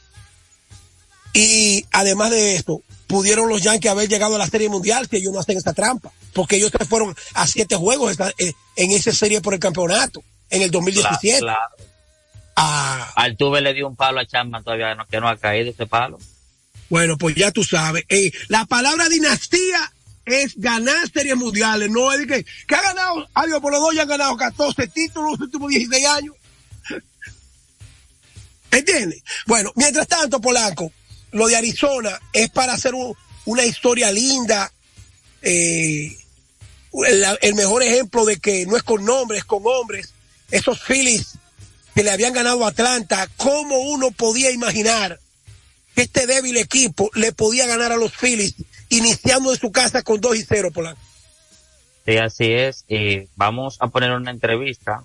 Y 1.33 1.87
además 1.93 2.31
de 2.31 2.57
esto, 2.57 2.83
pudieron 3.07 3.49
los 3.49 3.63
Yankees 3.63 3.91
haber 3.91 4.09
llegado 4.09 4.37
a 4.37 4.39
la 4.39 4.47
Serie 4.47 4.69
Mundial 4.69 5.07
si 5.09 5.17
ellos 5.17 5.33
no 5.33 5.41
hacen 5.41 5.57
esta 5.57 5.73
trampa. 5.73 6.13
Porque 6.33 6.57
ellos 6.57 6.73
se 6.77 6.85
fueron 6.85 7.15
a 7.35 7.47
siete 7.47 7.77
juegos 7.77 8.17
eh, 8.39 8.53
en 8.77 8.91
esa 8.91 9.13
serie 9.13 9.41
por 9.41 9.55
el 9.55 9.61
campeonato 9.61 10.23
en 10.51 10.63
el 10.63 10.71
2017. 10.71 11.41
Claro, 11.41 11.61
claro. 11.77 13.13
Altuve 13.17 13.61
le 13.61 13.75
dio 13.75 13.89
un 13.89 13.97
palo 13.97 14.21
a 14.21 14.27
Chapman 14.27 14.63
todavía 14.63 14.95
no, 14.95 15.07
que 15.07 15.21
no 15.21 15.29
ha 15.29 15.37
caído 15.37 15.71
ese 15.71 15.87
palo. 15.87 16.19
Bueno, 16.89 17.17
pues 17.19 17.35
ya 17.35 17.51
tú 17.51 17.65
sabes. 17.65 18.05
Eh, 18.09 18.31
la 18.49 18.65
palabra 18.67 19.09
dinastía 19.09 19.93
es 20.25 20.55
ganar 20.57 21.11
series 21.11 21.37
mundiales. 21.37 21.91
No 21.91 22.13
es 22.13 22.27
que, 22.27 22.45
que 22.45 22.75
ha 22.75 22.83
ganado, 22.83 23.29
adiós, 23.35 23.61
por 23.61 23.73
los 23.73 23.81
dos 23.81 23.95
ya 23.95 24.03
han 24.03 24.09
ganado 24.09 24.37
14 24.37 24.87
títulos 24.89 25.33
los 25.33 25.41
últimos 25.41 25.71
16 25.71 26.07
años. 26.07 26.35
¿Entiendes? 28.71 29.23
Bueno, 29.47 29.73
mientras 29.77 30.07
tanto, 30.07 30.41
Polanco, 30.41 30.93
lo 31.35 31.47
de 31.49 31.57
Arizona 31.57 32.19
es 32.33 32.49
para 32.51 32.73
hacer 32.73 32.95
un- 32.95 33.15
una 33.45 33.65
historia 33.65 34.11
linda. 34.11 34.73
eh, 35.43 36.17
el, 37.07 37.25
el 37.43 37.55
mejor 37.55 37.83
ejemplo 37.83 38.25
de 38.25 38.39
que 38.39 38.65
no 38.67 38.77
es 38.77 38.83
con 38.83 39.05
nombres, 39.05 39.41
es 39.41 39.45
con 39.45 39.63
hombres. 39.67 40.15
Esos 40.51 40.81
Phillies 40.81 41.35
que 41.95 42.03
le 42.03 42.11
habían 42.11 42.33
ganado 42.33 42.65
a 42.65 42.69
Atlanta, 42.69 43.29
¿cómo 43.37 43.77
uno 43.81 44.11
podía 44.11 44.51
imaginar 44.53 45.19
que 45.95 46.03
este 46.03 46.27
débil 46.27 46.57
equipo 46.57 47.11
le 47.15 47.33
podía 47.33 47.67
ganar 47.67 47.93
a 47.93 47.97
los 47.97 48.13
Phillies 48.13 48.55
iniciando 48.89 49.53
en 49.53 49.59
su 49.61 49.71
casa 49.71 50.03
con 50.03 50.21
2 50.21 50.37
y 50.37 50.45
0, 50.45 50.71
Polanco? 50.73 51.01
Sí, 52.07 52.17
así 52.17 52.53
es. 52.53 52.85
Y 52.89 53.29
vamos 53.37 53.77
a 53.81 53.89
poner 53.89 54.13
una 54.13 54.31
entrevista 54.31 55.05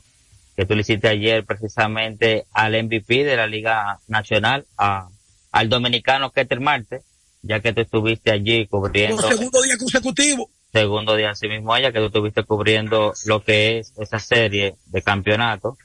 que 0.55 0.65
tú 0.65 0.75
le 0.75 0.81
hiciste 0.81 1.07
ayer 1.07 1.43
precisamente 1.45 2.45
al 2.53 2.73
MVP 2.83 3.23
de 3.23 3.35
la 3.35 3.47
Liga 3.47 3.99
Nacional, 4.07 4.65
a, 4.77 5.07
al 5.51 5.69
dominicano 5.69 6.31
Keter 6.31 6.59
Marte, 6.59 7.01
ya 7.41 7.59
que 7.59 7.73
tú 7.73 7.81
estuviste 7.81 8.31
allí 8.31 8.67
cubriendo 8.67 9.21
Por 9.21 9.31
segundo 9.31 9.61
día 9.61 9.77
consecutivo. 9.77 10.49
segundo 10.71 11.15
día 11.15 11.31
así 11.31 11.47
mismo 11.47 11.73
allá, 11.73 11.91
que 11.91 11.99
tú 11.99 12.05
estuviste 12.07 12.43
cubriendo 12.43 13.13
lo 13.25 13.43
que 13.43 13.79
es 13.79 13.93
esa 13.97 14.19
serie 14.19 14.75
de 14.85 15.01
campeonato, 15.01 15.77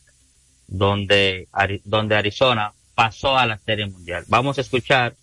donde, 0.67 1.49
donde 1.85 2.17
Arizona 2.17 2.73
pasó 2.95 3.37
a 3.37 3.47
la 3.47 3.59
serie 3.59 3.87
mundial. 3.87 4.25
Vamos 4.29 4.59
a 4.59 4.61
escuchar 4.61 5.15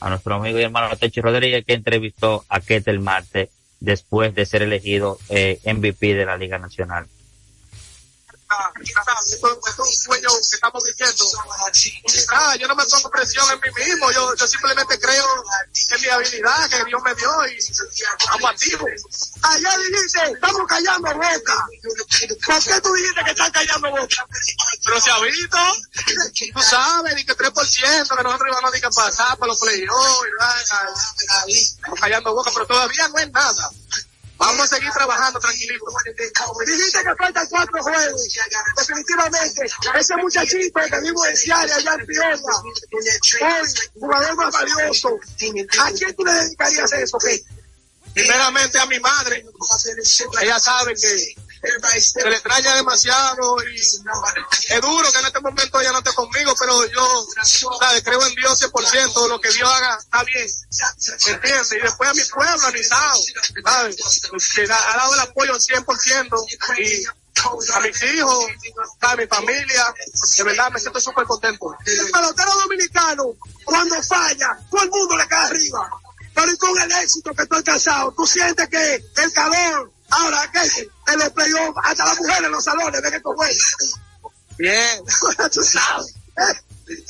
a 0.00 0.08
nuestro 0.08 0.34
amigo 0.34 0.58
y 0.58 0.62
hermano 0.62 0.96
Techi 0.96 1.20
Rodríguez 1.20 1.64
que 1.64 1.74
entrevistó 1.74 2.44
a 2.48 2.60
Ketel 2.60 3.00
Marte 3.00 3.50
después 3.80 4.34
de 4.34 4.46
ser 4.46 4.62
elegido 4.62 5.18
eh, 5.28 5.60
MVP 5.64 6.14
de 6.14 6.26
la 6.26 6.36
Liga 6.36 6.58
Nacional. 6.58 7.06
Estamos 10.52 10.82
viviendo. 10.84 11.24
Yo 12.58 12.68
no 12.68 12.74
me 12.74 12.84
pongo 12.84 13.10
presión 13.10 13.46
en 13.50 13.60
mí 13.60 13.84
mismo, 13.84 14.10
yo, 14.12 14.34
yo 14.34 14.46
simplemente 14.46 14.98
creo 14.98 15.26
en 15.90 16.00
mi 16.00 16.08
habilidad 16.08 16.70
que 16.70 16.84
Dios 16.84 17.02
me 17.02 17.14
dio 17.14 17.30
y 17.46 17.58
activos. 18.46 18.90
Ayer 19.42 19.78
dijiste, 19.78 20.32
estamos 20.32 20.66
callando 20.68 21.14
boca. 21.14 21.66
¿Por 22.46 22.62
qué 22.62 22.80
tú 22.80 22.92
dijiste 22.94 23.24
que 23.24 23.30
están 23.30 23.50
callando 23.50 23.90
boca? 23.90 24.26
Pero 24.84 25.00
se 25.00 25.10
ha 25.10 25.18
visto, 25.20 25.58
tú 26.54 26.62
sabes, 26.62 27.14
ni 27.14 27.24
que 27.24 27.36
3%, 27.36 28.16
que 28.16 28.22
nosotros 28.22 28.48
íbamos 28.48 28.74
a 28.74 28.90
pasar 28.90 29.36
por 29.38 29.48
los 29.48 29.58
playoffs, 29.58 30.26
callando 32.00 32.34
boca, 32.34 32.50
pero 32.52 32.66
todavía 32.66 33.08
no 33.08 33.18
es 33.18 33.30
nada. 33.30 33.70
Vamos 34.42 34.72
a 34.72 34.74
seguir 34.74 34.90
trabajando 34.90 35.38
tranquilito. 35.38 35.84
Dijiste 36.66 36.98
que 36.98 37.14
faltan 37.14 37.46
cuatro 37.48 37.80
juegos. 37.80 38.22
Definitivamente, 38.76 39.70
ese 39.94 40.16
muchachito 40.16 40.80
que 40.90 41.00
vimos 41.00 41.28
en 41.28 41.36
Ciara, 41.36 41.76
allá 41.76 41.94
en 41.94 42.06
Piola, 42.06 42.36
hoy, 42.90 43.72
jugador 44.00 44.36
más 44.36 44.52
valioso. 44.52 45.16
¿A 45.78 45.92
quién 45.92 46.16
tú 46.16 46.24
le 46.24 46.32
dedicarías 46.32 46.92
eso, 46.92 47.18
qué? 47.18 47.40
Primeramente 48.14 48.80
a 48.80 48.86
mi 48.86 48.98
madre. 48.98 49.46
Ella 50.40 50.58
sabe 50.58 50.94
que 50.94 51.36
se 52.00 52.28
le 52.28 52.34
extraña 52.34 52.74
demasiado 52.74 53.56
y 53.72 53.80
es 53.80 54.80
duro 54.80 55.12
que 55.12 55.18
en 55.18 55.26
este 55.26 55.40
momento 55.40 55.80
ella 55.80 55.92
no 55.92 55.98
esté 55.98 56.12
conmigo, 56.12 56.54
pero 56.58 56.86
yo 56.86 57.26
¿sabes? 57.78 58.02
creo 58.02 58.26
en 58.26 58.34
Dios 58.34 58.60
100%, 58.60 59.28
lo 59.28 59.40
que 59.40 59.50
Dios 59.50 59.68
haga 59.70 59.98
está 59.98 60.24
bien, 60.24 60.46
¿me 61.26 61.32
entiendes? 61.32 61.72
Y 61.72 61.80
después 61.80 62.10
a 62.10 62.14
mi 62.14 62.24
pueblo, 62.24 62.52
a 62.52 63.70
¿sabes? 63.70 63.96
que 64.54 64.62
ha 64.62 64.96
dado 64.96 65.14
el 65.14 65.20
apoyo 65.20 65.54
al 65.54 65.60
100% 65.60 66.44
y 66.78 67.04
a 67.74 67.80
mis 67.80 68.02
hijos, 68.02 68.46
a 69.00 69.16
mi 69.16 69.26
familia, 69.26 69.94
de 70.36 70.42
verdad 70.44 70.70
me 70.70 70.80
siento 70.80 71.00
súper 71.00 71.24
contento. 71.24 71.76
El 71.86 72.10
pelotero 72.10 72.54
dominicano, 72.54 73.24
cuando 73.64 74.02
falla, 74.02 74.58
todo 74.70 74.82
el 74.82 74.90
mundo 74.90 75.16
le 75.16 75.26
cae 75.26 75.46
arriba. 75.46 75.90
Pero 76.34 76.50
y 76.50 76.56
con 76.56 76.78
el 76.80 76.92
éxito 76.92 77.34
que 77.34 77.42
estoy 77.42 77.62
casado, 77.62 78.12
tú 78.16 78.26
sientes 78.26 78.68
que 78.68 78.94
el 78.94 79.32
calor, 79.32 79.92
ahora 80.12 80.50
que 80.52 80.60
en 81.12 81.18
los 81.18 81.30
playoffs, 81.30 81.78
hasta 81.82 82.06
las 82.06 82.18
mujeres 82.18 82.44
en 82.44 82.52
los 82.52 82.64
salones 82.64 83.02
ven 83.02 83.14
estos 83.14 83.34
juegos. 83.34 83.94
Bien, 84.58 85.02
ya 85.38 85.48
tú 85.48 85.62
sabes. 85.62 86.14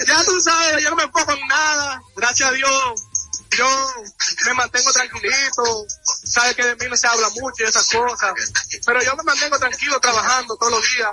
Ya 0.07 0.25
tú 0.25 0.41
sabes, 0.41 0.83
yo 0.83 0.91
no 0.91 0.97
me 0.97 1.05
enfoco 1.05 1.33
en 1.33 1.49
nada, 1.49 2.03
gracias 2.17 2.49
a 2.49 2.53
Dios. 2.53 3.03
Yo 3.57 3.67
me 4.47 4.55
mantengo 4.55 4.91
tranquilito, 4.93 5.87
sabes 6.25 6.57
que 6.57 6.65
de 6.65 6.77
mí 6.77 6.87
no 6.89 6.97
se 6.97 7.07
habla 7.07 7.29
mucho 7.31 7.63
y 7.63 7.67
esas 7.67 7.87
cosas, 7.87 8.33
pero 8.87 9.03
yo 9.03 9.15
me 9.15 9.25
mantengo 9.25 9.59
tranquilo 9.59 10.01
trabajando 10.01 10.57
todos 10.57 10.73
los 10.73 10.83
días, 10.93 11.11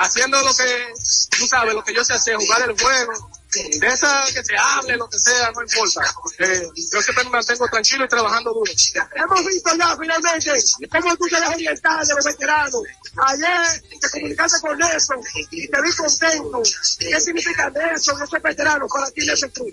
haciendo 0.00 0.38
lo 0.42 0.54
que, 0.54 0.92
tú 1.30 1.46
sabes, 1.46 1.72
lo 1.72 1.82
que 1.82 1.94
yo 1.94 2.04
sé 2.04 2.12
hacer, 2.12 2.36
jugar 2.36 2.68
el 2.68 2.78
juego, 2.78 3.30
de 3.50 3.86
esa 3.86 4.24
que 4.26 4.44
se 4.44 4.56
hable, 4.56 4.96
lo 4.96 5.08
que 5.08 5.18
sea, 5.18 5.50
no 5.52 5.62
importa. 5.62 6.14
Eh, 6.38 6.68
yo 6.92 7.02
siempre 7.02 7.24
me 7.24 7.30
mantengo 7.30 7.66
tranquilo 7.68 8.04
y 8.04 8.08
trabajando 8.08 8.52
duro. 8.52 8.70
Hemos 9.14 9.46
visto 9.46 9.70
ya 9.76 9.96
finalmente 9.96 10.52
cómo 10.90 11.16
tú 11.16 11.26
te 11.28 11.40
ves 11.40 11.48
orientar 11.48 12.06
de 12.06 12.14
los 12.14 12.24
veteranos. 12.24 12.82
Ayer 13.16 13.82
te 14.00 14.10
comunicaste 14.10 14.60
con 14.60 14.82
eso 14.82 15.14
y 15.50 15.68
te 15.68 15.82
vi 15.82 15.92
contento. 15.92 16.62
¿Qué 16.98 17.20
significa 17.20 17.70
Nelson, 17.70 18.22
esos 18.22 18.42
veteranos 18.42 18.90
para 18.92 19.10
ti, 19.10 19.24
Nelson 19.24 19.50
Cruz? 19.50 19.72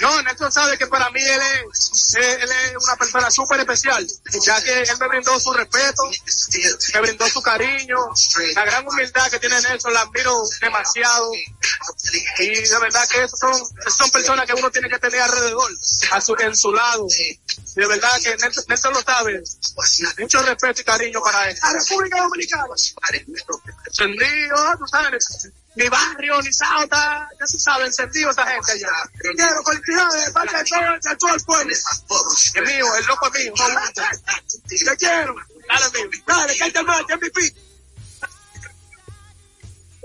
No, 0.00 0.22
Nelson 0.22 0.50
sabe 0.50 0.76
que 0.76 0.86
para 0.88 1.08
mí 1.10 1.20
él 1.22 1.40
es, 1.70 2.14
él 2.16 2.50
es 2.50 2.84
una 2.84 2.96
persona 2.96 3.30
súper 3.30 3.60
especial, 3.60 4.04
ya 4.44 4.62
que 4.62 4.82
él 4.82 4.88
me 4.98 5.08
brindó 5.08 5.38
su 5.38 5.52
respeto, 5.52 6.02
me 6.94 7.00
brindó 7.00 7.28
su 7.28 7.40
cariño, 7.40 7.96
la 8.54 8.64
gran 8.64 8.86
humildad 8.86 9.30
que 9.30 9.38
tiene 9.38 9.60
Nelson, 9.60 9.94
la 9.94 10.00
admiro 10.00 10.42
demasiado. 10.60 11.30
Y 12.38 12.48
de 12.48 12.78
verdad 12.80 12.95
que 13.08 13.24
esos 13.24 13.38
son, 13.38 13.52
son 13.90 14.10
personas 14.10 14.46
que 14.46 14.54
uno 14.54 14.70
tiene 14.70 14.88
que 14.88 14.98
tener 14.98 15.20
alrededor, 15.20 15.70
a 16.12 16.20
su, 16.20 16.34
en 16.38 16.56
su 16.56 16.72
lado. 16.72 17.06
De 17.74 17.86
verdad 17.86 18.10
que 18.22 18.36
Nelson, 18.36 18.64
Nelson 18.68 18.94
lo 18.94 19.02
sabe. 19.02 19.42
Mucho 20.18 20.42
respeto 20.42 20.80
y 20.80 20.84
cariño 20.84 21.20
para 21.22 21.50
él. 21.50 21.58
A 21.62 21.72
República 21.72 22.22
Dominicana. 22.22 22.64
Encendido, 23.86 24.56
tú 24.78 24.86
sabes. 24.86 25.50
Mi 25.76 25.88
barrio, 25.90 26.40
ni 26.40 26.52
Sauta, 26.54 27.28
ya 27.38 27.46
se 27.46 27.58
sabe, 27.58 27.84
encendido 27.84 28.30
esa 28.30 28.46
gente 28.46 28.72
allá. 28.72 28.88
Quiero 29.20 29.62
felicidades 29.62 30.24
de 30.24 30.32
parte 30.32 30.56
de 30.56 30.64
todo, 30.64 31.10
de 31.10 31.16
todo 31.16 31.34
el 31.34 31.44
pueblo. 31.44 31.72
Es 31.74 32.54
mío, 32.54 32.96
el 32.96 33.06
loco 33.06 33.26
es 33.26 33.44
mío. 33.44 33.54
Te 34.68 34.96
quiero. 34.96 35.34
Dale, 35.68 36.08
mío. 36.08 36.22
Dale, 36.26 36.56
cállate 36.56 36.82
más, 36.82 37.02
MVP. 37.02 37.65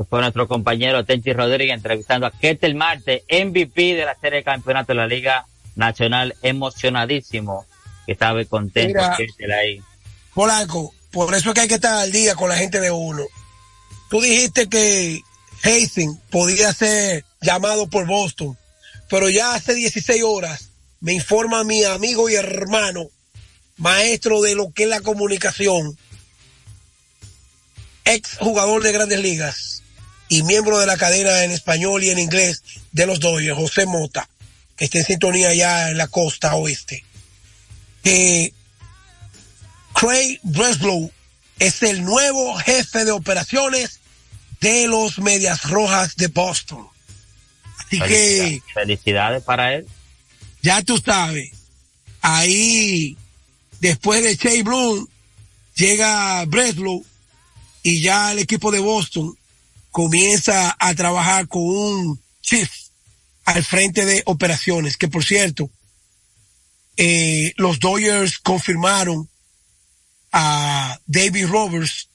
Fue 0.10 0.22
nuestro 0.22 0.48
compañero 0.48 1.06
Tenchi 1.06 1.34
Rodríguez 1.34 1.76
entrevistando 1.76 2.26
a 2.26 2.32
Ketel 2.32 2.76
Marte, 2.76 3.24
MVP 3.30 3.96
de 3.96 4.06
la 4.06 4.16
serie 4.16 4.40
de 4.40 4.44
campeonato 4.44 4.94
de 4.94 4.96
la 4.96 5.08
Liga 5.08 5.46
Nacional, 5.76 6.36
emocionadísimo, 6.42 7.66
que 8.06 8.14
estaba 8.14 8.44
contento 8.46 8.98
Mira. 9.00 9.16
Ketel 9.16 9.52
ahí. 9.52 9.82
Polanco, 10.34 10.94
por 11.12 11.34
eso 11.36 11.50
es 11.50 11.56
que 11.56 11.62
hay 11.62 11.68
que 11.68 11.76
estar 11.76 11.96
al 11.96 12.12
día 12.12 12.36
con 12.36 12.50
la 12.50 12.58
gente 12.58 12.80
de 12.80 12.92
uno. 12.92 13.24
Tú 14.10 14.22
dijiste 14.22 14.68
que 14.68 15.22
Hastings 15.64 16.18
podía 16.30 16.74
ser 16.74 17.24
llamado 17.42 17.88
por 17.88 18.06
Boston, 18.06 18.58
pero 19.10 19.30
ya 19.30 19.54
hace 19.54 19.74
16 19.74 20.24
horas 20.24 20.70
me 21.00 21.14
informa 21.14 21.64
mi 21.64 21.84
amigo 21.84 22.30
y 22.30 22.36
hermano 22.36 23.08
maestro 23.78 24.42
de 24.42 24.56
lo 24.56 24.72
que 24.72 24.84
es 24.84 24.90
la 24.90 25.02
comunicación, 25.02 25.98
ex 28.06 28.38
jugador 28.38 28.84
de 28.84 28.92
grandes 28.92 29.20
ligas 29.20 29.81
y 30.32 30.44
miembro 30.44 30.80
de 30.80 30.86
la 30.86 30.96
cadena 30.96 31.44
en 31.44 31.52
español 31.52 32.02
y 32.06 32.10
en 32.10 32.18
inglés 32.18 32.64
de 32.94 33.06
los 33.06 33.20
Dodgers, 33.20 33.58
José 33.58 33.86
Mota, 33.86 34.30
que 34.78 34.86
está 34.86 35.00
en 35.00 35.04
sintonía 35.04 35.50
allá 35.50 35.90
en 35.90 35.98
la 35.98 36.08
costa 36.08 36.56
oeste. 36.56 37.04
Que 38.02 38.54
Craig 39.94 40.40
Breslow 40.44 41.12
es 41.60 41.84
el 41.84 42.06
nuevo 42.06 42.56
jefe 42.60 43.04
de 43.04 43.12
operaciones 43.12 44.00
de 44.62 44.88
los 44.88 45.20
Medias 45.20 45.64
Rojas 45.64 46.16
de 46.16 46.28
Boston. 46.28 46.88
Así 47.78 48.00
que 48.00 48.62
Felicidades 48.74 49.44
para 49.44 49.74
él. 49.74 49.86
ya 50.62 50.82
tú 50.82 50.98
sabes, 50.98 51.52
ahí 52.22 53.18
después 53.82 54.24
de 54.24 54.38
Shea 54.38 54.64
Bloom 54.64 55.06
llega 55.76 56.46
Breslow 56.46 57.06
y 57.84 58.00
ya 58.00 58.32
el 58.32 58.40
equipo 58.40 58.72
de 58.72 58.80
Boston 58.80 59.36
comienza 59.92 60.76
a 60.80 60.96
trabajar 60.96 61.48
con 61.48 61.62
un 61.64 62.22
chief 62.42 62.70
al 63.46 63.64
frente 63.64 64.06
de 64.06 64.24
operaciones, 64.26 64.98
que 64.98 65.08
por 65.08 65.24
cierto, 65.24 65.70
eh, 66.98 67.54
los 67.58 67.80
Dodgers 67.80 68.40
confirmaron 68.40 69.30
a 70.32 71.00
David 71.06 71.48
Roberts 71.48 72.10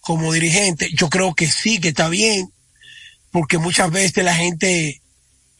como 0.00 0.32
dirigente. 0.32 0.90
Yo 0.94 1.08
creo 1.08 1.34
que 1.34 1.50
sí, 1.50 1.80
que 1.80 1.88
está 1.88 2.08
bien, 2.08 2.52
porque 3.30 3.58
muchas 3.58 3.90
veces 3.90 4.24
la 4.24 4.34
gente 4.34 5.00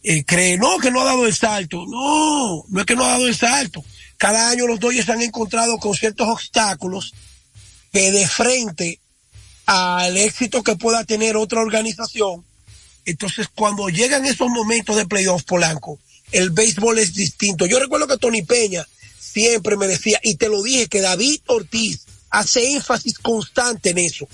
eh, 0.02 0.24
cree, 0.24 0.58
no, 0.58 0.78
que 0.78 0.90
no 0.90 1.00
ha 1.00 1.04
dado 1.04 1.26
el 1.26 1.34
salto. 1.34 1.84
No, 1.86 2.64
no 2.68 2.80
es 2.80 2.86
que 2.86 2.94
no 2.94 3.04
ha 3.04 3.12
dado 3.12 3.26
el 3.26 3.34
salto. 3.34 3.82
Cada 4.18 4.50
año 4.50 4.66
los 4.66 4.80
Dodgers 4.80 5.08
han 5.08 5.22
encontrado 5.22 5.78
con 5.78 5.94
ciertos 5.94 6.28
obstáculos 6.28 7.14
que 7.92 8.10
de 8.10 8.26
frente 8.28 9.00
al 9.66 10.16
éxito 10.16 10.62
que 10.62 10.76
pueda 10.76 11.04
tener 11.04 11.36
otra 11.36 11.60
organización, 11.60 12.44
entonces 13.04 13.48
cuando 13.54 13.88
llegan 13.88 14.24
esos 14.24 14.48
momentos 14.48 14.96
de 14.96 15.06
playoff, 15.06 15.44
Polanco, 15.44 15.98
el 16.32 16.50
béisbol 16.50 16.98
es 16.98 17.14
distinto. 17.14 17.66
Yo 17.66 17.78
recuerdo 17.78 18.06
que 18.06 18.18
Tony 18.18 18.42
Peña 18.42 18.86
siempre 19.18 19.76
me 19.76 19.86
decía, 19.86 20.18
y 20.22 20.36
te 20.36 20.48
lo 20.48 20.62
dije, 20.62 20.88
que 20.88 21.00
David 21.00 21.40
Ortiz 21.46 22.06
hace 22.30 22.72
énfasis 22.72 23.18
constante 23.18 23.90
en 23.90 23.98
eso. 23.98 24.28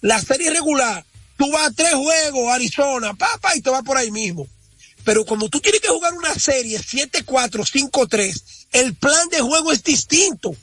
La 0.00 0.20
serie 0.20 0.50
regular, 0.50 1.04
tú 1.36 1.50
vas 1.50 1.68
a 1.68 1.72
tres 1.72 1.94
juegos, 1.94 2.52
Arizona, 2.52 3.14
papá, 3.14 3.56
y 3.56 3.60
te 3.60 3.70
vas 3.70 3.82
por 3.82 3.96
ahí 3.96 4.10
mismo. 4.10 4.46
Pero 5.04 5.24
como 5.24 5.48
tú 5.48 5.60
tienes 5.60 5.80
que 5.80 5.88
jugar 5.88 6.12
una 6.14 6.34
serie 6.34 6.78
7-4, 6.78 7.24
5-3, 7.24 8.42
el 8.72 8.94
plan 8.94 9.28
de 9.28 9.40
juego 9.40 9.72
es 9.72 9.82
distinto. 9.82 10.54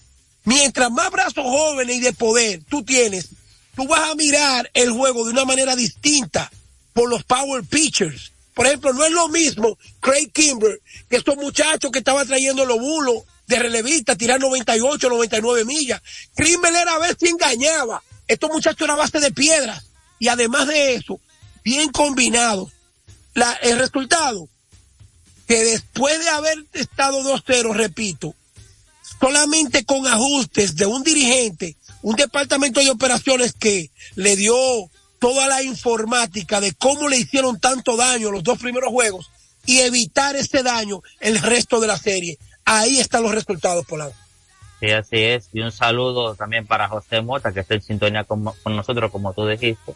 Mientras 0.45 0.89
más 0.91 1.11
brazos 1.11 1.43
jóvenes 1.43 1.97
y 1.97 1.99
de 1.99 2.13
poder 2.13 2.61
tú 2.69 2.83
tienes, 2.83 3.29
tú 3.75 3.87
vas 3.87 4.11
a 4.11 4.15
mirar 4.15 4.69
el 4.73 4.91
juego 4.91 5.25
de 5.25 5.31
una 5.31 5.45
manera 5.45 5.75
distinta 5.75 6.51
por 6.93 7.09
los 7.09 7.23
power 7.23 7.63
pitchers. 7.63 8.31
Por 8.53 8.67
ejemplo, 8.67 8.91
no 8.93 9.05
es 9.05 9.11
lo 9.11 9.29
mismo 9.29 9.77
Craig 9.99 10.31
Kimber 10.33 10.81
que 11.09 11.17
estos 11.17 11.37
muchachos 11.37 11.91
que 11.91 11.99
estaban 11.99 12.27
trayendo 12.27 12.65
los 12.65 12.79
bulos 12.79 13.23
de 13.47 13.57
relevista, 13.57 14.15
tirar 14.15 14.39
98, 14.39 15.09
99 15.09 15.65
millas. 15.65 16.01
Kimber 16.35 16.73
era 16.73 16.95
a 16.95 16.99
ver 16.99 17.17
si 17.19 17.29
engañaba. 17.29 18.03
Estos 18.27 18.51
muchachos 18.51 18.81
eran 18.81 18.97
base 18.97 19.19
de 19.19 19.31
piedras. 19.31 19.85
Y 20.19 20.27
además 20.27 20.67
de 20.67 20.93
eso, 20.93 21.19
bien 21.63 21.89
combinados. 21.91 22.71
La, 23.33 23.53
el 23.53 23.79
resultado, 23.79 24.47
que 25.47 25.63
después 25.63 26.19
de 26.19 26.29
haber 26.29 26.65
estado 26.73 27.23
2-0, 27.23 27.73
repito, 27.73 28.35
solamente 29.19 29.83
con 29.83 30.05
ajustes 30.05 30.75
de 30.75 30.85
un 30.85 31.03
dirigente, 31.03 31.75
un 32.01 32.15
departamento 32.15 32.79
de 32.79 32.89
operaciones 32.89 33.53
que 33.53 33.91
le 34.15 34.35
dio 34.35 34.55
toda 35.19 35.47
la 35.47 35.61
informática 35.63 36.61
de 36.61 36.73
cómo 36.73 37.09
le 37.09 37.17
hicieron 37.17 37.59
tanto 37.59 37.97
daño 37.97 38.31
los 38.31 38.43
dos 38.43 38.57
primeros 38.57 38.89
juegos 38.89 39.29
y 39.65 39.79
evitar 39.79 40.35
ese 40.35 40.63
daño 40.63 41.01
el 41.19 41.39
resto 41.39 41.79
de 41.79 41.87
la 41.87 41.97
serie. 41.97 42.37
Ahí 42.65 42.99
están 42.99 43.23
los 43.23 43.33
resultados, 43.33 43.85
Polanco. 43.85 44.15
Sí, 44.79 44.91
así 44.91 45.17
es. 45.17 45.49
Y 45.51 45.61
un 45.61 45.71
saludo 45.71 46.35
también 46.35 46.65
para 46.65 46.87
José 46.87 47.21
Mota, 47.21 47.51
que 47.51 47.59
está 47.59 47.75
en 47.75 47.81
sintonía 47.81 48.23
con, 48.23 48.43
nosotros, 48.65 49.11
como 49.11 49.33
tú 49.33 49.45
dijiste. 49.45 49.93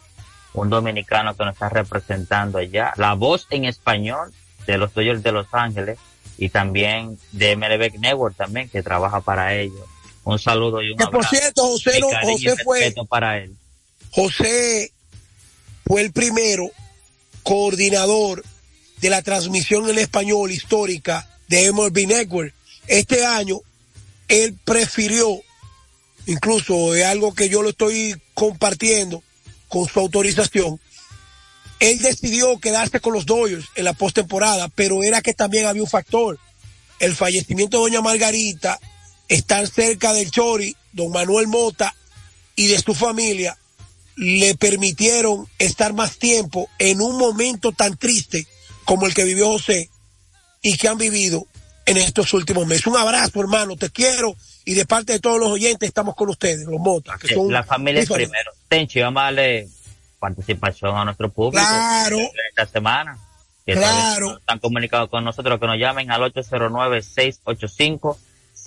Un 0.52 0.70
dominicano 0.70 1.34
que 1.34 1.44
nos 1.44 1.54
está 1.54 1.68
representando 1.68 2.58
allá. 2.58 2.92
La 2.96 3.14
voz 3.14 3.46
en 3.50 3.64
español 3.64 4.32
de 4.66 4.78
los 4.78 4.92
Dodgers 4.92 5.22
de 5.22 5.32
Los 5.32 5.46
Ángeles 5.52 5.98
y 6.36 6.50
también 6.50 7.18
de 7.32 7.56
MLB 7.56 7.98
Network 7.98 8.36
también, 8.36 8.68
que 8.68 8.82
trabaja 8.82 9.20
para 9.20 9.54
ellos. 9.54 9.86
Un 10.24 10.38
saludo 10.38 10.82
y 10.82 10.90
un 10.90 10.98
Que 10.98 11.06
por 11.06 11.26
cierto, 11.26 11.62
José, 11.62 12.00
no- 12.00 12.08
José 12.22 12.54
fue, 12.64 12.94
para 13.08 13.38
él. 13.38 13.54
José 14.10 14.92
fue 15.84 16.00
el 16.00 16.12
primero 16.12 16.70
coordinador 17.42 18.42
de 19.00 19.10
la 19.10 19.22
transmisión 19.22 19.88
en 19.90 19.98
español 19.98 20.50
histórica 20.50 21.28
de 21.48 21.70
MLB 21.70 22.06
Network. 22.06 22.54
Este 22.86 23.24
año, 23.24 23.60
él 24.28 24.56
prefirió, 24.64 25.40
incluso 26.26 26.94
es 26.94 27.04
algo 27.04 27.34
que 27.34 27.48
yo 27.48 27.62
lo 27.62 27.70
estoy 27.70 28.14
compartiendo 28.32 29.22
con 29.68 29.86
su 29.88 30.00
autorización, 30.00 30.80
él 31.80 31.98
decidió 31.98 32.58
quedarse 32.60 33.00
con 33.00 33.12
los 33.12 33.26
Dodgers 33.26 33.66
en 33.74 33.84
la 33.84 33.92
postemporada, 33.92 34.68
pero 34.68 35.02
era 35.02 35.20
que 35.20 35.34
también 35.34 35.66
había 35.66 35.82
un 35.82 35.88
factor. 35.88 36.38
El 36.98 37.14
fallecimiento 37.14 37.76
de 37.76 37.82
doña 37.82 38.00
Margarita, 38.00 38.78
estar 39.28 39.66
cerca 39.66 40.12
del 40.12 40.30
Chori, 40.30 40.76
don 40.92 41.10
Manuel 41.10 41.48
Mota 41.48 41.94
y 42.56 42.68
de 42.68 42.78
su 42.78 42.94
familia, 42.94 43.56
le 44.16 44.54
permitieron 44.54 45.48
estar 45.58 45.92
más 45.92 46.18
tiempo 46.18 46.68
en 46.78 47.00
un 47.00 47.18
momento 47.18 47.72
tan 47.72 47.96
triste 47.96 48.46
como 48.84 49.06
el 49.06 49.14
que 49.14 49.24
vivió 49.24 49.48
José 49.48 49.90
y 50.62 50.76
que 50.76 50.88
han 50.88 50.98
vivido 50.98 51.46
en 51.86 51.96
estos 51.96 52.32
últimos 52.32 52.66
meses. 52.66 52.86
Un 52.86 52.96
abrazo, 52.96 53.40
hermano, 53.40 53.76
te 53.76 53.90
quiero 53.90 54.36
y 54.64 54.74
de 54.74 54.86
parte 54.86 55.14
de 55.14 55.20
todos 55.20 55.38
los 55.38 55.48
oyentes 55.50 55.86
estamos 55.86 56.14
con 56.14 56.28
ustedes, 56.30 56.66
los 56.66 56.80
Motas. 56.80 57.18
Que 57.18 57.34
son 57.34 57.52
La 57.52 57.64
familia 57.64 58.02
es 58.02 58.10
primero. 58.10 58.52
Tenchi, 58.68 59.00
vamos 59.00 59.20
a 59.20 59.24
darle 59.24 59.68
participación 60.18 60.96
a 60.96 61.04
nuestro 61.04 61.30
público. 61.30 61.64
Claro. 61.64 62.18
Esta 62.48 62.66
semana. 62.66 63.18
Que 63.66 63.74
Claro. 63.74 64.38
Están 64.38 64.58
comunicados 64.58 65.10
con 65.10 65.24
nosotros, 65.24 65.58
que 65.58 65.66
nos 65.66 65.78
llamen 65.78 66.10
al 66.10 66.22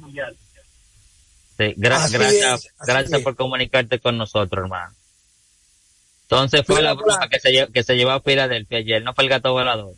Sí, 1.58 1.74
gra- 1.76 1.96
Así 1.96 2.12
gracias, 2.18 2.64
es, 2.64 2.72
así 2.78 2.92
gracias 2.92 3.18
es. 3.18 3.24
por 3.24 3.34
comunicarte 3.36 3.98
con 3.98 4.18
nosotros, 4.18 4.64
hermano. 4.64 4.94
Entonces 6.22 6.62
fue 6.66 6.76
Mira, 6.76 6.88
la 6.88 6.94
bruja 6.94 7.28
que 7.28 7.38
se, 7.40 7.68
que 7.72 7.82
se 7.82 7.94
llevó 7.96 8.10
a 8.10 8.20
Filadelfia 8.20 8.78
ayer, 8.78 9.02
no 9.02 9.14
fue 9.14 9.24
el 9.24 9.30
gato 9.30 9.52
volador. 9.52 9.94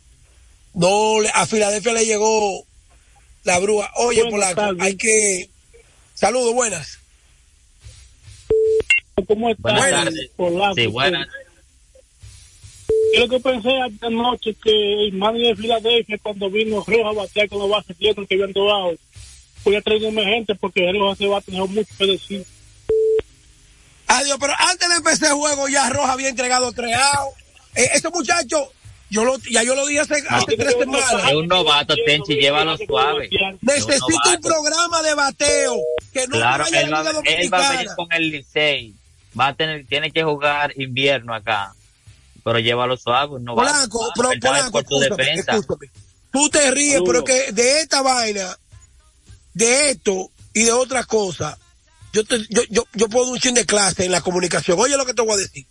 No, 0.73 1.19
le- 1.19 1.31
a 1.33 1.45
Filadelfia 1.47 1.93
le 1.93 2.05
llegó 2.05 2.63
La 3.43 3.57
brúa. 3.59 3.89
Oye, 3.95 4.23
Buenas 4.29 4.53
tardes. 4.55 4.81
hay 4.81 4.95
que... 4.95 5.49
Saludos, 6.13 6.53
buenas. 6.53 6.99
¿Cómo 9.27 9.49
estás? 9.49 9.61
Buenas 9.73 9.89
tardes. 10.05 10.29
Polanco? 10.35 10.75
Sí, 10.75 10.87
buenas. 10.87 11.27
Yo 13.15 13.21
lo 13.21 13.29
que 13.29 13.39
pensé 13.39 13.69
anoche 14.01 14.53
que 14.63 15.05
el 15.07 15.13
manager 15.13 15.55
de 15.55 15.61
Filadelfia 15.61 16.17
cuando 16.21 16.49
vino 16.49 16.83
Roja 16.85 17.09
a 17.09 17.13
batear 17.13 17.49
con 17.49 17.59
los 17.59 17.69
bases 17.69 17.95
que 17.97 18.09
habían 18.09 18.53
dado, 18.53 18.93
voy 19.63 19.75
a 19.75 19.81
traer 19.81 20.01
gente 20.01 20.55
porque 20.55 20.91
Roja 20.91 21.15
se 21.15 21.27
va 21.27 21.37
a 21.37 21.41
tener 21.41 21.61
mucho 21.61 21.89
que 21.97 22.05
decir. 22.05 22.45
Adiós, 24.07 24.37
pero 24.39 24.53
antes 24.57 24.89
de 24.89 24.95
empezar 24.95 25.29
el 25.29 25.35
juego 25.35 25.67
ya 25.67 25.89
Roja 25.89 26.13
había 26.13 26.29
entregado 26.29 26.71
tres. 26.71 26.97
Eh, 27.75 27.89
ese 27.93 28.09
muchacho, 28.09 28.71
yo 29.11 29.23
lo, 29.23 29.37
ya 29.51 29.61
yo 29.63 29.75
lo 29.75 29.85
dije 29.85 29.99
hace, 29.99 30.23
hace 30.27 30.57
tres 30.57 30.75
semanas. 30.79 31.23
Es 31.27 31.33
un 31.35 31.47
novato, 31.47 31.93
Tenchi, 32.05 32.35
llévalo 32.35 32.75
suave. 32.77 33.29
Necesito 33.61 34.05
un 34.07 34.13
novato. 34.25 34.41
programa 34.47 35.01
de 35.03 35.13
bateo 35.13 35.75
que 36.11 36.27
no 36.27 36.37
Claro, 36.37 36.63
vaya 36.63 36.81
él 36.81 36.93
va, 36.93 36.99
él 37.23 37.53
va 37.53 37.67
a 37.67 37.71
venir 37.71 37.87
con 37.95 38.11
el 38.11 38.29
Licey. 38.31 38.95
Va 39.39 39.47
a 39.47 39.53
tener, 39.53 39.85
tiene 39.85 40.11
que 40.11 40.23
jugar 40.23 40.73
invierno 40.79 41.35
acá. 41.35 41.73
Pero 42.43 42.57
llévalo 42.57 42.97
suave, 42.97 43.35
un 43.35 43.43
novato. 43.45 43.71
Polanco, 43.71 44.11
pero 44.15 44.31
Él 44.31 44.41
sabe 44.41 44.57
Polanco, 44.57 44.71
por 44.71 44.83
tu 44.85 45.01
escúchame, 45.03 45.23
defensa. 45.23 45.55
escúchame. 45.55 45.91
Tú 46.31 46.49
te 46.49 46.71
ríes, 46.71 47.01
pero 47.05 47.23
que 47.23 47.51
de 47.51 47.81
esta 47.81 48.01
vaina, 48.01 48.57
de 49.59 49.91
esto 49.91 50.31
y 50.53 50.63
de 50.63 50.71
otras 50.71 51.05
cosas, 51.05 51.57
yo, 52.13 52.23
te, 52.23 52.39
yo, 52.49 52.63
yo, 52.69 52.85
yo 52.93 53.09
puedo 53.09 53.25
dar 53.25 53.33
un 53.33 53.39
chin 53.39 53.53
de 53.53 53.65
clase 53.65 54.05
en 54.05 54.11
la 54.11 54.21
comunicación. 54.21 54.79
Oye 54.79 54.97
lo 54.97 55.05
que 55.05 55.13
te 55.13 55.21
voy 55.21 55.33
a 55.33 55.37
decir. 55.37 55.67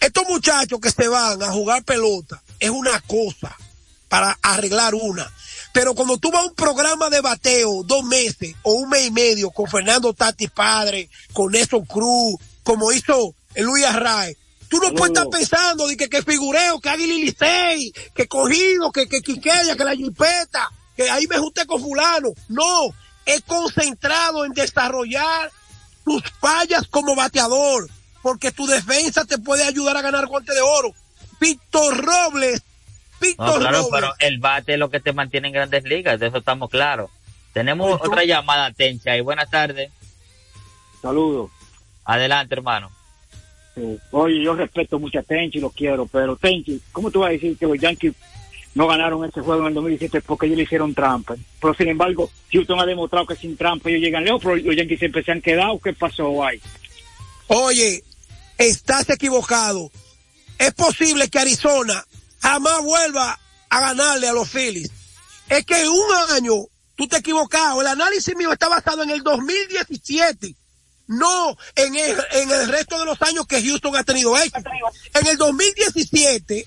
Estos 0.00 0.24
muchachos 0.26 0.80
que 0.80 0.90
se 0.90 1.06
van 1.06 1.42
a 1.42 1.52
jugar 1.52 1.84
pelota 1.84 2.42
es 2.58 2.70
una 2.70 2.98
cosa 3.00 3.54
para 4.08 4.38
arreglar 4.42 4.94
una. 4.94 5.30
Pero 5.72 5.94
cuando 5.94 6.16
tú 6.16 6.30
vas 6.30 6.42
a 6.42 6.46
un 6.46 6.54
programa 6.54 7.10
de 7.10 7.20
bateo 7.20 7.82
dos 7.84 8.04
meses 8.04 8.54
o 8.62 8.72
un 8.72 8.88
mes 8.88 9.06
y 9.06 9.10
medio 9.10 9.50
con 9.50 9.68
Fernando 9.68 10.14
Tati 10.14 10.48
Padre, 10.48 11.10
con 11.32 11.52
Nelson 11.52 11.84
Cruz, 11.84 12.36
como 12.62 12.90
hizo 12.90 13.34
el 13.54 13.66
Luis 13.66 13.84
Arraez, 13.84 14.36
tú 14.68 14.78
no 14.78 14.94
puedes 14.94 15.14
estar 15.14 15.28
pensando 15.28 15.86
de 15.86 15.96
que, 15.96 16.08
que 16.08 16.22
figureo, 16.22 16.80
que 16.80 16.88
Águila 16.88 17.12
y 17.12 17.22
Licey, 17.24 17.92
que 18.14 18.26
cogido, 18.26 18.90
que, 18.92 19.06
que 19.08 19.20
Quiqueya, 19.20 19.76
que 19.76 19.84
la 19.84 19.94
jipeta, 19.94 20.70
que 20.98 21.08
ahí 21.08 21.28
me 21.28 21.38
junté 21.38 21.64
con 21.64 21.80
fulano. 21.80 22.30
No, 22.48 22.92
es 23.24 23.40
concentrado 23.42 24.44
en 24.44 24.52
desarrollar 24.52 25.48
tus 26.04 26.22
fallas 26.40 26.88
como 26.88 27.14
bateador, 27.14 27.88
porque 28.20 28.50
tu 28.50 28.66
defensa 28.66 29.24
te 29.24 29.38
puede 29.38 29.62
ayudar 29.62 29.96
a 29.96 30.02
ganar 30.02 30.26
guante 30.26 30.52
de 30.52 30.60
oro. 30.60 30.92
Víctor 31.40 32.04
Robles, 32.04 32.60
Víctor 33.20 33.46
No, 33.46 33.58
claro, 33.60 33.76
Robles. 33.78 33.90
pero 33.92 34.12
el 34.18 34.38
bate 34.38 34.72
es 34.72 34.78
lo 34.80 34.90
que 34.90 34.98
te 34.98 35.12
mantiene 35.12 35.48
en 35.48 35.54
grandes 35.54 35.84
ligas, 35.84 36.18
de 36.18 36.26
eso 36.26 36.38
estamos 36.38 36.68
claros. 36.68 37.10
Tenemos 37.52 38.00
otra 38.02 38.24
llamada, 38.24 38.72
Tencha, 38.72 39.16
y 39.16 39.20
buenas 39.20 39.48
tardes. 39.48 39.92
Saludos. 41.00 41.52
Adelante, 42.04 42.56
hermano. 42.56 42.90
Sí. 43.76 44.00
Oye, 44.10 44.42
yo 44.42 44.54
respeto 44.54 44.98
mucho 44.98 45.20
a 45.20 45.22
Tenchi, 45.22 45.60
lo 45.60 45.70
quiero, 45.70 46.06
pero 46.06 46.34
Tenchi, 46.34 46.82
¿cómo 46.90 47.08
tú 47.12 47.20
vas 47.20 47.28
a 47.28 47.32
decir 47.32 47.56
que 47.56 47.66
los 47.66 47.78
Yankees 47.78 48.14
no 48.74 48.86
ganaron 48.86 49.24
ese 49.24 49.40
juego 49.40 49.62
en 49.62 49.68
el 49.68 49.74
2017 49.74 50.20
porque 50.22 50.46
ellos 50.46 50.58
le 50.58 50.64
hicieron 50.64 50.94
trampa? 50.94 51.36
Pero 51.60 51.74
sin 51.74 51.88
embargo, 51.88 52.30
Houston 52.52 52.80
ha 52.80 52.86
demostrado 52.86 53.26
que 53.26 53.36
sin 53.36 53.56
trampa 53.56 53.88
ellos 53.90 54.02
llegan 54.02 54.24
lejos, 54.24 54.40
pero 54.42 54.56
los 54.56 54.76
Yankees 54.76 54.98
siempre 54.98 55.22
se 55.24 55.32
han 55.32 55.40
quedado. 55.40 55.78
¿Qué 55.78 55.92
pasó 55.92 56.44
ahí? 56.44 56.60
Oye, 57.48 58.02
estás 58.58 59.08
equivocado. 59.10 59.90
Es 60.58 60.74
posible 60.74 61.28
que 61.28 61.38
Arizona 61.38 62.04
jamás 62.40 62.82
vuelva 62.82 63.38
a 63.70 63.80
ganarle 63.80 64.28
a 64.28 64.32
los 64.32 64.50
Phillies. 64.50 64.90
Es 65.48 65.64
que 65.64 65.88
un 65.88 66.34
año 66.34 66.54
tú 66.94 67.06
te 67.06 67.16
has 67.16 67.20
equivocado. 67.20 67.80
El 67.80 67.86
análisis 67.86 68.36
mío 68.36 68.52
está 68.52 68.68
basado 68.68 69.02
en 69.02 69.10
el 69.10 69.22
2017, 69.22 70.54
no 71.06 71.56
en 71.76 71.96
el, 71.96 72.16
en 72.32 72.50
el 72.50 72.68
resto 72.68 72.98
de 72.98 73.06
los 73.06 73.20
años 73.22 73.46
que 73.46 73.62
Houston 73.62 73.96
ha 73.96 74.04
tenido 74.04 74.36
éxito. 74.36 74.70
En 75.14 75.26
el 75.26 75.36
2017 75.36 76.66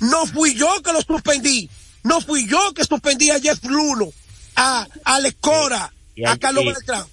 no 0.00 0.26
fui 0.26 0.54
yo 0.54 0.82
que 0.82 0.92
lo 0.92 1.00
suspendí. 1.02 1.68
No 2.02 2.20
fui 2.20 2.46
yo 2.48 2.72
que 2.72 2.84
suspendí 2.84 3.30
a 3.30 3.40
Jeff 3.40 3.64
Luno, 3.64 4.12
a 4.54 4.86
Alex 5.04 5.36
Cora, 5.40 5.92
Y 6.14 6.24
a 6.24 6.36
Carlos 6.36 6.64
Beltrán. 6.64 7.04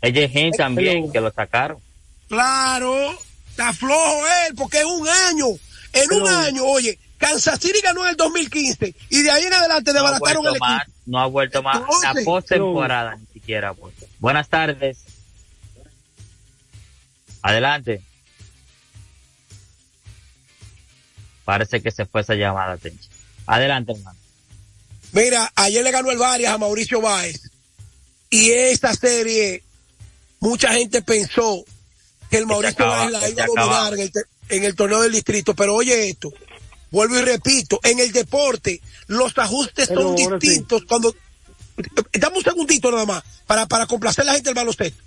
Ella 0.00 0.28
Jim 0.28 0.52
también, 0.52 1.10
que 1.10 1.20
lo 1.20 1.32
sacaron. 1.32 1.78
Claro, 2.28 3.18
está 3.48 3.72
flojo 3.72 4.22
él, 4.46 4.54
porque 4.54 4.78
es 4.78 4.84
un 4.84 5.08
año. 5.08 5.46
En 5.92 6.12
un 6.12 6.28
año, 6.28 6.64
oye, 6.64 6.96
Kansas 7.18 7.58
City 7.60 7.80
ganó 7.82 8.04
en 8.04 8.10
el 8.10 8.16
2015 8.16 8.94
y 9.10 9.22
de 9.22 9.30
ahí 9.30 9.44
en 9.44 9.52
adelante 9.52 9.92
No 9.92 9.98
ha 9.98 10.02
desbarataron 10.02 10.46
el 10.46 10.50
vuelto 10.50 10.50
equipo. 10.50 10.64
más, 10.64 10.86
no 11.06 11.20
ha 11.20 11.26
vuelto 11.26 11.62
más. 11.62 11.80
La 12.02 12.14
postemporada 12.24 13.16
ni 13.16 13.26
siquiera. 13.26 13.74
Pues. 13.74 13.94
Buenas 14.20 14.48
tardes. 14.48 14.98
Adelante. 17.42 18.02
Parece 21.50 21.82
que 21.82 21.90
se 21.90 22.06
fue 22.06 22.20
esa 22.20 22.34
llamada, 22.36 22.76
Tenchi. 22.76 23.08
Adelante, 23.44 23.90
hermano. 23.90 24.16
Mira, 25.10 25.50
ayer 25.56 25.82
le 25.82 25.90
ganó 25.90 26.12
el 26.12 26.16
Varias 26.18 26.54
a 26.54 26.58
Mauricio 26.58 27.00
Báez 27.00 27.40
y 28.30 28.52
esta 28.52 28.94
serie, 28.94 29.64
mucha 30.38 30.72
gente 30.72 31.02
pensó 31.02 31.64
que 32.30 32.36
el 32.38 32.46
Mauricio 32.46 32.84
acaba- 32.86 33.10
Báez 33.10 33.10
la 33.10 33.28
iba 33.28 33.42
a 33.42 33.46
dominar 33.48 33.94
en 33.94 34.00
el, 34.00 34.12
te- 34.12 34.22
en 34.50 34.62
el 34.62 34.76
torneo 34.76 35.02
del 35.02 35.10
distrito, 35.10 35.52
pero 35.56 35.74
oye 35.74 36.08
esto, 36.10 36.32
vuelvo 36.92 37.18
y 37.18 37.22
repito, 37.22 37.80
en 37.82 37.98
el 37.98 38.12
deporte 38.12 38.80
los 39.08 39.36
ajustes 39.36 39.88
Pero 39.88 40.02
son 40.02 40.16
sí. 40.16 40.28
distintos 40.38 40.84
cuando... 40.86 41.12
Dame 42.12 42.36
un 42.38 42.44
segundito 42.44 42.92
nada 42.92 43.06
más 43.06 43.24
para, 43.48 43.66
para 43.66 43.88
complacer 43.88 44.22
a 44.22 44.26
la 44.26 44.32
gente 44.34 44.50
del 44.50 44.54
baloncesto. 44.54 45.02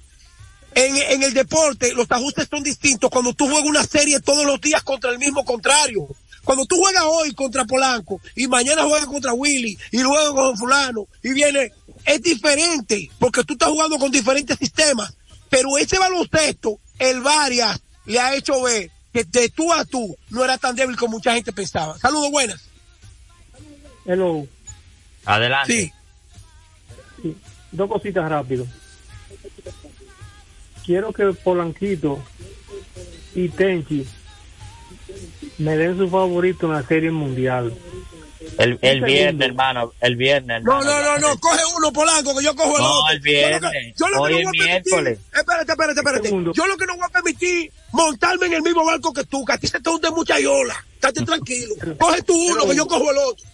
En, 0.76 0.98
en 0.98 1.24
el 1.24 1.34
deporte, 1.34 1.94
los 1.94 2.12
ajustes 2.12 2.48
son 2.50 2.64
distintos 2.64 3.10
cuando 3.10 3.34
tú 3.34 3.46
juegas 3.48 3.70
una 3.70 3.84
serie 3.86 4.20
todos 4.20 4.44
los 4.46 4.60
días 4.60 4.84
contra 4.84 5.12
el 5.12 5.20
mismo 5.20 5.46
contrario. 5.46 6.06
Cuando 6.44 6.66
tú 6.66 6.78
juegas 6.78 7.04
hoy 7.06 7.34
contra 7.34 7.66
Polanco 7.66 8.20
y 8.36 8.48
mañana 8.48 8.84
juegas 8.84 9.06
contra 9.06 9.34
Willy 9.34 9.78
y 9.92 10.00
luego 10.00 10.36
con 10.36 10.58
fulano 10.58 11.08
y 11.24 11.34
viene, 11.34 11.72
es 12.06 12.22
diferente 12.22 13.10
porque 13.18 13.44
tú 13.44 13.54
estás 13.54 13.70
jugando 13.70 13.98
con 13.98 14.12
diferentes 14.12 14.58
sistemas. 14.58 15.16
Pero 15.50 15.78
ese 15.78 15.98
baloncesto, 15.98 16.80
el 17.00 17.22
Varias 17.22 17.82
le 18.06 18.20
ha 18.20 18.36
hecho 18.36 18.62
ver 18.62 18.92
que 19.14 19.24
de 19.24 19.50
tú 19.50 19.72
a 19.72 19.86
tú 19.86 20.18
no 20.30 20.44
era 20.44 20.58
tan 20.58 20.76
débil 20.76 20.98
como 20.98 21.14
mucha 21.14 21.34
gente 21.34 21.54
pensaba. 21.54 21.98
Saludos 21.98 22.32
buenas. 22.32 22.62
Hello. 24.06 24.46
Adelante. 25.26 25.74
Sí. 25.74 25.94
Sí, 27.22 27.38
Dos 27.72 27.90
cositas 27.90 28.30
rápido. 28.30 28.68
Quiero 30.86 31.14
que 31.14 31.32
Polanquito 31.32 32.22
y 33.34 33.48
Tenchi 33.48 34.06
me 35.58 35.78
den 35.78 35.98
su 35.98 36.10
favorito 36.10 36.68
en 36.68 36.74
la 36.74 36.84
serie 36.84 37.12
mundial. 37.12 37.74
El, 38.58 38.78
el 38.82 39.02
viernes, 39.02 39.48
hermano. 39.50 39.94
El 40.02 40.16
viernes, 40.18 40.64
No, 40.64 40.80
hermano. 40.82 41.02
no, 41.02 41.20
no, 41.20 41.30
no, 41.30 41.40
coge 41.40 41.62
uno 41.78 41.94
Polanco 41.94 42.36
que 42.38 42.44
yo 42.44 42.54
cojo 42.56 42.76
el 42.76 42.84
No, 42.84 43.00
otro. 43.00 43.14
el 43.14 43.20
viernes. 43.22 43.62
Yo 43.62 43.70
lo 43.70 43.72
que, 43.72 43.94
yo 43.98 44.08
lo 44.10 44.12
que 44.12 44.20
Hoy 44.20 44.32
no 44.34 44.38
es 44.40 44.46
voy 44.46 44.70
a 44.70 44.74
permitir-. 44.84 45.20
Espérate, 45.34 45.72
espérate, 45.72 46.00
espérate. 46.00 46.30
Yo 46.54 46.68
lo 46.68 46.78
que 46.78 46.86
no 46.86 46.96
voy 46.98 47.06
a 47.06 47.10
permitir 47.10 47.72
montarme 47.94 48.48
en 48.48 48.54
el 48.54 48.62
mismo 48.62 48.84
barco 48.86 49.14
que 49.14 49.24
tú, 49.24 49.46
que 49.46 49.54
a 49.54 49.58
ti 49.58 49.68
se 49.68 49.80
te 49.80 49.90
hunde 49.90 50.12
mucha 50.12 50.40
yola. 50.40 50.76
Estate 50.96 51.22
tranquilo. 51.26 51.74
Coge 51.98 52.22
tú 52.24 52.34
uno 52.36 52.66
que 52.68 52.76
yo 52.76 52.86
cojo 52.86 53.12
el 53.12 53.18
otro. 53.18 53.46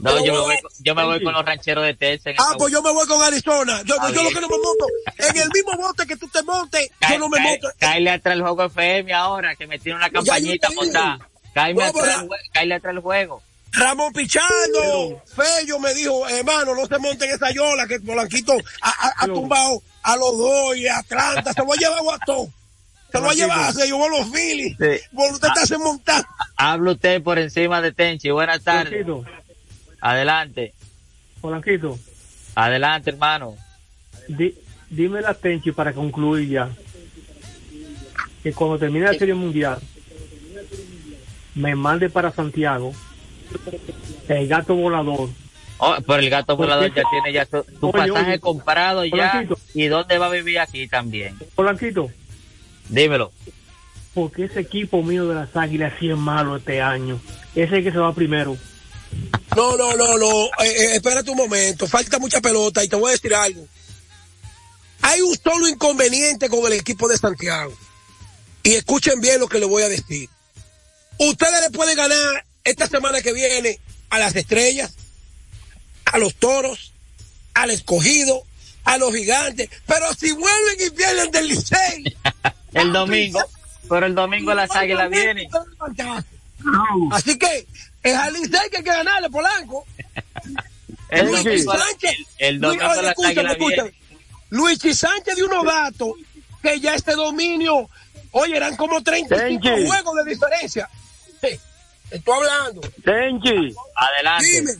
No, 0.00 0.22
yo 0.24 0.32
me 0.32 0.38
voy, 0.40 0.56
yo 0.80 0.94
me 0.96 1.04
voy 1.04 1.22
con 1.22 1.32
los 1.32 1.44
rancheros 1.46 1.84
de 1.84 1.94
Texas. 1.94 2.34
Ah, 2.36 2.56
pues 2.58 2.72
yo 2.72 2.82
me 2.82 2.92
voy 2.92 3.06
con 3.06 3.22
Arizona. 3.22 3.80
Yo, 3.86 3.94
yo 4.12 4.22
lo 4.24 4.30
que 4.30 4.40
no 4.40 4.48
me 4.48 4.58
monto, 4.58 4.86
en 5.16 5.36
el 5.42 5.48
mismo 5.54 5.76
bote 5.76 6.04
que 6.06 6.16
tú 6.16 6.26
te 6.28 6.42
montes, 6.42 6.90
yo 7.08 7.18
no 7.20 7.28
me 7.28 7.38
Cae- 7.38 7.44
monto. 7.50 7.68
Cáele 7.78 8.10
atrás 8.10 8.34
el 8.34 8.42
juego 8.42 8.64
FM 8.64 9.12
ahora, 9.14 9.54
que 9.54 9.68
me 9.68 9.78
tiene 9.78 9.96
una 9.98 10.10
campañita 10.10 10.68
montada. 10.74 11.18
Cáele 11.54 11.80
No, 11.80 11.84
atrás, 11.86 12.24
el 12.84 12.98
juego. 13.00 13.42
Ramón 13.72 14.12
Pichando, 14.12 15.22
Fello 15.34 15.78
me 15.80 15.92
dijo, 15.94 16.28
hermano, 16.28 16.74
no 16.76 16.86
se 16.86 16.96
monten 16.98 17.30
esa 17.30 17.50
yola 17.50 17.86
que 17.88 17.98
Polanquito 18.00 18.52
ha, 18.80 18.90
ha- 18.90 19.14
ha 19.18 19.26
tumbado 19.26 19.82
a 20.02 20.16
los 20.16 20.36
dos 20.38 20.76
y 20.76 20.86
a 20.86 20.98
Atlanta, 20.98 21.52
se 21.52 21.60
lo 21.64 21.72
ha 21.72 21.76
llevado 21.76 22.12
a 22.12 22.18
todos. 22.24 22.48
Se 23.10 23.20
lo 23.20 23.30
ha 23.30 23.34
llevado, 23.34 23.72
se 23.72 23.86
llevó 23.86 24.04
a 24.06 24.08
los 24.08 24.30
Phillies. 24.30 24.76
Sí. 24.78 25.00
Usted 25.12 25.48
está 25.48 25.66
se 25.66 25.78
montar. 25.78 26.24
Habla 26.56 26.92
usted 26.92 27.22
por 27.22 27.38
encima 27.38 27.80
de 27.80 27.92
Tenchi. 27.92 28.30
Buenas 28.30 28.62
tardes. 28.62 29.04
Polanquito, 29.04 29.24
Adelante. 30.00 30.74
Polanquito, 31.40 31.98
Adelante, 32.56 33.10
hermano. 33.10 33.56
di- 34.28 34.54
dime 34.90 35.20
la 35.20 35.34
Tenchi 35.34 35.72
para 35.72 35.92
concluir 35.92 36.48
ya. 36.48 36.70
Que 38.42 38.52
cuando 38.52 38.78
termine 38.78 39.06
la 39.06 39.14
serie 39.14 39.34
mundial, 39.34 39.78
me 41.54 41.74
mande 41.74 42.10
para 42.10 42.32
Santiago 42.32 42.92
el 44.28 44.48
gato 44.48 44.74
volador. 44.74 45.28
Oh, 45.78 45.96
pero 46.06 46.18
el 46.20 46.30
gato 46.30 46.56
¿Por 46.56 46.66
volador 46.66 46.94
ya 46.94 47.02
tiene 47.10 47.32
ya 47.32 47.44
su, 47.46 47.64
su 47.80 47.88
Oye, 47.88 47.92
pasaje 48.08 48.30
oye, 48.30 48.40
comprado 48.40 49.04
ya. 49.04 49.44
¿Y 49.74 49.86
dónde 49.86 50.18
va 50.18 50.26
a 50.26 50.30
vivir 50.30 50.58
aquí 50.60 50.86
también? 50.88 51.36
Polanquito, 51.54 52.10
Dímelo. 52.88 53.32
porque 54.14 54.44
ese 54.44 54.60
equipo 54.60 55.02
mío 55.02 55.26
de 55.28 55.34
las 55.34 55.56
águilas 55.56 55.92
sí 55.98 56.10
es 56.10 56.16
malo 56.16 56.56
este 56.56 56.80
año. 56.80 57.20
Ese 57.54 57.64
es 57.64 57.72
el 57.72 57.84
que 57.84 57.92
se 57.92 57.98
va 57.98 58.12
primero. 58.14 58.56
No, 59.56 59.76
no, 59.76 59.94
no, 59.96 60.16
no. 60.18 60.44
Eh, 60.46 60.66
eh, 60.66 60.96
espérate 60.96 61.30
un 61.30 61.36
momento. 61.36 61.86
Falta 61.86 62.18
mucha 62.18 62.40
pelota 62.40 62.82
y 62.82 62.88
te 62.88 62.96
voy 62.96 63.10
a 63.10 63.12
decir 63.12 63.34
algo. 63.34 63.66
Hay 65.02 65.20
un 65.20 65.36
solo 65.36 65.68
inconveniente 65.68 66.48
con 66.48 66.64
el 66.66 66.72
equipo 66.78 67.08
de 67.08 67.18
Santiago. 67.18 67.72
Y 68.62 68.74
escuchen 68.74 69.20
bien 69.20 69.38
lo 69.40 69.48
que 69.48 69.58
les 69.58 69.68
voy 69.68 69.82
a 69.82 69.88
decir. 69.88 70.28
Ustedes 71.18 71.60
le 71.62 71.70
pueden 71.70 71.96
ganar 71.96 72.44
esta 72.64 72.86
semana 72.86 73.20
que 73.22 73.32
viene 73.32 73.78
a 74.10 74.18
las 74.18 74.34
estrellas, 74.36 74.94
a 76.06 76.18
los 76.18 76.34
toros, 76.34 76.92
al 77.54 77.70
escogido, 77.70 78.42
a 78.84 78.98
los 78.98 79.14
gigantes. 79.14 79.68
Pero 79.86 80.12
si 80.14 80.32
vuelven 80.32 80.76
y 80.86 80.90
pierden 80.90 81.30
del 81.30 81.48
Licey. 81.48 82.16
El 82.74 82.92
domingo. 82.92 83.40
Pero 83.88 84.06
el 84.06 84.14
domingo 84.14 84.52
las 84.54 84.70
águilas 84.74 85.08
vienen. 85.10 85.46
Así 87.12 87.38
que 87.38 87.66
es 88.02 88.14
al 88.16 88.32
Licey 88.32 88.70
que 88.70 88.78
hay 88.78 88.82
que 88.82 88.90
ganarle, 88.90 89.30
Polanco. 89.30 89.84
El 91.10 91.26
Luigi 91.26 91.44
domingo, 91.44 91.76
Sánchez. 91.78 92.16
el 92.38 92.56
Luis- 92.56 92.78
domingo 92.80 92.90
oye, 92.90 93.02
las 93.02 93.18
águilas. 93.24 93.90
Luigi 94.50 94.94
Sánchez 94.94 95.36
de 95.36 95.42
unos 95.44 95.64
datos 95.64 96.08
que 96.62 96.80
ya 96.80 96.94
este 96.94 97.12
dominio, 97.12 97.88
oye, 98.32 98.56
eran 98.56 98.74
como 98.76 99.00
35 99.02 99.62
Tenchi. 99.62 99.86
juegos 99.86 100.16
de 100.24 100.30
diferencia. 100.30 100.88
Estoy 102.10 102.34
hablando. 102.34 102.80
Tenchi, 103.04 103.74
Adelante. 103.96 104.46
Dime. 104.46 104.72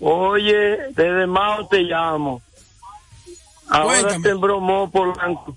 oye, 0.00 0.76
desde 0.94 1.26
Mao 1.26 1.66
te 1.68 1.78
llamo. 1.82 2.42
Ahora 3.68 4.00
Cuéntame. 4.00 4.22
te 4.22 4.28
embromó 4.30 4.90
Polanco. 4.90 5.56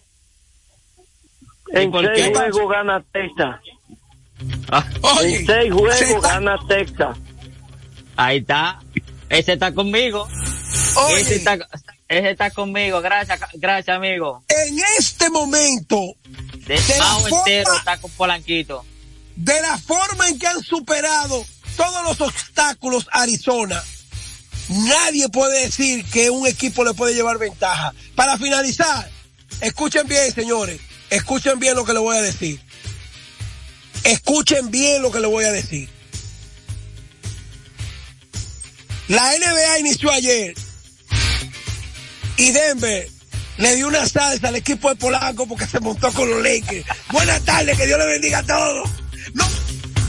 En 1.73 1.91
por 1.91 2.05
seis 2.15 2.29
juegos 2.37 2.69
gana 2.71 3.03
Texas. 3.11 3.59
Oye, 5.01 5.37
en 5.39 5.45
seis 5.45 5.73
juegos 5.73 6.21
gana 6.23 6.57
Texas. 6.67 7.17
Ahí 8.15 8.37
está. 8.37 8.79
Ese 9.29 9.53
está 9.53 9.73
conmigo. 9.73 10.27
Oye. 11.07 11.21
Ese 11.21 11.35
está, 11.35 11.57
ese 12.07 12.29
está 12.29 12.51
conmigo. 12.51 13.01
Gracias, 13.01 13.39
gracias, 13.55 13.95
amigo. 13.95 14.43
En 14.47 14.79
este 14.99 15.29
momento, 15.29 15.99
De 16.67 16.79
Mao 16.99 17.19
forma- 17.21 17.37
entero 17.39 17.73
está 17.75 17.97
con 17.99 18.11
Polanquito. 18.11 18.85
De 19.35 19.61
la 19.61 19.77
forma 19.77 20.29
en 20.29 20.39
que 20.39 20.47
han 20.47 20.63
superado 20.63 21.45
todos 21.75 22.03
los 22.03 22.21
obstáculos 22.21 23.07
Arizona, 23.11 23.83
nadie 24.69 25.27
puede 25.29 25.65
decir 25.65 26.05
que 26.05 26.29
un 26.29 26.47
equipo 26.47 26.83
le 26.83 26.93
puede 26.93 27.13
llevar 27.13 27.37
ventaja. 27.37 27.93
Para 28.15 28.37
finalizar, 28.37 29.09
escuchen 29.61 30.07
bien, 30.07 30.33
señores, 30.33 30.79
escuchen 31.09 31.59
bien 31.59 31.75
lo 31.75 31.85
que 31.85 31.93
les 31.93 32.01
voy 32.01 32.17
a 32.17 32.21
decir. 32.21 32.61
Escuchen 34.03 34.71
bien 34.71 35.01
lo 35.01 35.11
que 35.11 35.19
les 35.19 35.29
voy 35.29 35.45
a 35.45 35.51
decir. 35.51 35.89
La 39.07 39.33
NBA 39.37 39.79
inició 39.79 40.11
ayer 40.11 40.55
y 42.37 42.51
Denver 42.51 43.09
le 43.57 43.75
dio 43.75 43.87
una 43.87 44.07
salsa 44.07 44.47
al 44.47 44.55
equipo 44.55 44.89
de 44.89 44.95
Polanco 44.95 45.47
porque 45.47 45.67
se 45.67 45.79
montó 45.79 46.11
con 46.11 46.29
los 46.29 46.41
Lakers. 46.41 46.85
Buenas 47.11 47.41
tardes, 47.43 47.77
que 47.77 47.85
Dios 47.85 47.99
le 47.99 48.05
bendiga 48.05 48.39
a 48.39 48.43
todos. 48.43 48.89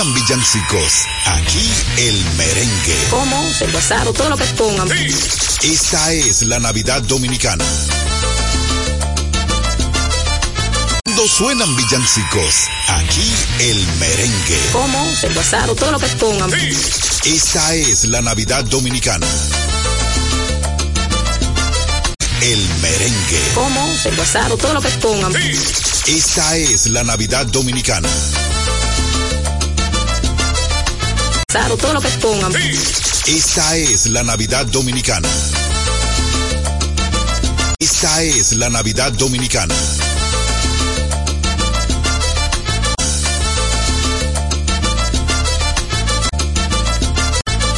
Suenan 0.00 0.14
villancicos. 0.14 0.92
Aquí 1.26 1.70
el 1.98 2.24
merengue. 2.36 2.96
Como 3.10 3.50
el 3.60 3.70
basado, 3.72 4.12
todo 4.12 4.30
lo 4.30 4.36
que 4.36 4.44
pongan. 4.44 4.88
Esta 5.62 6.12
es 6.12 6.42
la 6.42 6.58
Navidad 6.58 7.02
Dominicana. 7.02 7.64
Cuando 11.04 11.28
suenan 11.28 11.76
villancicos, 11.76 12.54
aquí 12.88 13.32
el 13.58 13.86
merengue. 13.98 14.58
Como 14.72 15.12
el 15.22 15.34
basado, 15.34 15.74
todo 15.74 15.92
lo 15.92 15.98
que 15.98 16.06
pongan. 16.06 16.50
Esta 17.24 17.74
es 17.74 18.04
la 18.04 18.22
Navidad 18.22 18.64
Dominicana. 18.64 19.26
El 22.40 22.68
merengue. 22.80 23.52
Como 23.54 23.94
el 24.04 24.16
basado, 24.16 24.56
todo 24.56 24.74
lo 24.74 24.80
que 24.80 24.90
pongan. 24.90 25.32
Esta 26.06 26.56
es 26.56 26.86
la 26.86 27.04
Navidad 27.04 27.46
Dominicana. 27.46 28.08
Esta 33.26 33.76
es 33.76 34.06
la 34.06 34.22
Navidad 34.22 34.66
Dominicana. 34.66 35.28
Esta 37.80 38.22
es 38.22 38.52
la 38.52 38.70
Navidad 38.70 39.10
Dominicana. 39.12 39.74